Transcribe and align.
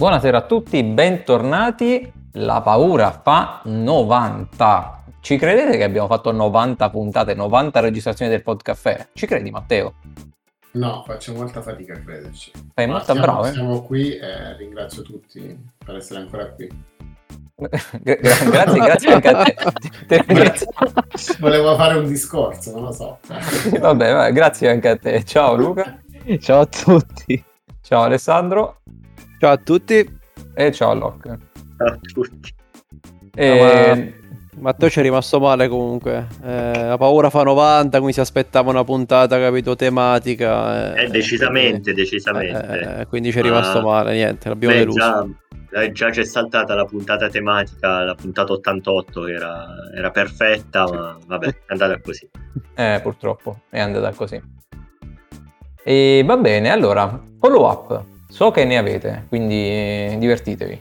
Buonasera 0.00 0.38
a 0.38 0.46
tutti, 0.46 0.82
bentornati. 0.82 2.10
La 2.32 2.62
paura 2.62 3.10
fa 3.10 3.60
90. 3.64 5.04
Ci 5.20 5.36
credete 5.36 5.76
che 5.76 5.84
abbiamo 5.84 6.06
fatto 6.06 6.32
90 6.32 6.88
puntate, 6.88 7.34
90 7.34 7.80
registrazioni 7.80 8.30
del 8.30 8.42
podcast? 8.42 9.10
Ci 9.12 9.26
credi 9.26 9.50
Matteo? 9.50 9.96
No, 10.72 11.04
faccio 11.06 11.34
molta 11.34 11.60
fatica 11.60 11.92
a 11.92 11.98
crederci. 11.98 12.50
Fai 12.72 12.86
Ma 12.86 12.92
molta 12.92 13.12
siamo, 13.12 13.20
brava. 13.20 13.48
eh? 13.48 13.52
Siamo 13.52 13.82
qui 13.82 14.16
e 14.16 14.56
ringrazio 14.56 15.02
tutti 15.02 15.54
per 15.84 15.96
essere 15.96 16.20
ancora 16.20 16.46
qui. 16.46 16.66
Gra- 18.00 18.16
grazie, 18.16 18.80
grazie 18.80 19.12
anche 19.12 19.28
a 19.28 19.42
te. 19.42 19.54
Te 20.08 20.24
ringrazio. 20.26 20.66
Volevo 21.40 21.76
fare 21.76 21.98
un 21.98 22.06
discorso, 22.06 22.72
non 22.72 22.84
lo 22.84 22.92
so. 22.92 23.18
Vabbè, 23.78 24.32
grazie 24.32 24.70
anche 24.70 24.88
a 24.88 24.96
te. 24.96 25.22
Ciao 25.24 25.56
Luca. 25.56 26.00
Ciao 26.38 26.60
a 26.60 26.66
tutti. 26.66 27.44
Ciao 27.82 28.00
Alessandro. 28.02 28.79
Ciao 29.40 29.52
a 29.52 29.56
tutti. 29.56 30.18
E 30.54 30.70
ciao 30.70 30.92
Locke. 30.92 31.30
a 31.78 31.98
tutti. 32.12 32.52
E... 33.34 34.14
Matteo 34.58 34.90
ci 34.90 34.98
è 34.98 35.02
rimasto 35.02 35.40
male 35.40 35.66
comunque. 35.66 36.26
Eh, 36.44 36.84
la 36.88 36.98
paura 36.98 37.30
fa 37.30 37.42
90, 37.42 37.96
quindi 37.96 38.12
si 38.12 38.20
aspettava 38.20 38.68
una 38.68 38.84
puntata, 38.84 39.38
capito, 39.38 39.74
tematica. 39.76 40.94
Eh, 40.94 41.08
decisamente, 41.08 41.80
quindi, 41.80 42.02
decisamente. 42.02 42.98
eh, 43.00 43.06
quindi 43.06 43.32
ci 43.32 43.38
è 43.38 43.42
rimasto 43.42 43.78
Ah. 43.78 43.82
male, 43.82 44.12
niente, 44.12 44.50
l'abbiamo 44.50 44.74
Beh, 44.74 44.80
deluso. 44.80 44.98
già, 44.98 45.26
eh, 45.80 45.92
già 45.92 46.10
c'è 46.10 46.24
saltata 46.26 46.74
la 46.74 46.84
puntata 46.84 47.30
tematica, 47.30 48.02
la 48.04 48.14
puntata 48.14 48.52
88 48.52 49.22
che 49.22 49.32
era, 49.32 49.66
era 49.96 50.10
perfetta, 50.10 50.84
ma 50.92 51.18
vabbè, 51.26 51.46
è 51.46 51.54
andata 51.68 51.98
così. 51.98 52.28
Eh, 52.74 53.00
purtroppo 53.02 53.60
è 53.70 53.80
andata 53.80 54.10
così. 54.12 54.38
E 55.82 56.22
va 56.26 56.36
bene, 56.36 56.70
allora, 56.70 57.18
follow 57.38 57.64
up. 57.70 58.04
So 58.30 58.50
che 58.52 58.64
ne 58.64 58.78
avete, 58.78 59.26
quindi 59.28 59.54
eh, 59.54 60.16
divertitevi. 60.18 60.80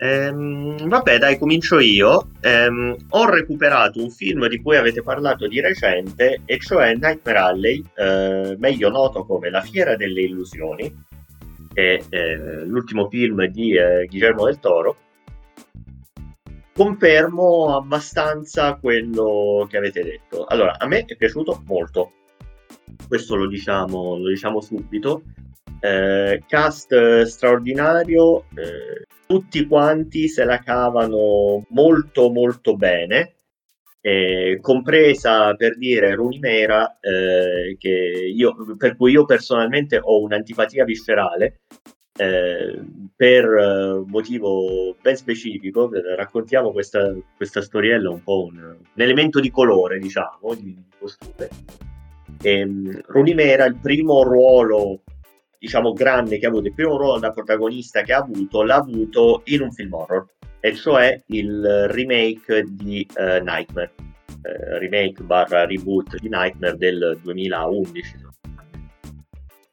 Ehm, 0.00 0.88
vabbè, 0.88 1.18
dai, 1.18 1.38
comincio 1.38 1.80
io. 1.80 2.28
Ehm, 2.40 2.96
ho 3.10 3.28
recuperato 3.28 4.00
un 4.00 4.10
film 4.10 4.46
di 4.46 4.62
cui 4.62 4.76
avete 4.76 5.02
parlato 5.02 5.48
di 5.48 5.60
recente, 5.60 6.40
e 6.44 6.58
cioè 6.60 6.94
Nightmare 6.94 7.38
Alley, 7.38 7.84
eh, 7.96 8.56
meglio 8.58 8.90
noto 8.90 9.24
come 9.26 9.50
La 9.50 9.60
fiera 9.60 9.96
delle 9.96 10.22
illusioni, 10.22 11.04
che 11.74 12.04
è 12.08 12.14
eh, 12.14 12.64
l'ultimo 12.64 13.08
film 13.08 13.44
di 13.46 13.76
eh, 13.76 14.06
Guillermo 14.08 14.44
del 14.44 14.60
Toro. 14.60 14.96
Confermo 16.72 17.76
abbastanza 17.76 18.74
quello 18.74 19.66
che 19.68 19.76
avete 19.76 20.04
detto. 20.04 20.44
Allora, 20.44 20.78
a 20.78 20.86
me 20.86 21.04
è 21.04 21.16
piaciuto 21.16 21.64
molto. 21.66 22.12
Questo 23.08 23.34
lo 23.34 23.48
diciamo, 23.48 24.16
lo 24.16 24.28
diciamo 24.28 24.60
subito. 24.60 25.22
Eh, 25.80 26.42
cast 26.46 26.92
eh, 26.92 27.24
straordinario, 27.24 28.44
eh, 28.56 29.06
tutti 29.26 29.66
quanti 29.66 30.28
se 30.28 30.44
la 30.44 30.58
cavano 30.58 31.64
molto 31.68 32.30
molto 32.30 32.74
bene, 32.76 33.34
eh, 34.00 34.58
compresa 34.60 35.54
per 35.54 35.76
dire 35.76 36.14
Runimera, 36.14 36.98
eh, 37.00 37.76
io, 38.34 38.76
per 38.76 38.96
cui 38.96 39.12
io 39.12 39.24
personalmente 39.24 40.00
ho 40.02 40.20
un'antipatia 40.22 40.84
viscerale 40.84 41.60
eh, 42.18 42.80
per 43.14 43.44
un 43.46 44.08
motivo 44.08 44.96
ben 45.00 45.16
specifico. 45.16 45.90
Raccontiamo 46.16 46.72
questa, 46.72 47.14
questa 47.36 47.60
storiella 47.60 48.10
un 48.10 48.22
po' 48.22 48.44
un, 48.44 48.56
un 48.58 49.02
elemento 49.02 49.40
di 49.40 49.50
colore, 49.50 49.98
diciamo, 49.98 50.54
di 50.54 50.76
costume. 50.98 51.48
Ehm, 52.42 53.00
Runimera, 53.06 53.64
il 53.64 53.78
primo 53.80 54.22
ruolo 54.22 55.02
diciamo 55.58 55.92
grande 55.92 56.38
che 56.38 56.46
ha 56.46 56.48
avuto, 56.48 56.66
il 56.66 56.74
primo 56.74 56.96
ruolo 56.96 57.18
da 57.18 57.32
protagonista 57.32 58.02
che 58.02 58.12
ha 58.12 58.18
avuto, 58.18 58.62
l'ha 58.62 58.76
avuto 58.76 59.42
in 59.46 59.62
un 59.62 59.72
film 59.72 59.92
horror, 59.92 60.26
e 60.60 60.74
cioè 60.74 61.20
il 61.26 61.86
remake 61.90 62.64
di 62.68 63.06
eh, 63.16 63.40
Nightmare, 63.40 63.92
eh, 64.42 64.78
remake 64.78 65.22
barra 65.22 65.66
reboot 65.66 66.18
di 66.18 66.28
Nightmare 66.28 66.76
del 66.76 67.18
2011, 67.22 68.16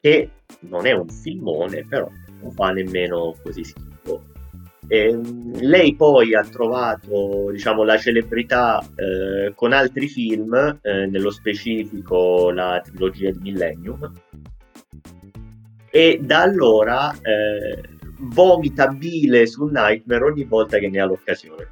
che 0.02 0.30
non 0.62 0.86
è 0.86 0.92
un 0.92 1.08
filmone, 1.08 1.86
però 1.88 2.10
non 2.42 2.52
fa 2.52 2.72
nemmeno 2.72 3.36
così 3.44 3.64
schifo. 3.64 4.34
Ehm, 4.88 5.60
lei 5.62 5.96
poi 5.96 6.36
ha 6.36 6.44
trovato 6.44 7.50
diciamo, 7.52 7.84
la 7.84 7.98
celebrità 7.98 8.80
eh, 8.96 9.52
con 9.56 9.74
altri 9.74 10.08
film, 10.08 10.54
eh, 10.82 11.08
nello 11.08 11.32
specifico 11.32 12.52
la 12.52 12.80
trilogia 12.84 13.32
di 13.32 13.40
Millennium, 13.40 14.12
e 15.96 16.20
da 16.22 16.42
allora 16.42 17.10
eh, 17.22 17.82
vomita 18.20 18.90
bile 18.90 19.48
su 19.48 19.64
Nightmare 19.68 20.26
ogni 20.26 20.44
volta 20.44 20.78
che 20.78 20.90
ne 20.90 21.00
ha 21.00 21.06
l'occasione. 21.06 21.70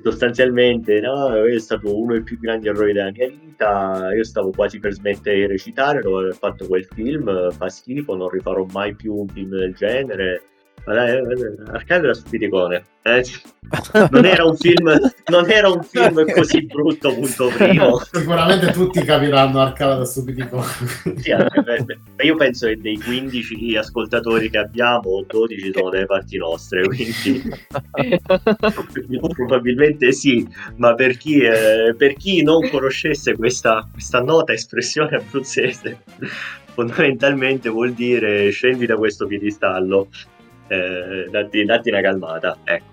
Sostanzialmente, 0.00 1.00
no, 1.00 1.34
è 1.34 1.58
stato 1.58 1.98
uno 1.98 2.12
dei 2.12 2.22
più 2.22 2.38
grandi 2.38 2.68
errori 2.68 2.92
della 2.92 3.10
mia 3.10 3.26
vita. 3.26 4.14
Io 4.14 4.22
stavo 4.22 4.52
quasi 4.52 4.78
per 4.78 4.92
smettere 4.92 5.38
di 5.38 5.46
recitare 5.46 6.02
dopo 6.02 6.18
aver 6.18 6.36
fatto 6.36 6.68
quel 6.68 6.84
film. 6.84 7.50
Fa 7.50 7.68
schifo, 7.68 8.14
non 8.14 8.28
rifarò 8.28 8.64
mai 8.72 8.94
più 8.94 9.12
un 9.16 9.26
film 9.26 9.56
del 9.56 9.74
genere. 9.74 10.42
Dai, 10.94 11.16
eh, 11.16 11.22
Arcade 11.72 12.04
era 12.04 12.14
stupidicone. 12.14 12.84
eh. 13.02 13.24
Non 14.10 14.24
era 14.24 14.44
un 14.44 14.56
film, 14.56 14.96
non 15.26 15.50
era 15.50 15.68
un 15.68 15.82
film 15.82 16.24
così 16.32 16.64
brutto, 16.66 17.12
punto 17.12 17.48
primo. 17.48 17.98
Sicuramente 18.12 18.70
tutti 18.70 19.02
capiranno 19.02 19.60
Arcada 19.60 19.96
da 19.96 20.04
stupidicone. 20.04 20.64
Sì, 21.16 21.34
io 22.22 22.36
penso 22.36 22.68
che 22.68 22.78
dei 22.78 22.96
15 22.96 23.76
ascoltatori 23.76 24.48
che 24.48 24.58
abbiamo, 24.58 25.24
12 25.26 25.72
sono 25.74 25.90
delle 25.90 26.06
parti 26.06 26.36
nostre, 26.36 26.82
quindi 26.86 27.42
probabilmente 29.34 30.12
sì, 30.12 30.46
ma 30.76 30.94
per 30.94 31.16
chi, 31.16 31.40
eh, 31.40 31.96
per 31.98 32.14
chi 32.14 32.44
non 32.44 32.68
conoscesse 32.70 33.34
questa, 33.34 33.88
questa 33.92 34.20
nota 34.20 34.52
espressione 34.52 35.16
abruzzese, 35.16 36.04
fondamentalmente 36.74 37.68
vuol 37.68 37.92
dire 37.94 38.50
scendi 38.50 38.86
da 38.86 38.96
questo 38.96 39.26
piedistallo, 39.26 40.08
eh, 40.68 41.28
datti, 41.30 41.64
datti 41.64 41.90
una 41.90 42.00
calmata, 42.00 42.58
ecco, 42.64 42.84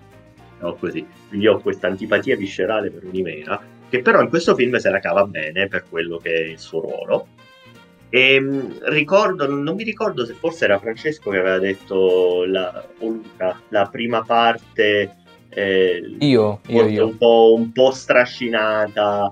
no, 0.60 0.74
così. 0.74 1.06
Quindi 1.28 1.46
ho 1.46 1.60
questa 1.60 1.88
antipatia 1.88 2.36
viscerale 2.36 2.90
per 2.90 3.04
Unimera, 3.04 3.60
che 3.88 4.00
però 4.00 4.20
in 4.20 4.28
questo 4.28 4.54
film 4.54 4.76
se 4.76 4.90
la 4.90 5.00
cava 5.00 5.24
bene 5.26 5.68
per 5.68 5.84
quello 5.88 6.18
che 6.18 6.32
è 6.32 6.40
il 6.40 6.58
suo 6.58 6.80
ruolo. 6.80 7.26
E 8.08 8.40
mh, 8.40 8.78
ricordo, 8.90 9.48
non 9.48 9.74
mi 9.74 9.82
ricordo 9.82 10.24
se 10.24 10.34
forse 10.34 10.66
era 10.66 10.78
Francesco 10.78 11.30
che 11.30 11.38
aveva 11.38 11.58
detto 11.58 12.44
la, 12.44 12.84
o 13.00 13.08
Luca, 13.08 13.60
la 13.70 13.88
prima 13.90 14.22
parte 14.22 15.16
eh, 15.48 16.16
Io, 16.18 16.60
io, 16.66 16.86
io. 16.86 17.06
Un, 17.06 17.16
po', 17.16 17.54
un 17.56 17.72
po' 17.72 17.92
strascinata, 17.92 19.30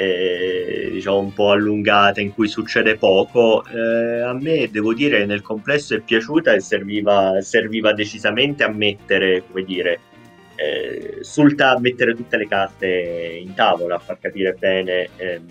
eh, 0.00 0.90
diciamo 0.92 1.18
un 1.18 1.32
po' 1.32 1.50
allungata, 1.50 2.20
in 2.20 2.32
cui 2.32 2.46
succede 2.46 2.96
poco. 2.96 3.64
Eh, 3.66 4.20
a 4.20 4.32
me 4.32 4.70
devo 4.70 4.94
dire 4.94 5.26
nel 5.26 5.42
complesso 5.42 5.96
è 5.96 6.00
piaciuta 6.00 6.52
e 6.52 6.60
serviva, 6.60 7.40
serviva 7.40 7.92
decisamente 7.92 8.62
a 8.62 8.68
mettere, 8.68 9.42
come 9.50 9.64
dire, 9.64 10.00
eh, 10.54 11.18
sul 11.22 11.56
ta- 11.56 11.78
mettere 11.80 12.14
tutte 12.14 12.36
le 12.36 12.46
carte 12.46 13.40
in 13.42 13.54
tavola, 13.54 13.96
a 13.96 13.98
far 13.98 14.20
capire 14.20 14.54
bene 14.56 15.08
ehm, 15.16 15.44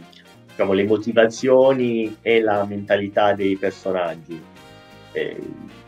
diciamo, 0.47 0.71
le 0.71 0.85
motivazioni 0.85 2.15
e 2.21 2.41
la 2.41 2.65
mentalità 2.65 3.33
dei 3.33 3.57
personaggi. 3.57 4.41
Eh, 5.11 5.37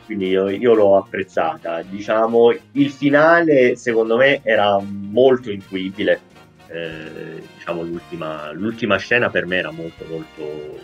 quindi 0.06 0.28
io, 0.28 0.50
io 0.50 0.74
l'ho 0.74 0.98
apprezzata. 0.98 1.82
Diciamo, 1.82 2.54
il 2.74 2.90
finale 2.92 3.78
secondo 3.78 4.18
me 4.18 4.42
era 4.44 4.78
molto 4.82 5.50
intuibile. 5.50 6.20
Diciamo, 7.70 7.84
l'ultima, 7.84 8.52
l'ultima 8.52 8.98
scena 8.98 9.30
per 9.30 9.46
me 9.46 9.58
era 9.58 9.72
molto 9.72 10.04
molto 10.10 10.80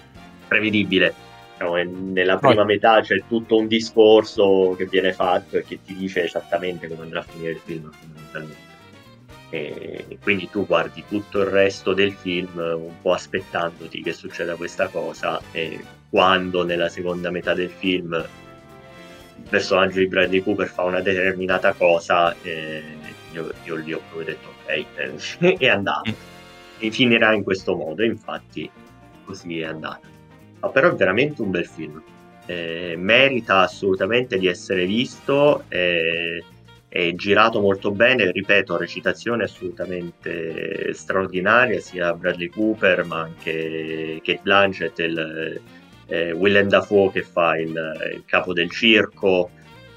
prevedibile. 0.48 1.14
Diciamo, 1.58 1.76
nella 2.12 2.38
prima 2.38 2.64
Poi- 2.64 2.66
metà 2.66 3.02
c'è 3.02 3.24
tutto 3.28 3.58
un 3.58 3.68
discorso 3.68 4.76
che 4.78 4.86
viene 4.86 5.12
fatto 5.14 5.58
e 5.58 5.64
che 5.64 5.80
ti 5.84 5.96
dice 5.96 6.24
esattamente 6.24 6.88
come 6.88 7.04
andrà 7.04 7.22
a 7.22 7.24
finire 7.24 7.52
il 7.52 7.62
film 7.64 7.90
fondamentalmente. 7.92 8.74
E 9.50 10.18
quindi 10.22 10.50
tu 10.50 10.66
guardi 10.66 11.04
tutto 11.08 11.40
il 11.42 11.48
resto 11.48 11.94
del 11.94 12.12
film 12.14 12.58
un 12.58 12.94
po' 13.02 13.14
aspettandoti 13.14 14.02
che 14.04 14.12
succeda 14.12 14.56
questa 14.56 14.88
cosa 14.88 15.40
e 15.52 15.84
quando 16.10 16.64
nella 16.64 16.90
seconda 16.90 17.32
metà 17.32 17.54
del 17.54 17.70
film 17.70 18.14
il 19.38 19.50
personaggio 19.50 20.00
di 20.00 20.08
Bradley 20.08 20.42
Cooper 20.42 20.68
fa 20.68 20.84
una 20.84 21.00
determinata 21.00 21.74
cosa 21.74 22.36
eh, 22.42 22.82
io, 23.34 23.52
io 23.64 23.76
lì 23.76 23.94
ho 23.94 24.02
proprio 24.10 24.34
detto 24.34 24.48
ok 24.64 24.86
eh, 25.40 25.58
è 25.60 25.68
andato 25.68 26.10
e 26.10 26.35
finirà 26.92 27.34
in 27.34 27.44
questo 27.44 27.76
modo 27.76 28.04
infatti 28.04 28.70
così 29.24 29.60
è 29.60 29.66
andata 29.66 30.14
ma 30.66 30.70
però 30.70 30.92
è 30.92 30.96
veramente 30.96 31.42
un 31.42 31.52
bel 31.52 31.66
film. 31.66 32.02
Eh, 32.48 32.96
merita 32.98 33.62
assolutamente 33.62 34.38
di 34.38 34.48
essere 34.48 34.86
visto 34.86 35.64
eh, 35.68 36.44
è 36.88 37.14
girato 37.16 37.60
molto 37.60 37.92
bene, 37.92 38.32
ripeto, 38.32 38.78
recitazione 38.78 39.44
assolutamente 39.44 40.94
straordinaria, 40.94 41.80
sia 41.80 42.14
Bradley 42.14 42.50
Cooper 42.50 43.04
ma 43.06 43.22
anche 43.22 44.22
Kate 44.24 44.40
Blanchett, 44.44 45.00
il, 45.00 45.62
eh, 46.08 46.32
Willem 46.32 46.68
Dafoe 46.68 47.12
che 47.12 47.24
fa 47.24 47.58
il, 47.58 47.70
il 48.14 48.24
capo 48.26 48.54
del 48.54 48.70
circo, 48.70 49.50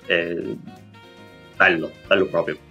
Eh, 0.07 0.57
bello, 1.57 1.93
bello 2.07 2.27
proprio. 2.27 2.68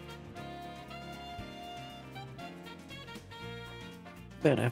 Bene. 4.55 4.71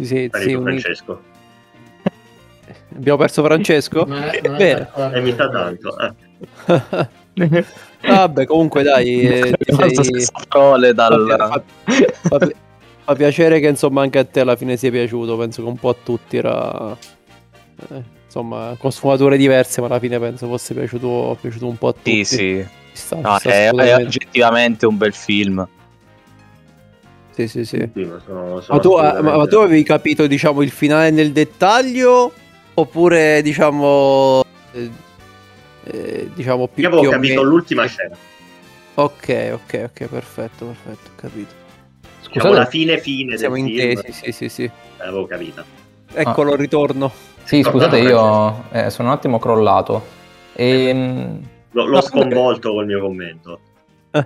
Sì, 0.00 0.28
tu, 0.30 0.38
un- 0.56 0.62
Francesco. 0.62 1.20
Abbiamo 2.96 3.18
perso 3.18 3.42
Francesco? 3.42 4.04
Non 4.06 4.22
è- 4.22 4.40
non 4.42 4.54
è 4.54 4.58
Bene. 4.58 4.78
d'accordo. 4.80 5.16
E 5.16 5.20
mi 5.20 5.34
sa 5.34 5.48
tanto. 5.48 5.96
eh. 5.98 7.68
Vabbè, 8.08 8.46
comunque 8.46 8.82
dai, 8.82 9.20
eh, 9.28 9.54
sei- 9.66 10.26
parole 10.48 10.94
dal... 10.94 11.26
fa, 11.38 11.62
fa- 12.28 12.38
fa- 12.38 12.50
fa 13.04 13.14
piacere 13.14 13.60
che 13.60 13.68
insomma 13.68 14.00
anche 14.02 14.18
a 14.18 14.24
te 14.24 14.40
alla 14.40 14.56
fine 14.56 14.76
sia 14.78 14.90
piaciuto, 14.90 15.36
penso 15.36 15.62
che 15.62 15.68
un 15.68 15.76
po' 15.76 15.90
a 15.90 15.96
tutti 16.02 16.36
era 16.38 16.96
eh, 17.90 18.02
insomma 18.24 18.74
con 18.78 18.90
sfumature 18.90 19.36
diverse, 19.36 19.80
ma 19.82 19.86
alla 19.88 19.98
fine 19.98 20.18
penso 20.18 20.46
fosse 20.46 20.72
piaciuto, 20.72 21.36
piaciuto 21.40 21.66
un 21.66 21.76
po' 21.76 21.88
a 21.88 21.92
tutti. 21.92 22.24
Sì, 22.24 22.36
sì. 22.36 22.66
Sta, 22.92 23.16
No, 23.16 23.38
sta 23.38 23.50
è, 23.50 23.70
è 23.70 23.94
oggettivamente 23.96 24.86
un 24.86 24.96
bel 24.96 25.12
film. 25.12 25.66
Sì, 27.32 27.48
sì, 27.48 27.64
sì. 27.64 27.88
Sì, 27.94 28.04
ma 28.04 28.20
sono- 28.24 28.60
sono 28.60 28.76
Ma 28.76 28.82
tu, 28.82 29.22
ma- 29.22 29.46
tu 29.46 29.56
avevi 29.56 29.82
capito, 29.82 30.26
diciamo, 30.26 30.62
il 30.62 30.70
finale 30.70 31.10
nel 31.10 31.32
dettaglio? 31.32 32.32
Oppure, 32.74 33.40
diciamo, 33.42 34.42
eh, 34.72 34.90
eh, 35.84 36.30
diciamo 36.34 36.66
più, 36.68 36.82
Io 36.82 36.88
avevo 36.88 37.02
più 37.02 37.10
capito 37.10 37.34
meno- 37.34 37.48
l'ultima 37.48 37.86
scena. 37.86 38.16
Ok, 38.94 39.50
ok, 39.52 39.82
ok, 39.90 40.04
perfetto, 40.08 40.66
perfetto, 40.66 41.08
ho 41.10 41.14
capito. 41.16 41.54
Diciamo 42.32 42.52
la 42.52 42.60
Scusate, 42.64 42.70
fine 42.70 42.98
fine 42.98 43.36
Siamo 43.38 43.54
del 43.54 43.64
film. 43.64 43.80
intesi, 43.90 44.12
sì, 44.12 44.32
sì, 44.32 44.48
sì. 44.48 44.70
L'avevo 44.98 45.26
capita. 45.26 45.64
Eccolo 46.12 46.52
il 46.52 46.58
ritorno. 46.58 47.10
sì, 47.44 47.62
scusate, 47.62 47.98
io 47.98 48.64
eh, 48.72 48.90
sono 48.90 49.08
un 49.08 49.14
attimo 49.14 49.38
crollato. 49.38 50.04
Ehm, 50.54 51.40
L'ho, 51.72 51.84
l'ho 51.84 51.94
No, 51.96 52.00
sconvolto 52.02 52.72
col 52.72 52.86
mio 52.86 53.00
commento. 53.00 53.60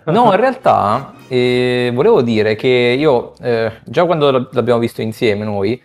No, 0.06 0.32
in 0.32 0.36
realtà 0.36 1.12
eh, 1.28 1.90
volevo 1.92 2.22
dire 2.22 2.54
che 2.54 2.96
io, 2.98 3.34
eh, 3.40 3.70
già 3.84 4.04
quando 4.06 4.48
l'abbiamo 4.50 4.78
visto 4.78 5.02
insieme 5.02 5.44
noi, 5.44 5.80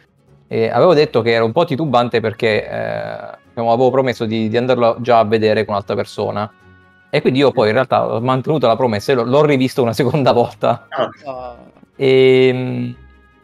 eh, 0.47 0.69
avevo 0.69 0.93
detto 0.93 1.21
che 1.21 1.31
era 1.31 1.43
un 1.43 1.51
po' 1.51 1.65
titubante 1.65 2.21
perché 2.21 3.37
diciamo, 3.49 3.71
avevo 3.71 3.91
promesso 3.91 4.25
di, 4.25 4.47
di 4.47 4.57
andarlo 4.57 4.97
già 4.99 5.19
a 5.19 5.25
vedere 5.25 5.65
con 5.65 5.73
un'altra 5.73 5.95
persona. 5.95 6.49
E 7.09 7.21
quindi 7.21 7.39
io 7.39 7.51
poi 7.51 7.67
in 7.67 7.73
realtà 7.73 8.05
ho 8.13 8.21
mantenuto 8.21 8.67
la 8.67 8.75
promessa 8.75 9.11
e 9.11 9.15
l'ho, 9.15 9.23
l'ho 9.23 9.43
rivisto 9.43 9.81
una 9.81 9.93
seconda 9.93 10.31
volta. 10.31 10.87
Ah, 10.89 11.09
E, 11.95 12.95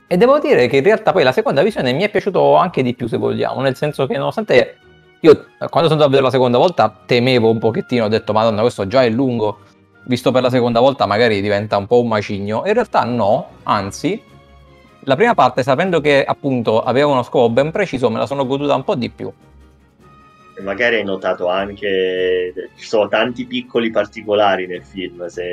e 0.07 0.17
devo 0.17 0.39
dire 0.39 0.67
che 0.67 0.77
in 0.77 0.83
realtà 0.83 1.11
poi 1.11 1.23
la 1.23 1.33
seconda 1.33 1.61
visione 1.61 1.91
mi 1.91 2.03
è 2.03 2.09
piaciuto 2.09 2.55
anche 2.55 2.81
di 2.81 2.93
più, 2.93 3.07
se 3.07 3.17
vogliamo, 3.17 3.59
nel 3.59 3.75
senso 3.75 4.07
che 4.07 4.17
nonostante 4.17 4.77
io 5.19 5.45
quando 5.57 5.89
sono 5.89 5.93
andato 5.93 6.03
a 6.03 6.07
vedere 6.07 6.23
la 6.23 6.29
seconda 6.29 6.57
volta 6.57 7.01
temevo 7.05 7.49
un 7.49 7.57
pochettino, 7.57 8.05
ho 8.05 8.07
detto 8.07 8.31
madonna 8.31 8.61
questo 8.61 8.87
già 8.87 9.03
è 9.03 9.09
lungo, 9.09 9.57
visto 10.05 10.31
per 10.31 10.41
la 10.41 10.49
seconda 10.49 10.79
volta 10.79 11.05
magari 11.05 11.41
diventa 11.41 11.77
un 11.77 11.87
po' 11.87 12.01
un 12.01 12.07
macigno, 12.07 12.63
in 12.65 12.73
realtà 12.73 13.03
no, 13.03 13.49
anzi, 13.63 14.21
la 15.01 15.15
prima 15.15 15.33
parte 15.35 15.61
sapendo 15.63 16.01
che 16.01 16.23
appunto 16.23 16.81
aveva 16.81 17.07
uno 17.07 17.23
scopo 17.23 17.49
ben 17.49 17.71
preciso 17.71 18.09
me 18.09 18.17
la 18.19 18.25
sono 18.25 18.45
goduta 18.45 18.73
un 18.75 18.83
po' 18.83 18.95
di 18.95 19.09
più. 19.09 19.31
e 20.57 20.61
magari 20.61 20.95
hai 20.95 21.03
notato 21.03 21.47
anche 21.47 22.53
ci 22.77 22.85
sono 22.85 23.07
tanti 23.07 23.45
piccoli 23.45 23.91
particolari 23.91 24.65
nel 24.67 24.83
film 24.83 25.27
se... 25.27 25.43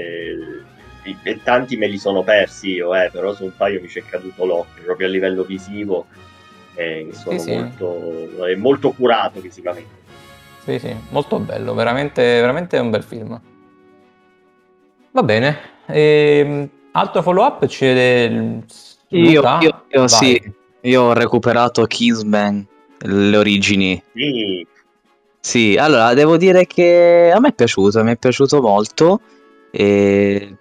e- 1.24 1.42
tanti 1.42 1.76
me 1.76 1.88
li 1.88 1.98
sono 1.98 2.22
persi 2.22 2.70
io 2.74 2.94
eh, 2.94 3.10
però 3.12 3.34
su 3.34 3.44
un 3.44 3.52
paio 3.56 3.80
mi 3.80 3.88
c'è 3.88 4.04
caduto 4.04 4.44
l'occhio 4.46 4.84
proprio 4.84 5.08
a 5.08 5.10
livello 5.10 5.42
visivo 5.42 6.06
eh, 6.76 7.08
sono 7.12 7.38
Sì, 7.38 7.44
sì. 7.44 7.52
molto 7.56 8.46
è 8.46 8.54
molto 8.54 8.90
curato 8.92 9.40
visivamente 9.40 10.00
Sì, 10.64 10.78
sì, 10.78 10.94
molto 11.10 11.40
bello, 11.40 11.74
veramente, 11.74 12.22
veramente 12.22 12.78
un 12.78 12.90
bel 12.90 13.02
film. 13.02 13.40
Va 15.12 15.22
bene, 15.22 15.58
ehm, 15.86 16.68
altro 16.92 17.22
follow 17.22 17.44
up? 17.44 17.66
C'è. 17.66 18.30
Io, 19.08 19.42
io- 19.60 19.84
io 19.90 20.08
sì, 20.08 20.40
io 20.80 21.02
ho 21.02 21.12
recuperato 21.12 21.84
Kingsman, 21.84 22.66
le 23.00 23.36
origini. 23.36 24.02
sì. 24.14 24.66
Sì, 25.44 25.76
allora 25.76 26.14
devo 26.14 26.36
dire 26.36 26.66
che 26.68 27.32
a 27.34 27.40
me 27.40 27.48
è 27.48 27.52
piaciuto, 27.52 28.04
mi 28.04 28.12
è 28.12 28.16
piaciuto 28.16 28.62
molto 28.62 29.20
e 29.72 30.54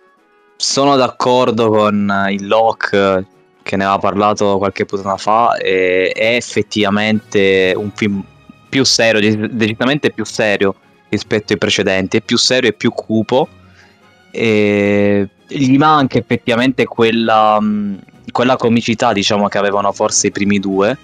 sono 0.55 0.95
d'accordo 0.95 1.69
con 1.69 2.11
il 2.31 2.47
Locke 2.47 3.27
che 3.61 3.75
ne 3.75 3.83
aveva 3.83 3.99
parlato 3.99 4.57
qualche 4.57 4.85
puntata 4.85 5.17
fa 5.17 5.55
e 5.57 6.09
è 6.15 6.33
effettivamente 6.35 7.73
un 7.77 7.91
film 7.93 8.23
più 8.69 8.83
serio, 8.83 9.19
dec- 9.19 9.51
decisamente 9.53 10.09
più 10.09 10.25
serio 10.25 10.73
rispetto 11.09 11.53
ai 11.53 11.59
precedenti, 11.59 12.17
è 12.17 12.21
più 12.21 12.37
serio 12.37 12.69
e 12.69 12.73
più 12.73 12.91
cupo 12.91 13.47
e 14.31 15.27
gli 15.47 15.77
manca 15.77 16.17
effettivamente 16.17 16.85
quella, 16.85 17.59
mh, 17.59 17.99
quella 18.31 18.55
comicità 18.55 19.13
diciamo 19.13 19.47
che 19.47 19.57
avevano 19.57 19.91
forse 19.91 20.27
i 20.27 20.31
primi 20.31 20.59
due. 20.59 20.97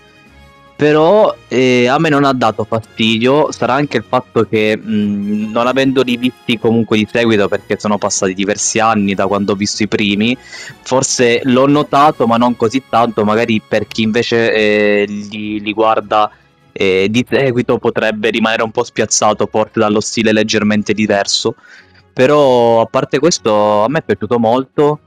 Però 0.77 1.35
eh, 1.47 1.88
a 1.88 1.97
me 1.97 2.09
non 2.09 2.24
ha 2.24 2.33
dato 2.33 2.63
fastidio 2.63 3.51
sarà 3.51 3.74
anche 3.74 3.97
il 3.97 4.06
fatto 4.07 4.44
che 4.44 4.77
mh, 4.77 5.50
non 5.51 5.65
avendoli 5.65 6.18
visti 6.18 6.59
comunque 6.59 6.97
di 6.97 7.07
seguito 7.12 7.47
perché 7.47 7.79
sono 7.79 7.97
passati 7.97 8.35
diversi 8.35 8.77
anni 8.77 9.15
da 9.15 9.25
quando 9.25 9.53
ho 9.53 9.56
visto 9.56 9.81
i 9.81 9.88
primi 9.88 10.38
forse 10.38 11.41
l'ho 11.45 11.65
notato 11.65 12.27
ma 12.27 12.38
non 12.38 12.56
così 12.56 12.83
tanto 12.88 13.23
magari 13.23 13.59
per 13.68 13.88
chi 13.88 14.03
invece 14.03 14.53
eh, 14.53 15.06
li, 15.07 15.59
li 15.59 15.73
guarda 15.73 16.30
eh, 16.71 17.07
di 17.09 17.25
seguito 17.27 17.80
potrebbe 17.80 18.30
rimanere 18.30 18.62
un 18.62 18.69
po' 18.69 18.83
spiazzato 18.83 19.47
forse 19.47 19.80
dallo 19.80 20.00
stile 20.00 20.31
leggermente 20.31 20.94
diverso 20.94 21.56
però 22.17 22.81
a 22.81 22.85
parte 22.87 23.19
questo 23.19 23.83
a 23.83 23.89
me 23.89 23.99
è 23.99 24.01
piaciuto 24.01 24.39
molto 24.39 24.99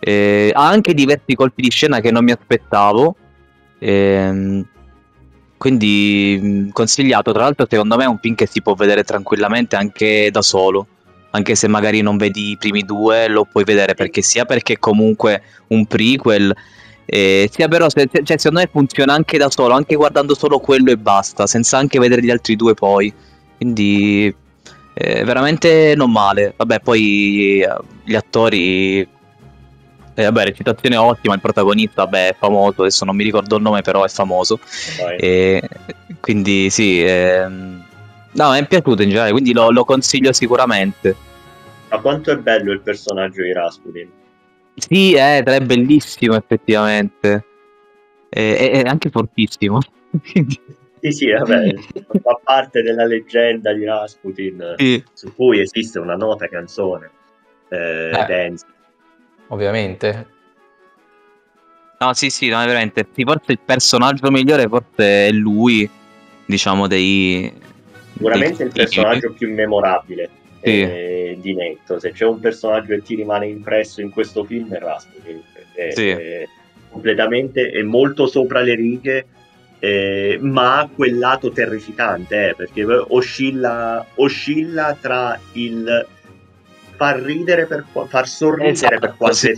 eh, 0.00 0.50
ha 0.54 0.66
anche 0.66 0.94
diversi 0.94 1.34
colpi 1.34 1.60
di 1.60 1.68
scena 1.68 2.00
che 2.00 2.10
non 2.10 2.24
mi 2.24 2.30
aspettavo 2.30 3.16
ehm, 3.78 4.66
quindi 5.58 6.70
consigliato. 6.72 7.32
Tra 7.32 7.42
l'altro 7.42 7.66
secondo 7.68 7.96
me 7.96 8.04
è 8.04 8.06
un 8.06 8.18
film 8.18 8.34
che 8.34 8.46
si 8.46 8.62
può 8.62 8.72
vedere 8.72 9.04
tranquillamente 9.04 9.76
anche 9.76 10.30
da 10.30 10.40
solo 10.40 10.86
anche 11.32 11.54
se 11.54 11.68
magari 11.68 12.00
non 12.00 12.16
vedi 12.16 12.52
i 12.52 12.56
primi 12.56 12.80
due 12.80 13.28
lo 13.28 13.44
puoi 13.44 13.64
vedere 13.64 13.92
perché 13.92 14.22
sia 14.22 14.46
perché 14.46 14.74
è 14.74 14.78
comunque 14.78 15.42
un 15.68 15.84
prequel 15.84 16.54
eh, 17.04 17.50
sia 17.52 17.68
però 17.68 17.90
se- 17.90 18.08
cioè, 18.10 18.38
secondo 18.38 18.60
me 18.60 18.70
funziona 18.72 19.12
anche 19.12 19.36
da 19.36 19.50
solo 19.50 19.74
anche 19.74 19.96
guardando 19.96 20.34
solo 20.34 20.60
quello 20.60 20.90
e 20.90 20.96
basta 20.96 21.46
senza 21.46 21.76
anche 21.76 21.98
vedere 21.98 22.22
gli 22.22 22.30
altri 22.30 22.56
due 22.56 22.72
poi. 22.72 23.12
Quindi 23.58 24.34
eh, 24.94 25.24
veramente 25.24 25.94
non 25.96 26.10
male. 26.10 26.54
Vabbè 26.56 26.80
poi 26.80 27.60
eh, 27.60 27.76
gli 28.04 28.14
attori 28.14 29.00
eh, 29.00 30.22
vabbè 30.22 30.44
recitazione 30.44 30.96
ottima 30.96 31.34
il 31.34 31.40
protagonista 31.40 32.04
vabbè 32.04 32.28
è 32.28 32.36
famoso 32.38 32.82
adesso 32.82 33.04
non 33.04 33.16
mi 33.16 33.24
ricordo 33.24 33.56
il 33.56 33.62
nome 33.62 33.82
però 33.82 34.04
è 34.04 34.08
famoso. 34.08 34.60
E 35.18 35.62
quindi 36.20 36.70
sì, 36.70 37.02
ehm, 37.04 37.84
no, 38.32 38.50
mi 38.50 38.58
è 38.58 38.66
piaciuto 38.66 39.02
in 39.02 39.08
generale, 39.08 39.32
quindi 39.32 39.52
lo, 39.52 39.70
lo 39.70 39.84
consiglio 39.84 40.32
sicuramente. 40.32 41.16
ma 41.88 41.98
quanto 41.98 42.30
è 42.30 42.36
bello 42.36 42.72
il 42.72 42.80
personaggio 42.80 43.42
di 43.42 43.52
Rasputin? 43.52 44.08
Sì, 44.76 45.14
è, 45.14 45.42
è 45.42 45.60
bellissimo 45.60 46.34
effettivamente, 46.34 47.44
e- 48.28 48.56
è, 48.56 48.82
è 48.82 48.88
anche 48.88 49.10
fortissimo. 49.10 49.80
Sì 51.04 51.12
sì 51.12 51.30
vabbè 51.30 51.74
fa 52.22 52.40
parte 52.42 52.80
della 52.80 53.04
leggenda 53.04 53.74
di 53.74 53.84
Rasputin 53.84 54.74
sì. 54.78 55.04
su 55.12 55.34
cui 55.34 55.60
esiste 55.60 55.98
una 55.98 56.14
nota 56.14 56.48
canzone 56.48 57.10
eh, 57.68 58.08
Eh. 58.08 58.24
Dance 58.26 58.64
Ovviamente. 59.48 60.26
No, 61.98 62.12
sì, 62.14 62.30
sì, 62.30 62.48
no, 62.48 62.60
è 62.60 62.66
veramente. 62.66 63.06
Forse 63.14 63.52
il 63.52 63.60
personaggio 63.64 64.30
migliore 64.30 64.66
forse 64.68 65.28
è 65.28 65.30
lui, 65.30 65.88
diciamo, 66.46 66.86
dei... 66.86 67.52
Sicuramente 68.12 68.56
dei 68.58 68.66
il 68.66 68.72
personaggio 68.72 69.32
più 69.32 69.52
memorabile 69.52 70.30
Sì. 70.62 70.80
eh, 70.80 71.38
di 71.40 71.54
Netto. 71.54 71.98
Se 71.98 72.12
c'è 72.12 72.24
un 72.24 72.40
personaggio 72.40 72.94
che 72.94 73.02
ti 73.02 73.14
rimane 73.16 73.46
impresso 73.46 74.00
in 74.00 74.10
questo 74.10 74.44
film 74.44 74.72
è 74.72 74.78
Rasputin. 74.78 75.42
È, 75.74 75.90
Sì. 75.90 76.08
è 76.08 76.48
completamente 76.90 77.70
è 77.70 77.82
molto 77.82 78.26
sopra 78.26 78.60
le 78.60 78.74
righe, 78.74 79.26
eh, 79.84 80.38
ma 80.40 80.88
quel 80.94 81.18
lato 81.18 81.50
terrificante, 81.50 82.48
eh, 82.48 82.54
perché 82.54 82.84
oscilla, 82.84 84.02
oscilla 84.14 84.96
tra 84.98 85.38
il 85.52 86.06
far 86.96 87.20
ridere 87.20 87.66
per 87.66 87.84
far 88.08 88.26
sorridere 88.26 88.72
Esatto, 88.72 88.98
per 88.98 89.14
quanto 89.16 89.36
sì, 89.36 89.54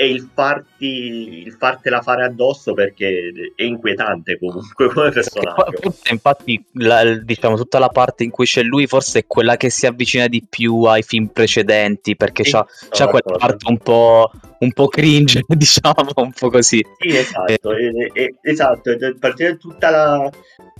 è 0.00 0.04
e 0.04 0.08
il 0.08 0.30
farti 0.32 1.42
il 1.44 1.52
fartela 1.58 2.00
fare 2.00 2.24
addosso 2.24 2.72
perché 2.72 3.30
è 3.54 3.62
inquietante 3.62 4.38
comunque 4.38 4.88
come 4.92 5.10
personaggio. 5.10 5.78
Forse 5.78 6.12
infatti, 6.12 6.64
la- 6.72 7.18
diciamo, 7.18 7.56
tutta 7.56 7.78
la 7.78 7.88
parte 7.88 8.24
in 8.24 8.30
cui 8.30 8.46
c'è 8.46 8.62
lui 8.62 8.86
forse 8.86 9.18
è 9.18 9.26
quella 9.26 9.58
che 9.58 9.68
si 9.68 9.84
avvicina 9.84 10.26
di 10.26 10.42
più 10.48 10.84
ai 10.84 11.02
film 11.02 11.26
precedenti, 11.26 12.16
perché 12.16 12.44
Sì, 12.44 12.52
c'ha, 12.52 12.66
sono 12.66 12.90
c'ha 12.90 13.06
quella 13.08 13.36
parte 13.36 13.68
un 13.68 13.76
po', 13.76 14.30
un 14.60 14.72
po' 14.72 14.88
cringe, 14.88 15.42
diciamo, 15.46 16.12
un 16.16 16.32
po' 16.32 16.48
così. 16.48 16.82
Sì, 16.98 17.08
esatto, 17.08 17.72
eh, 17.74 18.10
eh, 18.14 18.34
esatto, 18.40 18.90
a 18.90 19.14
partire 19.18 19.50
da 19.50 19.56
tutta 19.56 19.90
la, 19.90 20.30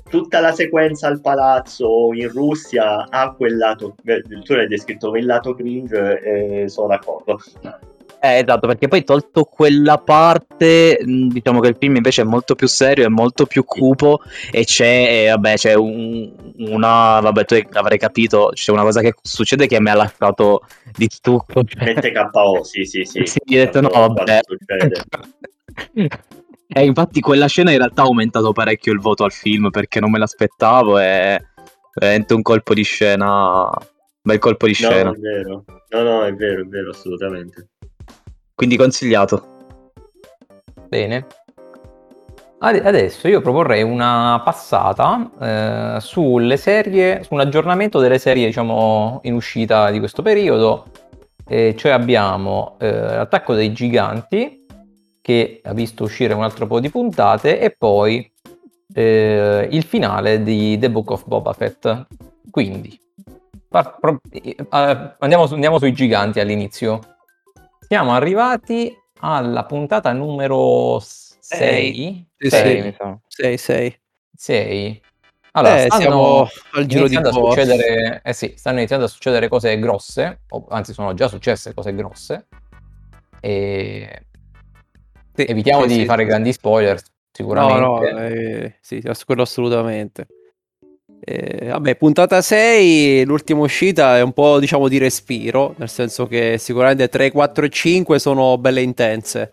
tutta 0.08 0.40
la 0.40 0.52
sequenza 0.52 1.08
al 1.08 1.20
palazzo 1.20 2.08
in 2.14 2.30
Russia 2.30 3.06
ha 3.06 3.34
quel 3.34 3.58
lato, 3.58 3.96
tu 4.44 4.54
l'hai 4.54 4.66
descritto 4.66 5.10
quel 5.10 5.26
lato 5.26 5.54
cringe, 5.54 6.20
eh, 6.22 6.68
sono 6.70 6.88
d'accordo. 6.88 7.38
Eh, 8.22 8.40
esatto, 8.40 8.66
perché 8.66 8.86
poi 8.86 9.02
tolto 9.02 9.44
quella 9.44 9.96
parte, 9.96 10.98
diciamo 11.02 11.60
che 11.60 11.68
il 11.68 11.76
film 11.78 11.96
invece 11.96 12.20
è 12.20 12.24
molto 12.26 12.54
più 12.54 12.68
serio, 12.68 13.06
è 13.06 13.08
molto 13.08 13.46
più 13.46 13.64
cupo 13.64 14.20
e 14.50 14.64
c'è, 14.64 15.24
eh, 15.24 15.30
vabbè, 15.30 15.54
c'è 15.54 15.72
un- 15.72 16.30
una, 16.58 17.20
vabbè, 17.20 17.44
tu 17.46 17.58
avrai 17.72 17.96
capito, 17.96 18.50
c'è 18.52 18.72
una 18.72 18.82
cosa 18.82 19.00
che 19.00 19.14
succede 19.22 19.66
che 19.66 19.80
mi 19.80 19.88
ha 19.88 19.94
lasciato 19.94 20.66
di 20.94 21.06
stucco. 21.10 21.62
Mette 21.78 22.12
KO, 22.12 22.62
sì, 22.62 22.84
sì, 22.84 23.04
sì. 23.04 23.24
Sì, 23.24 23.38
ho 23.38 23.64
detto 23.64 23.80
no, 23.80 23.88
vabbè. 23.88 24.40
E 26.68 26.84
infatti 26.84 27.20
quella 27.20 27.46
scena 27.46 27.72
in 27.72 27.78
realtà 27.78 28.02
ha 28.02 28.04
aumentato 28.04 28.52
parecchio 28.52 28.92
il 28.92 29.00
voto 29.00 29.24
al 29.24 29.32
film 29.32 29.70
perché 29.70 29.98
non 29.98 30.10
me 30.10 30.18
l'aspettavo 30.18 30.98
e 30.98 31.04
è 31.04 31.42
veramente 31.94 32.34
un 32.34 32.42
colpo 32.42 32.74
di 32.74 32.82
scena, 32.82 33.66
bel 34.20 34.38
colpo 34.38 34.66
di 34.66 34.76
No, 34.78 34.88
scena. 34.90 35.10
è 35.10 35.14
vero. 35.18 35.64
No, 35.88 36.02
no, 36.02 36.24
è 36.24 36.34
vero, 36.34 36.60
è 36.60 36.66
vero, 36.66 36.90
assolutamente. 36.90 37.68
Quindi 38.60 38.76
consigliato. 38.76 39.42
Bene. 40.86 41.26
Ade- 42.58 42.82
Adesso 42.82 43.26
io 43.26 43.40
proporrei 43.40 43.82
una 43.82 44.42
passata 44.44 45.30
eh, 45.40 46.00
sulle 46.02 46.58
serie, 46.58 47.22
su 47.24 47.32
un 47.32 47.40
aggiornamento 47.40 48.00
delle 48.00 48.18
serie, 48.18 48.44
diciamo, 48.44 49.20
in 49.22 49.32
uscita 49.32 49.90
di 49.90 49.98
questo 49.98 50.20
periodo. 50.20 50.88
E 51.48 51.74
cioè 51.74 51.92
abbiamo 51.92 52.76
eh, 52.80 52.90
L'attacco 52.90 53.54
dei 53.54 53.72
giganti, 53.72 54.66
che 55.22 55.62
ha 55.64 55.72
visto 55.72 56.04
uscire 56.04 56.34
un 56.34 56.42
altro 56.42 56.66
po' 56.66 56.80
di 56.80 56.90
puntate, 56.90 57.60
e 57.60 57.70
poi 57.70 58.30
eh, 58.92 59.68
il 59.70 59.84
finale 59.84 60.42
di 60.42 60.76
The 60.78 60.90
Book 60.90 61.12
of 61.12 61.24
Boba 61.24 61.54
Fett. 61.54 62.08
Quindi, 62.50 62.94
par- 63.70 63.96
pro- 63.98 64.20
eh, 64.30 64.54
andiamo, 65.18 65.46
su- 65.46 65.54
andiamo 65.54 65.78
sui 65.78 65.94
giganti 65.94 66.40
all'inizio. 66.40 67.00
Siamo 67.92 68.12
arrivati 68.12 68.96
alla 69.18 69.64
puntata 69.64 70.12
numero 70.12 71.00
6. 71.00 72.24
Sì, 72.38 72.48
Sei, 72.48 72.82
mi 72.82 72.94
sa. 72.96 73.18
6 73.26 73.58
6. 73.58 74.00
6. 74.32 75.02
Allora, 75.50 75.74
Eh, 75.74 75.86
stanno 75.86 76.00
siamo 76.00 76.48
al 76.74 76.86
giro 76.86 77.08
di 77.08 77.14
iniziando 77.14 77.30
a 77.30 77.32
succedere, 77.32 78.20
eh 78.22 78.32
sì, 78.32 78.54
stanno 78.56 78.78
iniziando 78.78 79.06
a 79.06 79.08
succedere 79.08 79.48
cose 79.48 79.76
grosse, 79.80 80.42
o 80.50 80.66
anzi 80.68 80.92
sono 80.92 81.14
già 81.14 81.26
successe 81.26 81.74
cose 81.74 81.92
grosse. 81.92 82.46
E 83.40 84.22
Sì, 85.34 85.46
evitiamo 85.48 85.82
sì, 85.82 85.88
di 85.88 85.94
sì, 85.94 86.04
fare 86.04 86.22
sì. 86.22 86.28
grandi 86.28 86.52
spoiler, 86.52 86.94
No, 86.94 87.00
sicuramente. 87.32 87.80
no, 87.80 88.18
eh, 88.20 88.76
sì, 88.80 89.02
quello 89.26 89.42
assolutamente. 89.42 90.28
Eh, 91.22 91.66
vabbè, 91.68 91.96
puntata 91.96 92.40
6, 92.40 93.24
l'ultima 93.24 93.60
uscita 93.60 94.16
è 94.16 94.22
un 94.22 94.32
po' 94.32 94.58
diciamo 94.58 94.88
di 94.88 94.96
respiro, 94.96 95.74
nel 95.76 95.90
senso 95.90 96.26
che 96.26 96.56
sicuramente 96.58 97.08
3, 97.08 97.30
4 97.30 97.66
e 97.66 97.68
5 97.68 98.18
sono 98.18 98.56
belle 98.56 98.80
intense. 98.80 99.52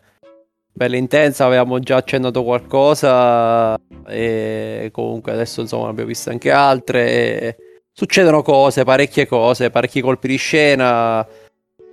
Belle 0.72 0.98
intense, 0.98 1.44
avevamo 1.44 1.80
già 1.80 1.98
accennato 1.98 2.44
qualcosa 2.44 3.78
e 4.08 4.90
comunque 4.94 5.32
adesso 5.34 5.62
insomma 5.62 5.90
abbiamo 5.90 6.08
viste 6.08 6.30
anche 6.30 6.52
altre. 6.52 7.58
succedono 7.92 8.42
cose, 8.44 8.84
parecchie 8.84 9.28
cose, 9.28 9.70
parecchi 9.70 10.02
colpi 10.02 10.28
di 10.28 10.38
scena. 10.38 11.26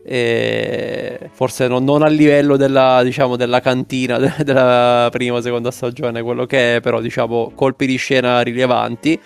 e 0.07 1.31
forse 1.33 1.67
non, 1.67 1.83
non 1.85 2.03
a 2.03 2.09
livello 2.09 2.57
della, 2.57 3.03
diciamo, 3.03 3.37
della 3.37 3.61
cantina 3.61 4.19
de- 4.19 4.35
della 4.45 5.09
prima 5.11 5.39
o 5.39 5.41
seconda 5.41 5.71
stagione, 5.71 6.23
quello 6.23 6.45
che 6.47 6.77
è, 6.77 6.81
però 6.81 7.01
diciamo 7.01 7.53
colpi 7.55 7.87
di 7.87 7.97
scena 7.97 8.41
rilevanti. 8.43 9.19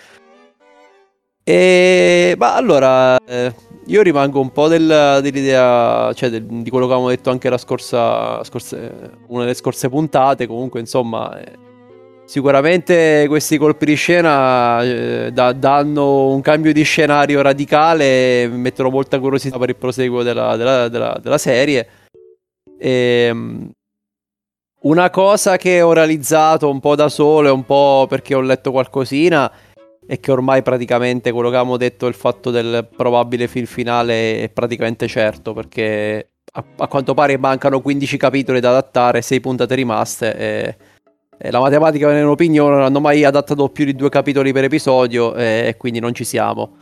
E 1.49 2.35
ma 2.37 2.53
allora 2.55 3.17
eh, 3.25 3.51
io 3.87 4.03
rimango 4.03 4.39
un 4.39 4.51
po' 4.51 4.67
del- 4.67 5.17
dell'idea, 5.23 6.13
cioè 6.13 6.29
del- 6.29 6.45
di 6.45 6.69
quello 6.69 6.85
che 6.85 6.91
avevamo 6.91 7.09
detto 7.09 7.31
anche 7.31 7.49
la 7.49 7.57
scorsa, 7.57 8.43
scorse- 8.43 9.17
una 9.29 9.41
delle 9.41 9.55
scorse 9.55 9.89
puntate. 9.89 10.45
Comunque, 10.45 10.79
insomma, 10.79 11.39
eh, 11.41 11.53
sicuramente 12.25 13.25
questi 13.27 13.57
colpi 13.57 13.85
di 13.85 13.95
scena 13.95 14.83
eh, 14.83 15.31
da- 15.33 15.53
danno 15.53 16.27
un 16.27 16.41
cambio 16.41 16.71
di 16.71 16.83
scenario 16.83 17.41
radicale, 17.41 18.47
mettono 18.47 18.91
molta 18.91 19.19
curiosità 19.19 19.57
per 19.57 19.69
il 19.69 19.75
proseguo 19.75 20.21
della, 20.21 20.55
della- 20.55 20.87
della- 20.87 21.17
della 21.19 21.39
serie. 21.39 21.87
Ehm, 22.77 23.71
una 24.81 25.09
cosa 25.09 25.57
che 25.57 25.81
ho 25.81 25.91
realizzato 25.93 26.69
un 26.69 26.79
po' 26.79 26.95
da 26.95 27.09
solo 27.09 27.47
e 27.47 27.51
un 27.51 27.65
po' 27.65 28.05
perché 28.07 28.35
ho 28.35 28.39
letto 28.39 28.71
qualcosina 28.71 29.51
è 30.09 30.19
che 30.19 30.31
ormai 30.31 30.63
praticamente 30.63 31.31
quello 31.31 31.49
che 31.49 31.55
avevamo 31.55 31.77
detto, 31.77 32.07
il 32.07 32.15
fatto 32.15 32.49
del 32.49 32.87
probabile 32.95 33.47
film 33.47 33.67
finale 33.67 34.41
è 34.41 34.49
praticamente 34.49 35.07
certo 35.07 35.53
perché 35.53 36.31
a, 36.53 36.65
a 36.77 36.87
quanto 36.87 37.13
pare 37.13 37.37
mancano 37.37 37.79
15 37.79 38.17
capitoli 38.17 38.59
da 38.59 38.69
adattare, 38.69 39.21
6 39.21 39.39
puntate 39.39 39.75
rimaste 39.75 40.35
e, 40.35 40.77
e 41.37 41.51
la 41.51 41.59
matematica 41.59 42.07
nella 42.07 42.21
mia 42.21 42.31
opinione 42.31 42.73
non 42.73 42.85
hanno 42.85 42.99
mai 42.99 43.23
adattato 43.23 43.69
più 43.69 43.85
di 43.85 43.93
due 43.93 44.09
capitoli 44.09 44.51
per 44.51 44.63
episodio 44.63 45.35
e, 45.35 45.67
e 45.67 45.77
quindi 45.77 45.99
non 45.99 46.15
ci 46.15 46.23
siamo. 46.23 46.77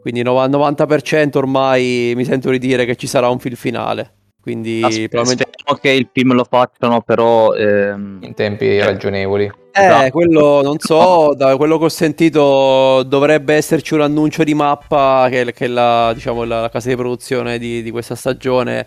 Quindi 0.00 0.22
al 0.22 0.50
90% 0.50 1.36
ormai 1.36 2.12
mi 2.16 2.24
sento 2.24 2.50
di 2.50 2.58
dire 2.58 2.84
che 2.86 2.96
ci 2.96 3.06
sarà 3.06 3.28
un 3.28 3.38
film 3.38 3.54
finale. 3.54 4.14
Quindi 4.40 4.82
Aspe- 4.82 5.06
probabilmente... 5.06 5.48
Speriamo 5.52 5.80
che 5.80 5.90
il 5.90 6.08
film 6.12 6.32
lo 6.32 6.44
facciano, 6.44 7.02
però 7.02 7.54
ehm, 7.54 8.18
In 8.22 8.34
tempi 8.34 8.80
ragionevoli. 8.80 9.48
Eh, 9.78 9.84
Esatto. 9.84 10.10
quello 10.10 10.62
non 10.62 10.78
so, 10.78 11.34
da 11.36 11.56
quello 11.56 11.78
che 11.78 11.84
ho 11.84 11.88
sentito 11.88 13.02
dovrebbe 13.04 13.54
esserci 13.54 13.94
un 13.94 14.00
annuncio 14.00 14.44
di 14.44 14.54
mappa 14.54 15.28
che, 15.30 15.52
che 15.52 15.66
è 15.66 15.68
la, 15.68 16.12
diciamo, 16.14 16.44
la, 16.44 16.62
la 16.62 16.68
casa 16.68 16.88
di 16.88 16.96
produzione 16.96 17.58
di, 17.58 17.82
di 17.82 17.90
questa 17.90 18.14
stagione 18.14 18.86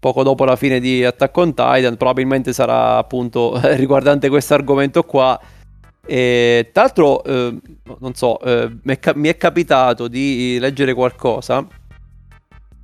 poco 0.00 0.22
dopo 0.22 0.44
la 0.44 0.56
fine 0.56 0.80
di 0.80 1.04
Attack 1.04 1.36
on 1.36 1.54
Titan, 1.54 1.96
probabilmente 1.96 2.52
sarà 2.52 2.96
appunto 2.96 3.58
riguardante 3.74 4.28
questo 4.28 4.54
argomento 4.54 5.02
qua. 5.04 5.38
E 6.06 6.70
tra 6.72 6.84
l'altro, 6.84 7.22
eh, 7.24 7.58
non 7.98 8.14
so, 8.14 8.40
eh, 8.40 8.70
mi 8.82 9.28
è, 9.28 9.36
capitato 9.36 10.08
di 10.08 10.56
leggere 10.58 10.94
qualcosa 10.94 11.66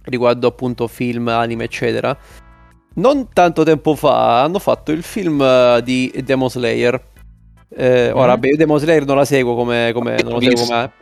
riguardo 0.05 0.47
appunto 0.47 0.87
film, 0.87 1.29
anime, 1.29 1.65
eccetera. 1.65 2.17
Non 2.97 3.29
tanto 3.33 3.65
tempo 3.65 3.95
fa 3.95 4.43
hanno 4.43 4.59
fatto 4.59 4.93
il 4.93 5.03
film 5.03 5.41
eh, 5.41 5.81
di 5.83 6.13
Demon 6.23 6.51
Slayer. 6.51 7.13
Eh, 7.76 8.11
ora, 8.12 8.35
Mhm. 8.35 8.40
beh, 8.40 8.49
io 8.49 8.57
Demon 8.57 8.78
Slayer 8.78 9.04
non 9.04 9.16
la 9.16 9.25
seguo 9.25 9.54
come, 9.54 9.90
come- 9.93 10.16
non 10.23 10.33
lo 10.35 10.40
seguo 10.40 10.64
come... 10.64 10.93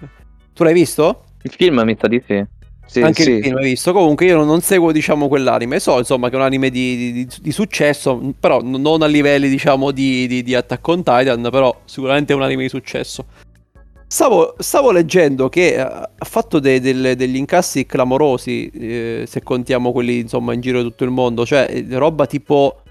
Tu 0.54 0.64
l'hai 0.64 0.74
visto? 0.74 1.24
il 1.44 1.50
film 1.56 1.80
mi 1.84 1.96
sa 2.00 2.06
di 2.06 2.22
sì. 2.26 2.44
Sì, 2.86 3.00
Anche 3.00 3.22
sì. 3.22 3.30
il 3.32 3.42
film 3.42 3.56
hai 3.56 3.64
visto. 3.70 3.92
Comunque 3.92 4.26
io 4.26 4.36
non, 4.36 4.46
seguo, 4.60 4.92
diciamo, 4.92 5.26
quell'anime. 5.28 5.80
So, 5.80 5.98
insomma, 5.98 6.28
che 6.28 6.34
è 6.34 6.38
un 6.38 6.44
anime 6.44 6.68
di, 6.70 7.12
di- 7.12 7.28
di- 7.40 7.52
successo, 7.52 8.20
però 8.38 8.60
non 8.62 8.82
a 9.02 9.06
livelli, 9.06 9.48
diciamo, 9.48 9.90
di, 9.92 10.26
di, 10.26 10.42
di 10.42 10.54
Attack 10.54 10.86
on 10.88 11.02
Titan, 11.02 11.48
però 11.50 11.74
sicuramente 11.86 12.32
è 12.32 12.36
un 12.36 12.42
anime 12.42 12.62
di 12.62 12.68
successo. 12.68 13.24
Stavo, 14.06 14.54
stavo 14.58 14.90
leggendo 14.92 15.48
che 15.48 15.74
eh, 15.74 15.80
ha 15.80 16.10
fatto 16.18 16.58
de- 16.58 16.80
delle- 16.80 17.16
degli 17.16 17.36
incassi 17.36 17.86
clamorosi, 17.86 18.68
eh, 18.68 19.24
se 19.26 19.42
contiamo 19.42 19.90
quelli, 19.90 20.18
insomma, 20.18 20.52
in 20.52 20.60
giro 20.60 20.82
di 20.82 20.88
tutto 20.88 21.04
il 21.04 21.10
mondo. 21.10 21.46
Cioè, 21.46 21.84
roba 21.92 22.26
tipo 22.26 22.81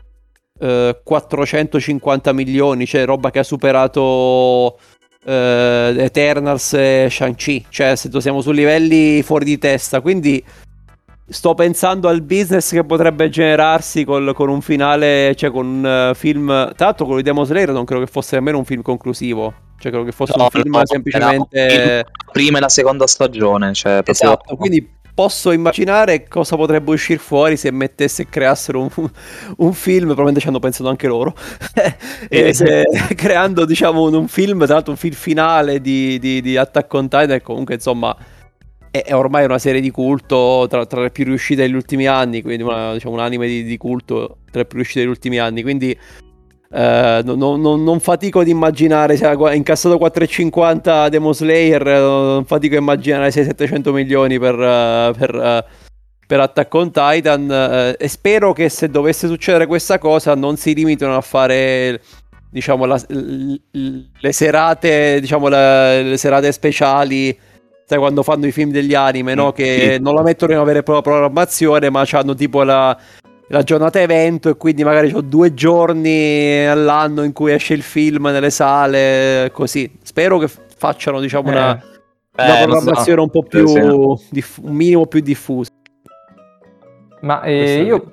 eh, 0.61 0.99
450 1.03 2.31
milioni, 2.33 2.85
cioè 2.85 3.05
roba 3.05 3.31
che 3.31 3.39
ha 3.39 3.43
superato 3.43 4.77
eh, 5.25 5.93
Eternals 5.97 6.73
e 6.73 7.07
Shang-Chi. 7.09 7.65
Cioè, 7.69 7.95
se 7.95 8.09
siamo 8.21 8.41
su 8.41 8.51
livelli 8.51 9.21
fuori 9.23 9.45
di 9.45 9.57
testa. 9.57 10.01
Quindi 10.01 10.43
sto 11.27 11.53
pensando 11.53 12.07
al 12.09 12.21
business 12.21 12.71
che 12.71 12.83
potrebbe 12.83 13.29
generarsi 13.29 14.03
col- 14.03 14.33
con 14.33 14.49
un 14.49 14.61
finale, 14.61 15.33
cioè 15.35 15.49
con 15.51 15.65
un 15.65 15.85
eh, 15.85 16.15
film. 16.15 16.47
Tra 16.75 16.85
l'altro, 16.85 17.05
quello 17.05 17.21
di 17.21 17.27
Demon 17.27 17.45
Slayer 17.45 17.71
non 17.71 17.85
credo 17.85 18.03
che 18.03 18.11
fosse 18.11 18.35
nemmeno 18.35 18.57
un 18.57 18.65
film 18.65 18.81
conclusivo. 18.81 19.53
Cioè, 19.79 19.91
credo 19.91 20.05
che 20.05 20.11
fosse 20.11 20.33
No, 20.37 20.43
un 20.43 20.49
film 20.51 20.75
no, 20.75 20.85
semplicemente. 20.85 22.03
la 22.05 22.31
prima 22.31 22.57
e 22.59 22.61
la 22.61 22.69
seconda 22.69 23.07
stagione, 23.07 23.73
cioè 23.73 24.03
proprio- 24.03 24.13
Esatto, 24.13 24.55
quindi 24.55 24.87
posso 25.21 25.51
immaginare 25.51 26.27
cosa 26.27 26.55
potrebbe 26.55 26.89
uscire 26.89 27.19
fuori 27.19 27.55
se 27.55 27.69
mettesse 27.69 28.23
e 28.23 28.27
creassero 28.27 28.81
un, 28.81 28.89
un 29.57 29.73
film, 29.73 30.05
probabilmente 30.05 30.39
ci 30.39 30.47
hanno 30.47 30.57
pensato 30.57 30.89
anche 30.89 31.05
loro, 31.05 31.35
e 32.27 32.53
se- 32.55 32.87
creando 33.13 33.65
diciamo 33.65 34.01
un, 34.01 34.15
un 34.15 34.27
film, 34.27 34.65
tra 34.65 34.73
l'altro 34.73 34.93
un 34.93 34.97
film 34.97 35.13
finale 35.13 35.79
di, 35.79 36.17
di, 36.17 36.41
di 36.41 36.57
Attack 36.57 36.91
on 36.95 37.03
Titan, 37.07 37.33
e 37.33 37.41
comunque 37.41 37.75
insomma 37.75 38.17
è, 38.89 39.03
è 39.03 39.13
ormai 39.13 39.45
una 39.45 39.59
serie 39.59 39.79
di 39.79 39.91
culto 39.91 40.65
tra, 40.67 40.87
tra 40.87 41.01
le 41.01 41.11
più 41.11 41.23
riuscite 41.23 41.61
degli 41.61 41.75
ultimi 41.75 42.07
anni, 42.07 42.41
quindi 42.41 42.63
una, 42.63 42.93
diciamo, 42.93 43.13
un 43.13 43.19
anime 43.19 43.45
di, 43.45 43.63
di 43.63 43.77
culto 43.77 44.37
tra 44.49 44.61
le 44.61 44.65
più 44.65 44.77
riuscite 44.77 45.01
degli 45.01 45.09
ultimi 45.09 45.37
anni, 45.37 45.61
quindi... 45.61 45.95
eh, 46.73 47.21
non- 47.25 47.59
non- 47.59 47.83
non- 47.83 47.99
fatico 47.99 48.39
ad 48.39 48.47
immaginare 48.47 49.17
se 49.17 49.25
ha 49.25 49.53
incassato 49.53 49.97
4,50 49.97 51.09
Demon 51.09 51.33
Slayer, 51.33 51.85
eh, 51.87 51.99
non 51.99 52.45
fatico 52.45 52.75
a 52.75 52.79
immaginare 52.79 53.29
600-700 53.29 53.91
milioni 53.91 54.39
per, 54.39 54.55
eh, 54.59 55.13
per, 55.17 55.35
eh, 55.35 55.65
per 56.25 56.39
Attack 56.39 56.73
on 56.73 56.91
Titan 56.91 57.95
e 57.99 58.07
spero 58.07 58.53
che 58.53 58.69
se 58.69 58.89
dovesse 58.89 59.27
succedere 59.27 59.67
questa 59.67 59.97
cosa 59.99 60.33
non 60.33 60.55
si 60.55 60.73
limitino 60.73 61.13
a 61.13 61.19
fare 61.19 61.99
diciamo 62.49 62.85
la, 62.85 62.97
le 63.09 64.31
serate 64.31 65.19
diciamo 65.19 65.47
la- 65.49 66.01
le 66.01 66.17
serate 66.17 66.51
speciali 66.53 67.37
sai 67.85 67.97
quando 67.97 68.23
fanno 68.23 68.45
i 68.47 68.51
film 68.53 68.71
degli 68.71 68.93
anime 68.93 69.33
no? 69.35 69.51
che 69.51 69.93
Sì. 69.95 70.01
non 70.01 70.13
la 70.15 70.21
mettono 70.21 70.51
in 70.53 70.57
una 70.59 70.67
vera 70.67 70.79
e 70.79 70.83
propria 70.83 71.13
programmazione 71.13 71.89
ma 71.89 72.05
hanno 72.11 72.33
tipo 72.33 72.63
la, 72.63 72.97
la 73.51 73.63
giornata 73.63 73.99
evento 73.99 74.49
e 74.49 74.55
quindi 74.55 74.83
magari 74.83 75.11
ho 75.13 75.21
due 75.21 75.53
giorni 75.53 76.65
all'anno 76.65 77.23
in 77.23 77.33
cui 77.33 77.51
esce 77.51 77.73
il 77.73 77.81
film 77.81 78.25
nelle 78.27 78.49
sale 78.49 79.49
così 79.53 79.91
spero 80.01 80.37
che 80.37 80.47
facciano 80.47 81.19
diciamo 81.19 81.49
una, 81.49 81.75
Eh, 81.77 82.43
una 82.43 82.53
Eh, 82.53 82.59
so. 82.59 82.63
programmazione 82.65 83.21
un 83.21 83.29
po' 83.29 83.43
più 83.43 83.67
sì. 83.67 84.27
diff- 84.31 84.59
un 84.63 84.73
minimo 84.73 85.05
più 85.05 85.19
diffusa 85.19 85.69
Ma 87.21 87.41
eh, 87.43 87.81
io 87.81 88.11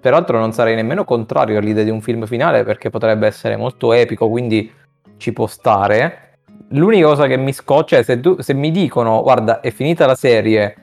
peraltro 0.00 0.38
non 0.38 0.52
sarei 0.52 0.74
nemmeno 0.74 1.04
contrario 1.04 1.58
all'idea 1.58 1.84
di 1.84 1.90
un 1.90 2.00
film 2.00 2.26
finale 2.26 2.62
perché 2.64 2.90
potrebbe 2.90 3.26
essere 3.26 3.56
molto 3.56 3.92
epico, 3.92 4.28
quindi 4.28 4.70
ci 5.16 5.32
può 5.32 5.46
stare. 5.46 6.38
L'unica 6.70 7.06
cosa 7.06 7.26
che 7.26 7.36
mi 7.36 7.52
scoccia 7.52 7.96
è 7.98 8.02
se, 8.02 8.20
tu- 8.20 8.40
se 8.40 8.54
mi 8.54 8.70
dicono, 8.70 9.22
guarda, 9.22 9.60
è 9.60 9.70
finita 9.70 10.06
la 10.06 10.14
serie, 10.14 10.74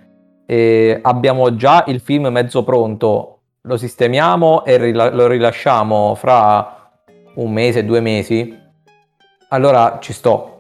e 0.48 1.00
abbiamo 1.02 1.56
già 1.56 1.84
il 1.88 2.00
film 2.00 2.28
mezzo 2.28 2.64
pronto, 2.64 3.35
lo 3.65 3.77
sistemiamo 3.77 4.63
e 4.65 4.77
rila- 4.77 5.10
lo 5.12 5.27
rilasciamo 5.27 6.15
fra 6.15 6.89
un 7.36 7.51
mese, 7.51 7.84
due 7.86 8.00
mesi, 8.00 8.57
allora 9.50 9.98
ci 10.01 10.13
sto. 10.13 10.51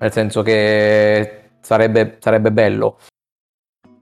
Nel 0.00 0.12
senso 0.12 0.42
che 0.42 1.50
sarebbe, 1.60 2.16
sarebbe 2.20 2.52
bello. 2.52 2.98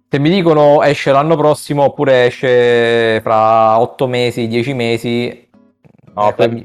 Se 0.09 0.19
mi 0.19 0.31
dicono 0.31 0.83
esce 0.83 1.11
l'anno 1.11 1.37
prossimo 1.37 1.85
oppure 1.85 2.26
esce 2.26 3.21
fra 3.23 3.81
8 3.81 4.07
mesi, 4.07 4.47
10 4.47 4.73
mesi, 4.75 5.45
No, 6.14 6.28
eh, 6.31 6.35
per- 6.35 6.62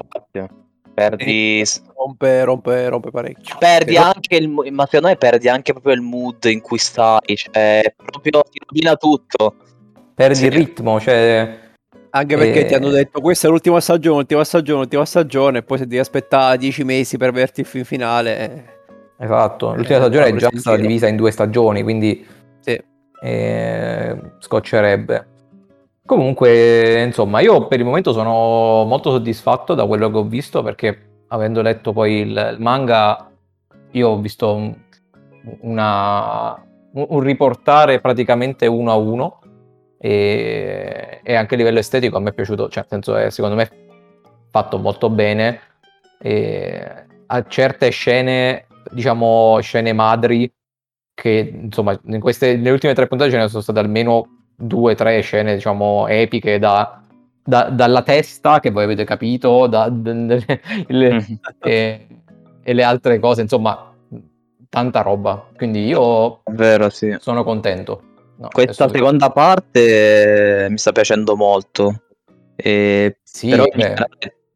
perdi, 0.93 1.63
rompe, 1.95 2.43
rompe, 2.43 2.87
rompe 2.89 3.11
parecchio 3.11 3.55
perdi 3.57 3.93
Però- 3.93 4.05
anche 4.13 4.35
il 4.35 4.47
ma 4.49 4.85
secondo 4.85 5.07
me 5.07 5.15
perdi 5.15 5.49
anche 5.49 5.71
proprio 5.73 5.93
il 5.93 6.01
mood 6.01 6.43
in 6.45 6.61
cui 6.61 6.77
stai, 6.77 7.35
cioè 7.35 7.81
proprio 7.95 8.43
ti 8.49 8.59
rovina 8.65 8.95
tutto. 8.95 9.55
perdi 10.13 10.35
Sì. 10.35 10.45
il 10.45 10.51
ritmo, 10.51 10.99
cioè... 10.99 11.60
Anche 12.13 12.35
perché 12.35 12.61
Eh. 12.61 12.65
ti 12.65 12.73
hanno 12.73 12.89
detto 12.89 13.21
questa 13.21 13.47
è 13.47 13.49
l'ultima 13.49 13.79
stagione, 13.79 14.17
l'ultima 14.17 14.43
stagione, 14.43 14.79
l'ultima 14.79 15.05
stagione, 15.05 15.57
e 15.59 15.63
poi 15.63 15.77
se 15.77 15.85
devi 15.85 15.99
aspettare 15.99 16.57
10 16.57 16.83
mesi 16.83 17.17
per 17.17 17.29
averti 17.29 17.61
il 17.61 17.65
film 17.65 17.83
finale. 17.85 18.37
eh, 18.39 18.79
Esatto, 19.23 19.73
l'ultima 19.75 19.97
Eh, 19.97 20.01
stagione 20.01 20.25
è 20.27 20.35
già 20.35 20.49
sì, 20.51 20.57
stata 20.57 20.77
divisa 20.77 21.07
in 21.07 21.15
due 21.15 21.31
stagioni, 21.31 21.83
quindi 21.83 22.25
Sì. 22.59 22.81
eh, 23.23 24.17
scoccerebbe. 24.39 25.27
Comunque, 26.05 27.01
insomma, 27.03 27.39
io 27.39 27.67
per 27.67 27.79
il 27.79 27.85
momento 27.85 28.11
sono 28.11 28.83
molto 28.85 29.11
soddisfatto 29.11 29.73
da 29.75 29.85
quello 29.85 30.09
che 30.11 30.17
ho 30.17 30.23
visto 30.23 30.61
perché 30.63 31.23
avendo 31.27 31.61
letto 31.61 31.93
poi 31.93 32.13
il, 32.21 32.55
manga, 32.59 33.29
io 33.91 34.09
ho 34.09 34.19
visto 34.19 34.53
un, 34.53 34.75
una- 35.61 36.61
un- 36.93 37.05
un 37.07 37.19
riportare 37.21 38.01
praticamente 38.01 38.67
uno 38.67 38.91
a 38.91 38.95
uno 38.95 39.39
e, 40.03 41.19
e 41.23 41.35
anche 41.35 41.53
a 41.53 41.57
livello 41.57 41.77
estetico 41.77 42.17
a 42.17 42.19
me 42.19 42.29
è 42.31 42.33
piaciuto, 42.33 42.67
cioè 42.69 42.85
nel 42.89 43.03
senso 43.03 43.15
è 43.15 43.29
secondo 43.29 43.55
me 43.55 43.69
fatto 44.49 44.79
molto 44.79 45.09
bene. 45.11 45.59
E 46.19 47.05
a 47.27 47.43
certe 47.47 47.89
scene, 47.89 48.65
diciamo 48.91 49.59
scene 49.61 49.93
madri 49.93 50.51
che 51.13 51.51
insomma 51.53 51.97
in 52.05 52.19
queste 52.19 52.55
nelle 52.55 52.71
ultime 52.71 52.95
tre 52.95 53.05
puntate 53.07 53.29
ce 53.29 53.37
ne 53.37 53.47
sono 53.47 53.61
state 53.61 53.77
almeno 53.79 54.47
due 54.55 54.93
o 54.93 54.95
tre 54.95 55.21
scene 55.21 55.53
diciamo 55.53 56.07
epiche 56.07 56.57
da, 56.57 57.01
da- 57.43 57.69
dalla 57.69 58.01
testa 58.01 58.59
che 58.59 58.71
voi 58.71 58.85
avete 58.85 59.03
capito 59.03 59.67
da, 59.67 59.87
le- 59.87 60.43
le- 60.87 61.39
e, 61.59 62.07
e 62.63 62.73
le 62.73 62.83
altre 62.83 63.19
cose 63.19 63.41
insomma 63.41 63.93
tanta 64.67 65.01
roba. 65.01 65.47
Quindi 65.55 65.85
io 65.85 66.41
Vero, 66.45 66.89
sì. 66.89 67.15
sono 67.19 67.43
contento 67.43 68.09
No, 68.41 68.47
Questa 68.51 68.89
seconda 68.89 69.29
parte 69.29 70.65
eh, 70.65 70.69
mi 70.71 70.79
sta 70.79 70.91
piacendo 70.91 71.35
molto. 71.35 72.05
E 72.55 73.19
sì, 73.21 73.49
però 73.49 73.65
generale, 73.65 74.07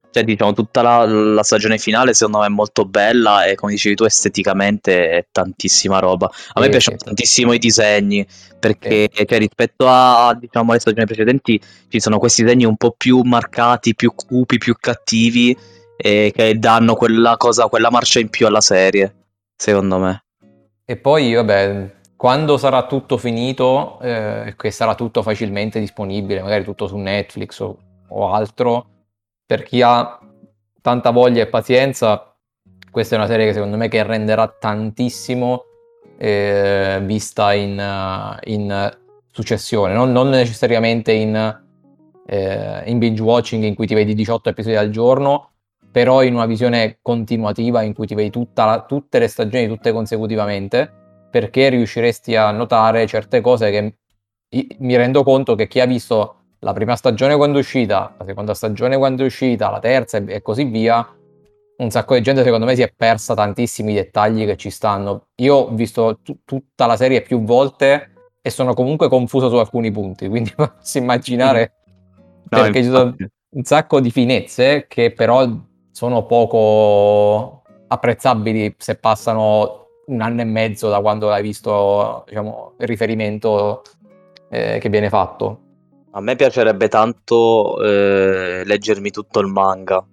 cioè, 0.10 0.24
diciamo, 0.24 0.54
tutta 0.54 0.82
la, 0.82 1.06
la 1.06 1.44
stagione 1.44 1.78
finale 1.78 2.16
secondo 2.16 2.40
me 2.40 2.48
è 2.48 2.50
molto 2.50 2.86
bella 2.86 3.46
e 3.46 3.54
come 3.54 3.74
dicevi 3.74 3.94
tu 3.94 4.04
esteticamente 4.06 5.12
è 5.12 5.28
tantissima 5.32 6.00
roba. 6.00 6.32
A 6.54 6.60
me 6.60 6.66
Sì, 6.66 6.72
piacciono 6.72 6.98
tantissimo 6.98 7.54
i 7.54 7.60
disegni 7.60 8.26
perché 8.60 9.08
cioè, 9.14 9.38
rispetto 9.38 9.86
a 9.88 10.36
diciamo, 10.40 10.72
alle 10.72 10.80
stagioni 10.80 11.06
precedenti 11.06 11.62
ci 11.88 12.00
sono 12.00 12.18
questi 12.18 12.42
disegni 12.42 12.66
un 12.66 12.78
po' 12.78 12.96
più 12.98 13.22
marcati, 13.22 13.94
più 13.94 14.16
cupi, 14.16 14.58
più 14.58 14.76
cattivi 14.80 15.56
e 15.96 16.32
che 16.36 16.58
danno 16.58 16.96
quella 16.96 17.38
cosa, 17.38 17.68
quella 17.68 17.92
marcia 17.92 18.20
in 18.20 18.30
più 18.30 18.48
alla 18.48 18.62
serie, 18.62 19.14
secondo 19.56 20.00
me. 20.00 20.24
E 20.86 20.98
poi, 20.98 21.34
vabbè, 21.34 21.95
quando 22.16 22.58
sarà 22.58 22.86
tutto 22.86 23.18
finito, 23.18 24.00
eh, 24.02 24.54
che 24.58 24.72
sarà 24.72 24.96
tutto 24.96 25.22
facilmente 25.22 25.80
disponibile, 25.80 26.42
magari 26.42 26.64
tutto 26.64 26.88
su 26.88 26.98
Netflix 26.98 27.60
o, 27.60 27.78
o 28.08 28.32
altro, 28.32 28.88
per 29.46 29.64
chi 29.64 29.82
ha 29.82 30.20
tanta 30.82 31.12
voglia 31.12 31.44
e 31.44 31.48
pazienza, 31.48 32.36
questa 32.90 33.16
è 33.16 33.18
una 33.18 33.28
serie 33.28 33.48
che 33.48 33.54
secondo 33.54 33.76
me 33.76 33.90
che 33.90 34.02
renderà 34.04 34.48
tantissimo 34.48 35.64
eh, 36.18 37.00
vista 37.04 37.54
in, 37.54 38.40
in 38.46 38.98
successione, 39.32 39.94
non, 39.94 40.12
non 40.12 40.30
necessariamente 40.30 41.12
in, 41.12 41.62
eh, 42.26 42.84
in 42.86 42.98
binge 42.98 43.22
watching 43.22 43.64
in 43.64 43.76
cui 43.76 43.88
ti 43.88 43.94
vedi 43.94 44.14
18 44.14 44.50
episodi 44.50 44.76
al 44.78 44.90
giorno, 44.90 45.50
però 45.92 46.24
in 46.24 46.34
una 46.34 46.46
visione 46.46 47.00
continuativa 47.02 47.82
in 47.82 47.94
cui 47.94 48.08
ti 48.08 48.16
vedi 48.16 48.48
la- 48.54 48.86
tutte 48.88 49.20
le 49.20 49.28
stagioni 49.28 49.68
tutte 49.68 49.92
consecutivamente, 49.92 51.05
perché 51.36 51.68
riusciresti 51.68 52.34
a 52.38 52.50
notare 52.52 53.06
certe 53.08 53.42
cose 53.42 53.70
che 53.70 53.96
mi 54.78 54.96
rendo 54.96 55.22
conto 55.24 55.54
che 55.56 55.68
chi 55.68 55.82
ha 55.82 55.86
visto 55.86 56.36
la 56.60 56.72
prima 56.72 56.96
stagione 56.96 57.36
quando 57.36 57.58
è 57.58 57.60
uscita, 57.60 58.16
la 58.18 58.24
seconda 58.24 58.54
stagione 58.54 58.96
quando 58.96 59.24
è 59.24 59.26
uscita, 59.26 59.70
la 59.70 59.80
terza 59.80 60.16
e, 60.16 60.42
così 60.42 60.64
via, 60.64 61.06
un 61.78 61.90
sacco 61.90 62.16
di 62.16 62.22
gente 62.22 62.42
secondo 62.42 62.66
me 62.66 62.74
si 62.76 62.84
è 62.84 62.94
persa 62.96 63.34
tantissimi 63.34 63.94
dettagli 63.94 64.46
che 64.46 64.56
ci 64.56 64.70
stanno. 64.70 65.28
Io 65.42 65.56
ho 65.56 65.68
visto 65.72 66.20
tu- 66.24 66.38
tutta 66.46 66.86
la 66.86 66.96
serie 66.96 67.22
più 67.22 67.44
volte 67.44 68.14
e 68.42 68.50
sono 68.50 68.74
comunque 68.74 69.10
confuso 69.10 69.50
su 69.50 69.58
alcuni 69.58 69.92
punti, 69.92 70.30
quindi 70.32 70.54
posso 70.56 70.98
immaginare 70.98 71.74
No, 72.48 72.62
perché 72.62 72.82
ci 72.82 72.88
sono 72.88 73.10
infatti. 73.10 73.28
un 73.50 73.64
sacco 73.66 74.00
di 74.00 74.10
finezze 74.10 74.86
che 74.88 75.12
però 75.12 75.46
sono 75.92 76.26
poco 76.26 77.64
apprezzabili 77.90 78.76
se 78.78 78.96
passano 78.96 79.85
un 80.08 80.22
anno 80.22 80.42
e 80.42 80.46
mezzo 80.46 80.90
da 80.90 81.00
quando 81.00 81.32
hai 81.32 81.42
visto 81.42 82.24
diciamo, 82.28 82.74
il 82.80 82.88
riferimento 82.88 83.82
eh, 84.50 84.78
che 84.80 84.90
viene 84.90 85.10
fatto. 85.10 85.60
A 86.12 86.22
me 86.22 86.36
piacerebbe 86.36 86.88
tanto 86.88 87.82
eh, 87.84 88.64
leggermi 88.66 89.10
tutto 89.12 89.40
il 89.40 89.48
manga, 89.48 90.06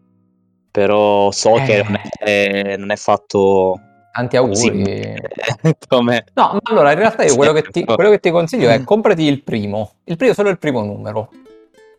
però 0.71 1.31
so 1.31 1.53
che 1.55 1.79
Eh. 1.79 1.83
non 1.85 2.01
è, 2.19 2.77
non 2.77 2.91
è 2.91 2.97
fatto 2.97 3.79
Tanti 4.13 4.37
auguri. 4.37 5.15
come... 5.89 6.25
No, 6.35 6.53
ma 6.53 6.61
allora 6.65 6.93
in 6.93 6.99
realtà 6.99 7.25
io 7.25 7.35
quello 7.35 7.53
che, 7.53 7.63
ti, 7.63 7.81
Sì, 7.81 7.85
quello 7.87 8.11
che 8.11 8.21
ti 8.21 8.31
consiglio 8.31 8.69
è 8.69 8.83
comprati 8.85 9.23
il 9.23 9.43
primo, 9.43 9.93
il 10.05 10.17
primo 10.17 10.35
solo 10.35 10.51
il 10.51 10.59
primo 10.59 10.83
numero. 10.85 11.31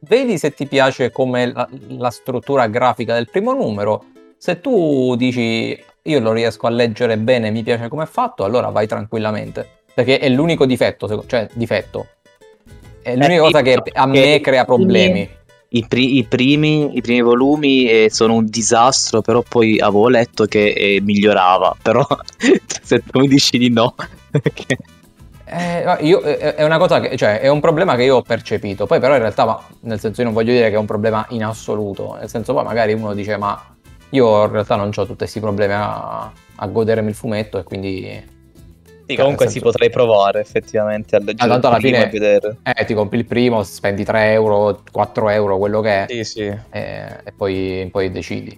Vedi 0.01 0.37
se 0.37 0.53
ti 0.53 0.67
piace 0.67 1.11
come 1.11 1.51
la, 1.51 1.67
la 1.87 2.09
struttura 2.11 2.67
grafica 2.67 3.13
del 3.13 3.29
primo 3.29 3.53
numero. 3.53 4.03
Se 4.37 4.59
tu 4.59 5.15
dici 5.15 5.81
io 6.03 6.19
lo 6.19 6.31
riesco 6.33 6.67
a 6.67 6.69
leggere 6.69 7.17
bene, 7.17 7.49
mi 7.51 7.63
piace 7.63 7.87
come 7.87 8.03
è 8.03 8.07
fatto, 8.07 8.43
allora 8.43 8.69
vai 8.69 8.87
tranquillamente. 8.87 9.81
Perché 9.93 10.19
è 10.19 10.29
l'unico 10.29 10.65
difetto, 10.65 11.25
cioè 11.27 11.47
difetto. 11.53 12.07
È 13.01 13.15
l'unica 13.15 13.33
Eh, 13.35 13.37
cosa 13.39 13.61
che 13.61 13.81
a 13.93 14.05
me 14.07 14.39
crea 14.41 14.65
problemi. 14.65 15.29
I, 15.69 15.85
pri- 15.87 16.17
i 16.17 16.23
primi, 16.25 16.95
I 16.97 17.01
primi 17.01 17.21
volumi 17.21 17.85
eh, 17.89 18.09
sono 18.11 18.35
un 18.35 18.45
disastro, 18.45 19.21
però 19.21 19.41
poi 19.47 19.79
avevo 19.79 20.07
letto 20.07 20.45
che 20.45 20.67
eh, 20.69 21.01
migliorava, 21.01 21.75
però 21.81 22.05
se 22.81 23.01
tu 23.03 23.19
mi 23.19 23.27
dici 23.27 23.57
di 23.57 23.69
no... 23.69 23.95
perché- 24.29 24.77
Eh, 25.45 25.97
io- 26.05 26.21
è 26.21 26.55
è 26.55 26.63
una 26.63 26.77
cosa 26.77 26.99
che, 27.01 27.17
cioè, 27.17 27.39
è 27.39 27.47
un 27.49 27.59
problema 27.59 27.95
che 27.95 28.03
io 28.03 28.17
ho 28.17 28.21
percepito. 28.21 28.85
Poi, 28.85 28.99
però, 28.99 29.13
in 29.13 29.19
realtà, 29.19 29.45
ma, 29.45 29.61
nel 29.81 29.99
senso, 29.99 30.21
io 30.21 30.27
non 30.27 30.33
voglio 30.35 30.53
dire 30.53 30.69
che 30.69 30.75
è 30.75 30.79
un 30.79 30.85
problema 30.85 31.25
in 31.29 31.43
assoluto. 31.43 32.15
Nel 32.15 32.29
senso, 32.29 32.53
poi 32.53 32.63
magari 32.63 32.93
uno 32.93 33.13
dice, 33.13 33.37
ma 33.37 33.72
io 34.13 34.43
in 34.45 34.51
realtà 34.51 34.75
non 34.75 34.89
ho 34.89 35.05
tutti 35.05 35.15
questi 35.15 35.39
problemi 35.39 35.73
a, 35.73 36.31
a 36.55 36.67
godermi 36.67 37.09
il 37.09 37.15
fumetto 37.15 37.57
e 37.57 37.63
quindi. 37.63 38.31
Sì, 39.05 39.15
comunque 39.17 39.49
si 39.49 39.59
potrei 39.59 39.89
provare 39.89 40.39
effettivamente 40.39 41.17
a 41.17 41.19
leggere 41.19 41.49
tanto 41.49 41.67
alla 41.67 41.79
fine-. 41.79 42.09
Eh, 42.09 42.85
ti 42.85 42.93
compri 42.93 43.17
il 43.17 43.25
primo, 43.25 43.63
spendi 43.63 44.05
3 44.05 44.31
euro, 44.31 44.81
4 44.91 45.29
euro, 45.29 45.57
quello 45.57 45.81
che 45.81 46.05
è, 46.05 46.05
Sì, 46.07 46.23
sì. 46.23 46.41
e, 46.41 46.59
e 47.23 47.31
poi, 47.35 47.89
poi 47.91 48.11
decidi. 48.11 48.57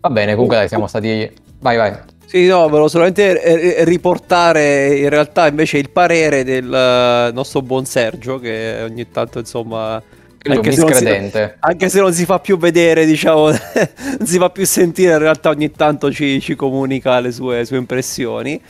Va 0.00 0.10
bene, 0.10 0.32
comunque 0.32 0.56
dai, 0.56 0.68
siamo 0.68 0.86
stati. 0.86 1.30
Vai, 1.60 1.76
vai. 1.76 1.92
Sì, 2.24 2.46
no, 2.46 2.68
volevo 2.68 2.88
solamente 2.88 3.42
eh, 3.42 3.80
eh, 3.80 3.84
riportare 3.84 4.96
in 4.96 5.08
realtà 5.08 5.46
invece 5.46 5.78
il 5.78 5.90
parere 5.90 6.42
del 6.42 6.72
eh, 6.72 7.30
nostro 7.32 7.60
buon 7.60 7.84
Sergio, 7.84 8.38
che 8.38 8.82
ogni 8.82 9.10
tanto 9.10 9.40
insomma... 9.40 10.02
Anche 10.46 10.72
se, 10.72 10.92
si, 10.92 11.52
anche 11.60 11.88
se, 11.88 12.00
non 12.00 12.12
si, 12.12 12.24
fa 12.26 12.38
più 12.38 12.58
vedere, 12.58 13.06
diciamo, 13.06 13.48
non 14.18 14.26
si 14.26 14.36
fa 14.36 14.50
più 14.50 14.66
sentire, 14.66 15.12
in 15.12 15.18
realtà 15.18 15.48
ogni 15.48 15.70
tanto 15.70 16.12
ci, 16.12 16.40
ci 16.40 16.54
comunica 16.54 17.18
le 17.20 17.32
sue, 17.32 17.64
sue 17.64 17.78
impressioni. 17.78 18.60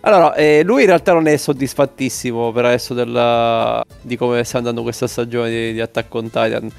Allora, 0.00 0.34
eh, 0.34 0.62
lui 0.64 0.82
in 0.82 0.86
realtà 0.86 1.12
non 1.12 1.26
è 1.26 1.36
soddisfattissimo 1.36 2.52
per 2.52 2.64
adesso 2.64 2.94
della, 2.94 3.84
di 4.00 4.16
come 4.16 4.42
sta 4.44 4.58
andando 4.58 4.82
questa 4.82 5.06
stagione 5.06 5.50
di, 5.50 5.72
di 5.72 5.80
Attack 5.80 6.14
on 6.14 6.24
Titan. 6.30 6.70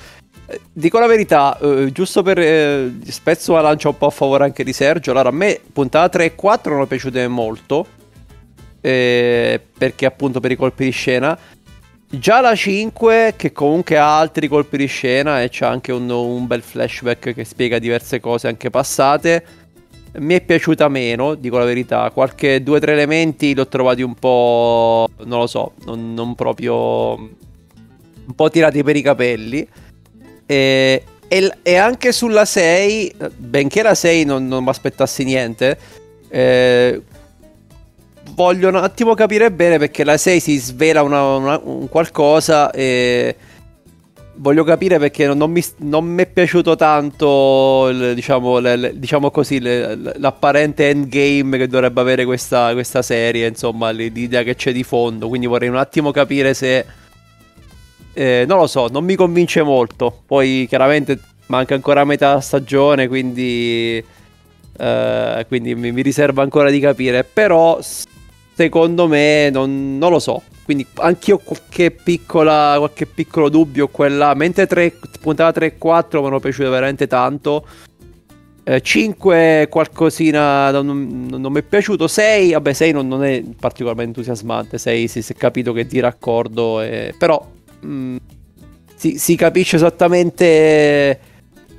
Eh, 0.47 0.61
dico 0.71 0.97
la 0.97 1.07
verità, 1.07 1.57
eh, 1.59 1.91
giusto 1.91 2.23
per 2.23 2.39
eh, 2.39 2.99
spezzo 3.09 3.53
la 3.53 3.61
lancia 3.61 3.89
un 3.89 3.97
po' 3.97 4.07
a 4.07 4.11
favore 4.11 4.45
anche 4.45 4.63
di 4.63 4.71
Sergio. 4.71 5.11
Allora, 5.11 5.29
a 5.29 5.33
me 5.33 5.59
puntata 5.73 6.07
3 6.07 6.25
e 6.25 6.35
4 6.35 6.73
non 6.73 6.83
è 6.83 6.87
piaciute 6.87 7.27
molto. 7.27 7.85
Eh, 8.79 9.59
perché 9.77 10.05
appunto 10.05 10.39
per 10.39 10.51
i 10.51 10.55
colpi 10.55 10.85
di 10.85 10.91
scena. 10.91 11.37
Già 12.09 12.39
la 12.39 12.55
5, 12.55 13.33
che 13.35 13.51
comunque 13.51 13.97
ha 13.97 14.17
altri 14.17 14.47
colpi 14.47 14.77
di 14.77 14.85
scena 14.85 15.41
e 15.41 15.49
c'è 15.49 15.65
anche 15.65 15.91
un, 15.91 16.09
un 16.09 16.47
bel 16.47 16.61
flashback 16.61 17.33
che 17.33 17.43
spiega 17.43 17.79
diverse 17.79 18.19
cose 18.19 18.47
anche 18.47 18.69
passate 18.69 19.65
mi 20.19 20.33
è 20.33 20.41
piaciuta 20.41 20.87
meno, 20.87 21.35
dico 21.35 21.57
la 21.57 21.65
verità. 21.65 22.09
Qualche 22.11 22.63
due 22.63 22.77
o 22.77 22.79
tre 22.79 22.93
elementi 22.93 23.53
li 23.53 23.59
ho 23.59 23.67
trovati 23.67 24.01
un 24.01 24.15
po'. 24.15 25.07
non 25.25 25.39
lo 25.39 25.47
so, 25.47 25.73
non, 25.85 26.13
non 26.13 26.35
proprio. 26.35 27.15
un 27.15 28.35
po' 28.35 28.49
tirati 28.49 28.83
per 28.83 28.95
i 28.95 29.01
capelli. 29.01 29.67
E, 30.45 31.03
e, 31.27 31.53
e 31.61 31.75
anche 31.75 32.11
sulla 32.11 32.45
6, 32.45 33.15
benché 33.35 33.83
la 33.83 33.95
6 33.95 34.25
non, 34.25 34.47
non 34.47 34.63
mi 34.63 34.69
aspettassi 34.69 35.23
niente, 35.23 35.77
eh, 36.29 37.01
voglio 38.33 38.69
un 38.69 38.75
attimo 38.75 39.13
capire 39.13 39.51
bene 39.51 39.77
perché 39.77 40.03
la 40.03 40.17
6 40.17 40.39
si 40.39 40.57
svela 40.57 41.01
una, 41.03 41.35
una, 41.35 41.61
un 41.63 41.89
qualcosa 41.89 42.71
e 42.71 43.35
voglio 44.37 44.63
capire 44.63 44.97
perché 44.99 45.27
non, 45.27 45.51
mi, 45.51 45.63
non 45.77 46.05
mi, 46.05 46.23
è 46.23 46.25
piaciuto 46.27 46.75
tanto, 46.75 47.87
il, 47.89 48.13
diciamo, 48.13 48.59
le, 48.59 48.93
diciamo 48.97 49.31
così, 49.31 49.59
le, 49.59 49.95
l'apparente 50.17 50.89
endgame 50.89 51.57
che 51.57 51.67
dovrebbe 51.67 52.01
avere 52.01 52.25
questa, 52.25 52.73
questa 52.73 53.01
serie, 53.01 53.47
insomma, 53.47 53.91
l'idea 53.91 54.43
che 54.43 54.55
c'è 54.55 54.71
di 54.71 54.83
fondo. 54.83 55.27
Quindi 55.27 55.47
vorrei 55.47 55.69
un 55.69 55.77
attimo 55.77 56.11
capire 56.11 56.53
se... 56.53 56.85
Eh, 58.13 58.45
non 58.47 58.57
lo 58.57 58.67
so, 58.67 58.87
non 58.87 59.03
mi 59.03 59.15
convince 59.15 59.61
molto. 59.61 60.21
Poi 60.25 60.65
chiaramente 60.67 61.19
manca 61.47 61.75
ancora 61.75 62.03
metà 62.03 62.39
stagione, 62.39 63.07
quindi... 63.07 64.03
Eh, 64.79 65.45
quindi 65.47 65.73
mi, 65.75 65.91
mi 65.91 66.01
riservo 66.01 66.41
ancora 66.41 66.69
di 66.69 66.79
capire. 66.79 67.23
Però 67.23 67.79
secondo 68.57 69.07
me 69.07 69.51
non, 69.51 69.99
non 69.99 70.09
lo 70.09 70.17
so. 70.17 70.41
Quindi 70.63 70.85
anch'io 70.95 71.37
qualche, 71.37 71.91
piccola, 71.91 72.75
qualche 72.79 73.05
piccolo 73.05 73.49
dubbio 73.49 73.87
qua 73.87 74.33
Mentre 74.33 74.65
3, 74.65 74.93
puntata 75.21 75.51
3 75.53 75.65
e 75.65 75.77
4 75.77 76.21
mi 76.21 76.27
hanno 76.27 76.39
piaciuto 76.39 76.71
veramente 76.71 77.05
tanto. 77.05 77.65
Eh, 78.63 78.81
5 78.81 79.67
qualcosina 79.69 80.71
non, 80.71 80.85
non, 81.29 81.39
non, 81.39 81.51
mi 81.51 81.59
è 81.59 81.61
piaciuto. 81.61 82.07
6, 82.07 82.53
vabbè 82.53 82.73
6 82.73 82.91
non, 82.93 83.07
non 83.07 83.23
è 83.23 83.43
particolarmente 83.59 84.19
entusiasmante. 84.19 84.79
6 84.79 85.07
si, 85.07 85.21
si, 85.21 85.33
è 85.33 85.35
capito 85.35 85.71
che 85.71 85.85
di 85.85 85.99
raccordo. 85.99 86.81
Eh, 86.81 87.13
però 87.15 87.45
mh, 87.81 87.87
mm, 87.87 88.15
si, 88.95 89.19
si 89.19 89.35
capisce 89.35 89.75
esattamente 89.75 91.19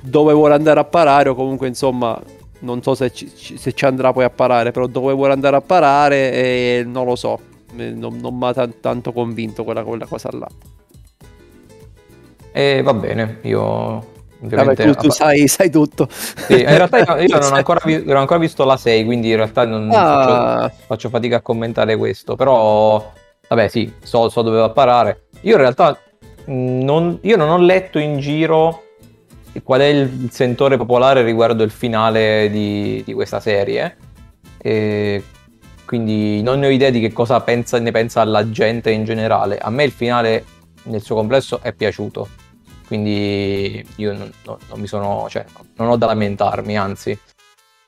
dove 0.01 0.31
vuole 0.31 0.53
andare 0.53 0.79
a 0.79 0.85
parare 0.85 1.27
o 1.27 1.35
comunque 1.35 1.67
insomma 1.67 2.19
non 2.59 2.81
so 2.81 2.95
se 2.95 3.11
ci, 3.11 3.29
se 3.35 3.73
ci, 3.73 3.85
andrà 3.85 4.11
poi 4.11 4.23
a 4.23 4.29
parare, 4.29 4.71
però 4.71 4.87
dove 4.87 5.13
vuole 5.13 5.33
andare 5.33 5.55
a 5.55 5.61
parare 5.61 6.31
e 6.31 6.83
non 6.85 7.05
lo 7.05 7.15
so 7.15 7.39
non, 7.73 8.17
non 8.17 8.37
mi 8.37 8.47
ha 8.47 8.53
t- 8.53 8.79
tanto 8.79 9.11
convinto 9.11 9.63
quella, 9.63 9.83
quella, 9.83 10.05
cosa 10.05 10.29
là. 10.31 10.47
E 12.51 12.81
va 12.81 12.93
bene, 12.93 13.39
io 13.43 14.17
Vabbè, 14.41 14.73
tu, 14.73 14.93
tu 14.93 15.09
sai, 15.09 15.47
sai, 15.47 15.69
tutto. 15.69 16.07
Sì, 16.09 16.61
in 16.61 16.77
realtà 16.77 16.99
io, 16.99 17.27
io 17.27 17.39
non, 17.39 17.51
ho 17.51 17.55
ancora, 17.57 17.81
vi- 17.83 18.03
non, 18.05 18.15
ho 18.15 18.19
ancora, 18.19 18.39
visto 18.39 18.63
la 18.63 18.77
6, 18.77 19.03
quindi 19.03 19.29
in 19.29 19.35
realtà 19.35 19.65
non 19.65 19.89
ah. 19.91 20.69
faccio, 20.69 20.75
faccio, 20.87 21.09
fatica 21.09 21.37
a 21.37 21.41
commentare 21.41 21.97
questo. 21.97 22.35
Però, 22.35 23.11
vabbè, 23.47 23.67
sì, 23.67 23.91
so, 24.01 24.29
so 24.29 24.41
dove 24.41 24.59
va 24.59 24.65
a 24.65 24.69
parare. 24.69 25.23
Io 25.41 25.55
in 25.55 25.59
realtà 25.59 25.99
non, 26.45 27.19
io 27.21 27.35
non 27.35 27.49
ho 27.49 27.57
letto 27.57 27.99
in 27.99 28.19
giro 28.19 28.83
qual 29.63 29.81
è 29.81 29.85
il 29.85 30.29
sentore 30.31 30.77
popolare 30.77 31.23
riguardo 31.23 31.63
il 31.63 31.71
finale 31.71 32.49
di, 32.49 33.03
di 33.05 33.13
questa 33.13 33.39
serie. 33.39 33.97
E 34.57 35.23
quindi 35.85 36.43
non 36.43 36.59
ne 36.59 36.67
ho 36.67 36.69
idea 36.69 36.91
di 36.91 36.99
che 36.99 37.11
cosa 37.11 37.39
pensa, 37.41 37.79
ne 37.79 37.91
pensa 37.91 38.23
la 38.23 38.49
gente 38.51 38.91
in 38.91 39.05
generale. 39.05 39.57
A 39.57 39.69
me 39.69 39.83
il 39.83 39.91
finale 39.91 40.45
nel 40.83 41.01
suo 41.01 41.15
complesso 41.15 41.59
è 41.61 41.73
piaciuto, 41.73 42.27
quindi 42.87 43.85
io 43.95 44.13
non, 44.13 44.31
non, 44.45 44.57
non 44.69 44.79
mi 44.79 44.87
sono, 44.87 45.27
cioè, 45.29 45.45
non 45.77 45.89
ho 45.89 45.97
da 45.97 46.05
lamentarmi, 46.07 46.77
anzi. 46.77 47.17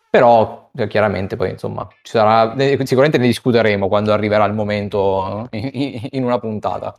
Però 0.10 0.70
cioè, 0.76 0.88
chiaramente 0.88 1.36
poi 1.36 1.52
insomma 1.52 1.88
sarà, 2.02 2.54
sicuramente 2.84 3.18
ne 3.18 3.28
discuteremo 3.28 3.88
quando 3.88 4.12
arriverà 4.12 4.46
il 4.46 4.54
momento 4.54 5.48
in 5.52 6.24
una 6.24 6.40
puntata. 6.40 6.96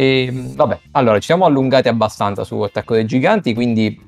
E 0.00 0.30
vabbè, 0.32 0.78
allora 0.92 1.18
ci 1.18 1.26
siamo 1.26 1.44
allungati 1.44 1.88
abbastanza 1.88 2.44
su 2.44 2.60
Attacco 2.60 2.94
dei 2.94 3.04
Giganti, 3.04 3.52
quindi 3.52 4.00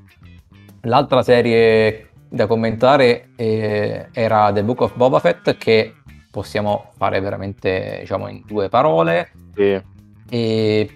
l'altra 0.83 1.21
serie 1.25 2.11
da 2.29 2.47
commentare 2.47 3.31
eh, 3.35 4.07
era 4.13 4.53
The 4.53 4.63
Book 4.63 4.83
of 4.83 4.95
Boba 4.95 5.19
Fett 5.19 5.57
che 5.57 5.95
possiamo 6.31 6.93
fare 6.97 7.19
veramente 7.19 7.97
diciamo 8.03 8.29
in 8.29 8.45
due 8.47 8.69
parole. 8.69 9.33
Sì. 9.53 9.83
e 10.29 10.91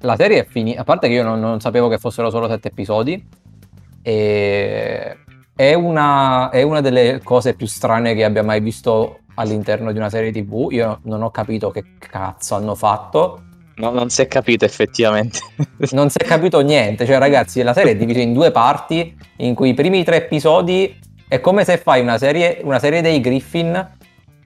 la 0.00 0.14
serie 0.14 0.40
è 0.40 0.44
finita 0.44 0.82
a 0.82 0.84
parte 0.84 1.08
che 1.08 1.14
io 1.14 1.24
non, 1.24 1.40
non, 1.40 1.60
sapevo 1.60 1.88
che 1.88 1.96
fossero 1.96 2.28
solo 2.28 2.46
sette 2.46 2.68
episodi 2.68 3.26
e 4.02 5.16
è 5.56 5.72
una, 5.72 6.50
è 6.50 6.60
una 6.60 6.82
delle 6.82 7.22
cose 7.24 7.54
più 7.54 7.66
strane 7.66 8.14
che 8.14 8.24
abbia 8.24 8.42
mai 8.42 8.60
visto 8.60 9.20
all'interno 9.36 9.90
di 9.90 9.96
una 9.96 10.10
serie 10.10 10.30
tv 10.30 10.68
io 10.70 11.00
non 11.04 11.22
ho 11.22 11.30
capito 11.30 11.70
che 11.70 11.96
cazzo 11.98 12.56
hanno 12.56 12.74
fatto 12.74 13.52
No, 13.76 13.90
non 13.90 14.08
si 14.08 14.22
è 14.22 14.28
capito 14.28 14.64
effettivamente. 14.64 15.40
non 15.92 16.10
si 16.10 16.18
è 16.18 16.24
capito 16.24 16.60
niente. 16.60 17.06
Cioè, 17.06 17.18
ragazzi, 17.18 17.62
la 17.62 17.72
serie 17.72 17.92
è 17.92 17.96
divisa 17.96 18.20
in 18.20 18.32
due 18.32 18.50
parti, 18.50 19.16
in 19.38 19.54
cui 19.54 19.70
i 19.70 19.74
primi 19.74 20.04
tre 20.04 20.16
episodi 20.16 20.96
è 21.28 21.40
come 21.40 21.64
se 21.64 21.78
fai 21.78 22.00
una 22.00 22.18
serie, 22.18 22.60
una 22.62 22.78
serie 22.78 23.02
dei 23.02 23.20
Griffin, 23.20 23.96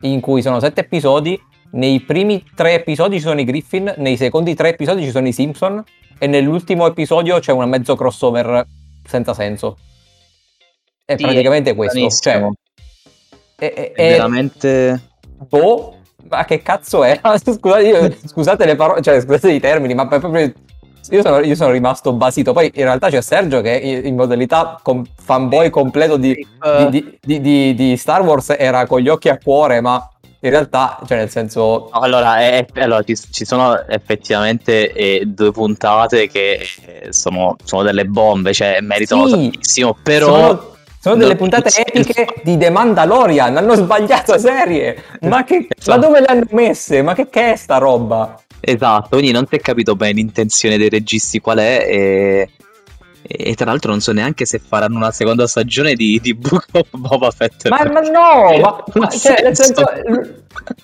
in 0.03 0.21
cui 0.21 0.43
sono 0.43 0.61
sette 0.61 0.81
episodi. 0.81 1.39
Nei 1.71 2.01
primi 2.01 2.43
tre 2.55 2.73
episodi 2.75 3.17
ci 3.17 3.23
sono 3.23 3.41
i 3.41 3.45
Griffin, 3.45 3.93
nei 3.99 4.17
secondi 4.17 4.55
tre 4.55 4.71
episodi 4.71 5.03
ci 5.05 5.11
sono 5.11 5.29
i 5.29 5.33
Simpson, 5.33 5.85
e 6.19 6.27
nell'ultimo 6.27 6.87
episodio 6.87 7.39
c'è 7.41 7.53
un 7.53 7.69
mezzo 7.69 7.95
crossover 7.95 8.65
senza 9.07 9.35
senso. 9.35 9.77
È 11.05 11.17
sì, 11.17 11.23
praticamente 11.23 11.71
è 11.71 11.75
questo. 11.75 12.09
Cioè, 12.09 12.49
è, 13.57 13.73
è, 13.73 13.93
è 13.93 14.11
veramente. 14.13 15.01
Boh, 15.49 15.98
ma 16.29 16.45
che 16.45 16.63
cazzo 16.63 17.05
è? 17.05 17.21
scusate, 17.39 17.83
io, 17.83 18.17
scusate 18.25 18.65
le 18.65 18.77
parole, 18.77 19.03
cioè 19.03 19.21
scusate 19.21 19.53
i 19.53 19.61
termini, 19.61 19.95
ma 19.95 20.07
proprio 20.07 20.53
io 21.11 21.23
sono, 21.23 21.39
io 21.41 21.55
sono, 21.55 21.71
rimasto 21.71 22.13
basito. 22.13 22.53
Poi 22.53 22.71
in 22.75 22.83
realtà 22.83 23.09
c'è 23.09 23.21
Sergio 23.21 23.61
che 23.61 23.73
in 23.73 24.15
modalità 24.15 24.79
com- 24.83 25.05
fanboy 25.17 25.71
completo 25.71 26.17
di, 26.17 26.47
di, 26.91 27.19
di, 27.41 27.75
di, 27.75 27.97
Star 27.97 28.23
Wars 28.23 28.55
era 28.57 28.87
con 28.87 29.01
gli 29.01 29.09
occhi 29.09 29.29
a 29.29 29.39
cuore, 29.39 29.81
ma 29.81 30.09
in 30.41 30.51
realtà, 30.51 30.99
cioè 31.07 31.19
nel 31.19 31.31
senso... 31.31 31.89
Allora, 31.91 32.39
è, 32.39 32.65
allora 32.77 33.03
ci, 33.03 33.17
ci, 33.17 33.45
sono 33.45 33.87
effettivamente 33.89 34.93
eh, 34.93 35.25
due 35.27 35.51
puntate 35.51 36.29
che 36.29 36.61
eh, 36.87 37.13
sono, 37.13 37.57
sono, 37.65 37.83
delle 37.83 38.05
bombe, 38.05 38.53
cioè 38.53 38.81
meritano 38.81 39.27
sì, 39.27 39.33
tantissimo, 39.33 39.97
però... 40.03 40.27
Sono 40.27 40.77
sono 41.01 41.17
delle 41.17 41.37
puntate 41.37 41.71
epiche 41.85 42.27
di 42.43 42.57
The 42.59 42.71
Mandalorian. 42.71 43.57
Hanno 43.57 43.75
sbagliato 43.75 44.39
serie. 44.39 45.03
Ma, 45.23 45.45
che, 45.45 45.69
esatto. 45.69 45.99
ma 45.99 46.07
dove 46.07 46.21
le 46.21 46.27
hanno 46.27 46.47
messe? 46.51 47.03
Ma 47.03 47.15
che, 47.15 47.29
che 47.29 47.53
è 47.53 47.57
sta 47.57 47.79
roba? 47.79 48.41
Esatto, 48.61 49.09
quindi 49.11 49.31
non 49.31 49.47
si 49.49 49.55
è 49.55 49.61
capito 49.61 49.95
bene 49.95 50.15
l'intenzione 50.15 50.77
dei 50.77 50.89
registi 50.89 51.41
qual 51.41 51.59
è. 51.59 51.87
E, 51.89 52.51
e 53.23 53.55
tra 53.55 53.67
l'altro 53.67 53.91
non 53.91 54.01
so 54.01 54.13
neanche 54.13 54.47
se 54.47 54.59
faranno 54.59 54.97
una 54.97 55.11
seconda 55.11 55.47
stagione 55.47 55.95
di, 55.95 56.19
di 56.21 56.35
Book 56.35 56.67
of 56.73 56.89
Boba 56.91 57.31
Fett. 57.31 57.69
Ma, 57.69 57.85
ma 57.93 58.01
no, 58.01 58.59
ma, 58.59 58.85
ma, 58.95 59.09
cioè, 59.09 59.43
nel 59.43 59.55
senso, 59.55 59.83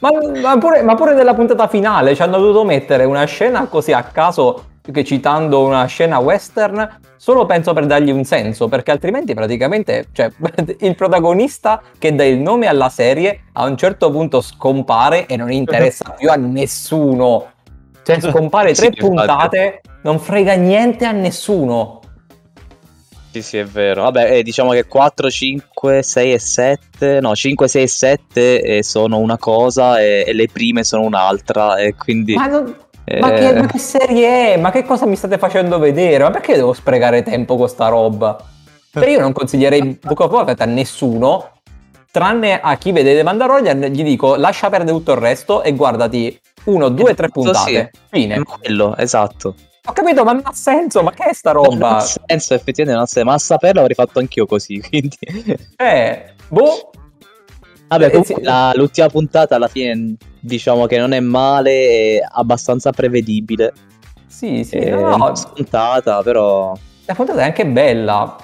ma, 0.01 0.11
ma, 0.41 0.59
pure, 0.59 0.83
ma 0.83 0.95
pure 0.95 1.15
nella 1.15 1.35
puntata 1.35 1.67
finale 1.69 2.15
ci 2.15 2.23
hanno 2.23 2.39
dovuto 2.39 2.65
mettere 2.65 3.05
una 3.05 3.25
scena 3.25 3.67
così 3.67 3.93
a 3.93 4.03
caso 4.03 4.73
che 4.93 5.05
citando 5.05 5.65
una 5.65 5.87
scena 5.87 6.19
western 6.19 7.01
solo 7.17 7.47
penso 7.47 7.73
per 7.73 7.87
dargli 7.87 8.11
un 8.11 8.25
senso, 8.25 8.69
perché 8.69 8.91
altrimenti 8.91 9.33
praticamente 9.33 10.09
cioè, 10.13 10.31
il 10.81 10.95
protagonista 10.95 11.83
che 11.99 12.15
dà 12.15 12.25
il 12.25 12.39
nome 12.39 12.67
alla 12.67 12.91
serie 12.91 13.45
a 13.53 13.65
un 13.65 13.77
certo 13.77 14.11
punto 14.11 14.41
scompare 14.41 15.27
e 15.27 15.37
non 15.37 15.51
interessa 15.51 16.11
più 16.11 16.31
a 16.31 16.37
nessuno. 16.37 17.53
Cioè 18.03 18.21
scompare 18.31 18.75
tre 18.75 18.91
sì, 18.93 18.99
puntate, 18.99 19.81
non 20.03 20.19
frega 20.19 20.55
niente 20.55 21.07
a 21.07 21.13
nessuno. 21.13 22.01
Sì, 23.31 23.43
sì, 23.43 23.57
è 23.57 23.65
vero. 23.65 24.03
Vabbè, 24.03 24.37
eh, 24.37 24.43
diciamo 24.43 24.71
che 24.71 24.85
4, 24.85 25.29
5, 25.29 26.03
6 26.03 26.33
e 26.33 26.39
7, 26.39 27.21
no, 27.21 27.35
5, 27.35 27.67
6 27.67 27.83
e 27.83 27.89
7 27.89 28.63
eh, 28.63 28.83
sono 28.85 29.19
una 29.19 29.39
cosa 29.39 30.01
e, 30.01 30.25
e 30.25 30.33
le 30.35 30.47
prime 30.53 30.85
sono 30.85 31.03
un'altra 31.03 31.79
e 31.79 31.97
quindi... 31.97 32.35
Ma, 32.35 32.47
non- 32.47 32.77
ma 33.21 33.33
che, 33.33 33.49
eh, 33.49 33.53
ma 33.61 33.67
che 33.67 33.79
serie 33.79 34.55
è? 34.55 34.57
Ma 34.57 34.71
che 34.71 34.85
cosa 34.85 35.07
mi 35.07 35.17
state 35.17 35.39
facendo 35.39 35.79
vedere? 35.79 36.25
Ma 36.25 36.31
perché 36.31 36.55
devo 36.55 36.73
sprecare 36.73 37.23
tempo 37.23 37.57
con 37.57 37.69
sta 37.69 37.89
roba? 37.89 38.37
Cioè 38.91 39.09
io 39.09 39.21
non 39.21 39.33
consiglierei 39.33 39.99
Book 40.01 40.21
of 40.21 40.31
Boba 40.31 40.55
a 40.57 40.65
nessuno, 40.67 41.51
tranne 42.11 42.61
a 42.61 42.77
chi 42.77 42.93
vede 42.93 43.15
The 43.17 43.23
Mandalorian, 43.25 43.81
gli 43.87 44.05
dico 44.05 44.37
lascia 44.37 44.71
perdere 44.71 44.97
tutto 44.97 45.13
il 45.13 45.19
resto 45.19 45.63
e 45.63 45.75
guardati 45.75 46.41
uno, 46.65 46.89
due, 46.89 47.15
tre 47.15 47.29
puntate. 47.29 47.91
Fine. 48.11 48.39
Ma 48.39 48.45
quello, 48.59 48.97
esatto. 48.97 49.55
Ho 49.87 49.93
capito, 49.93 50.25
ma 50.25 50.33
non 50.33 50.43
ha 50.45 50.53
senso, 50.55 51.03
ma 51.03 51.11
che 51.11 51.25
è 51.25 51.33
sta 51.35 51.53
Non 51.53 51.65
roba? 51.65 51.97
ha 51.97 52.01
senso, 52.01 52.55
effettivamente 52.55 52.93
non 52.93 53.03
ha 53.03 53.07
senso, 53.07 53.29
ma 53.29 53.35
a 53.35 53.39
saperlo 53.39 53.81
avrei 53.81 53.95
fatto 53.97 54.19
anch'io 54.19 54.47
così, 54.47 54.81
quindi... 54.89 55.19
Eh, 55.77 56.25
boh. 56.49 56.91
Vabbè, 57.89 58.07
Eh, 58.07 58.11
comunque 58.11 58.35
sì. 58.37 58.43
la- 58.43 58.73
l'ultima 58.75 59.09
puntata 59.09 59.57
alla 59.57 59.69
fine 59.69 60.15
diciamo 60.45 60.87
che 60.87 60.99
non 60.99 61.13
è 61.13 61.21
male, 61.21 62.19
è 62.19 62.27
abbastanza 62.33 62.93
prevedibile, 62.93 63.73
Sì, 64.27 64.63
sì, 64.65 64.77
è 64.77 64.91
no, 64.91 65.17
no, 65.17 65.35
scontata, 65.35 66.23
però... 66.23 66.77
la 67.07 67.15
puntata 67.15 67.41
è 67.41 67.45
anche 67.45 67.67
bella, 67.67 68.37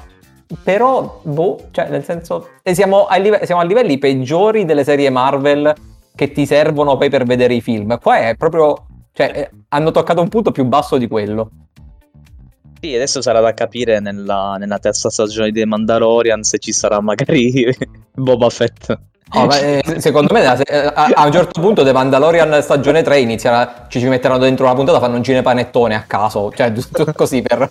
però, 0.63 1.21
boh, 1.23 1.69
cioè, 1.71 1.89
nel 1.91 2.03
senso, 2.05 2.49
e 2.63 2.75
siamo, 2.75 3.05
ai 3.07 3.23
live- 3.23 3.45
siamo 3.45 3.61
a 3.61 3.65
livelli 3.65 3.99
peggiori 3.99 4.65
delle 4.65 4.85
serie 4.85 5.11
Marvel 5.11 5.73
che 6.15 6.33
ti 6.33 6.47
servono 6.47 6.97
poi 6.97 7.11
per 7.11 7.25
vedere 7.25 7.55
i 7.55 7.61
film. 7.61 7.99
Qua 7.99 8.29
è 8.29 8.37
proprio, 8.37 8.87
cioè, 9.13 9.31
eh, 9.35 9.51
hanno 9.69 9.91
toccato 9.91 10.21
un 10.23 10.29
punto 10.29 10.51
più 10.53 10.65
basso 10.65 10.97
di 10.97 11.07
quello. 11.07 11.51
Sì, 12.81 12.95
adesso 12.95 13.21
sarà 13.21 13.41
da 13.41 13.53
capire 13.53 14.01
nella, 14.01 14.57
nella 14.59 14.79
terza 14.79 15.11
stagione 15.11 15.51
di 15.51 15.61
The 15.61 15.67
Mandalorian 15.67 16.43
se 16.43 16.59
ci 16.59 16.73
sarà 16.73 17.01
magari 17.01 17.67
Boba 18.15 18.49
Fett. 18.49 18.99
No, 19.33 19.47
ma, 19.47 19.59
eh, 19.61 19.83
secondo 19.99 20.33
me 20.35 20.43
eh, 20.43 20.77
a, 20.77 21.11
a 21.14 21.25
un 21.27 21.33
certo 21.33 21.61
punto 21.61 21.85
The 21.85 21.93
Mandalorian 21.93 22.61
stagione 22.62 23.03
3 23.03 23.21
inizierà, 23.21 23.87
ci, 23.88 24.01
ci 24.01 24.07
metteranno 24.09 24.40
dentro 24.40 24.64
una 24.64 24.75
puntata, 24.75 24.99
fanno 24.99 25.16
un 25.16 25.23
cinepanettone 25.23 25.95
a 25.95 26.03
caso, 26.03 26.51
cioè 26.53 26.73
giusto 26.75 27.05
così 27.14 27.40
per, 27.43 27.71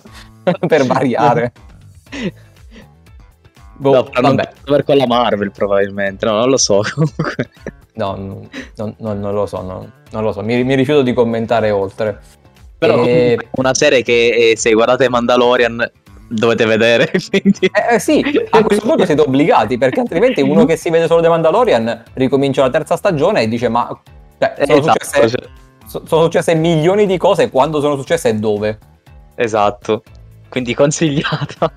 per 0.66 0.86
variare. 0.86 1.52
Boh, 3.76 3.92
No, 3.92 4.10
vabbè. 4.20 4.48
crossover 4.52 4.84
con 4.84 4.96
la 4.96 5.06
Marvel 5.06 5.50
probabilmente, 5.52 6.26
no, 6.26 6.32
non 6.38 6.50
lo 6.50 6.56
so 6.58 6.80
comunque. 6.94 7.50
No, 7.94 8.14
non, 8.16 8.48
non- 8.98 9.18
non- 9.20 9.34
lo 9.34 9.46
so, 9.46 9.62
non, 9.62 9.90
non 10.10 10.22
lo 10.22 10.32
so, 10.32 10.42
mi, 10.42 10.62
mi 10.64 10.74
rifiuto 10.74 11.02
di 11.02 11.12
commentare 11.12 11.70
oltre. 11.70 12.18
Però 12.78 13.04
Eh, 13.04 13.34
è 13.34 13.46
una 13.52 13.74
serie 13.74 14.02
che 14.02 14.54
se 14.56 14.72
guardate 14.72 15.08
Mandalorian 15.10 15.90
dovete 16.30 16.64
vedere, 16.64 17.10
quindi... 17.28 17.66
eh, 17.72 17.94
eh, 17.96 17.98
sì, 17.98 18.22
a 18.50 18.62
questo 18.64 18.86
punto 18.86 19.04
siete 19.04 19.20
obbligati, 19.20 19.76
perché 19.78 20.00
altrimenti 20.00 20.40
uno 20.42 20.64
che 20.64 20.76
si 20.76 20.88
vede 20.90 21.06
solo 21.06 21.20
The 21.22 21.28
Mandalorian 21.28 22.04
ricomincia 22.14 22.62
la 22.62 22.70
terza 22.70 22.96
stagione 22.96 23.42
e 23.42 23.48
dice 23.48 23.68
ma... 23.68 23.88
Cioè, 24.38 24.54
sono, 24.66 24.78
Esatto, 24.78 25.04
successe, 25.04 25.28
cioè, 25.28 25.48
so- 25.86 26.02
sono 26.06 26.22
successe 26.22 26.54
milioni 26.54 27.06
di 27.06 27.18
cose, 27.18 27.50
quando 27.50 27.80
sono 27.80 27.96
successe 27.96 28.30
e 28.30 28.34
dove? 28.36 28.78
esatto. 29.34 30.02
Quindi 30.48 30.74
consigliata. 30.74 31.72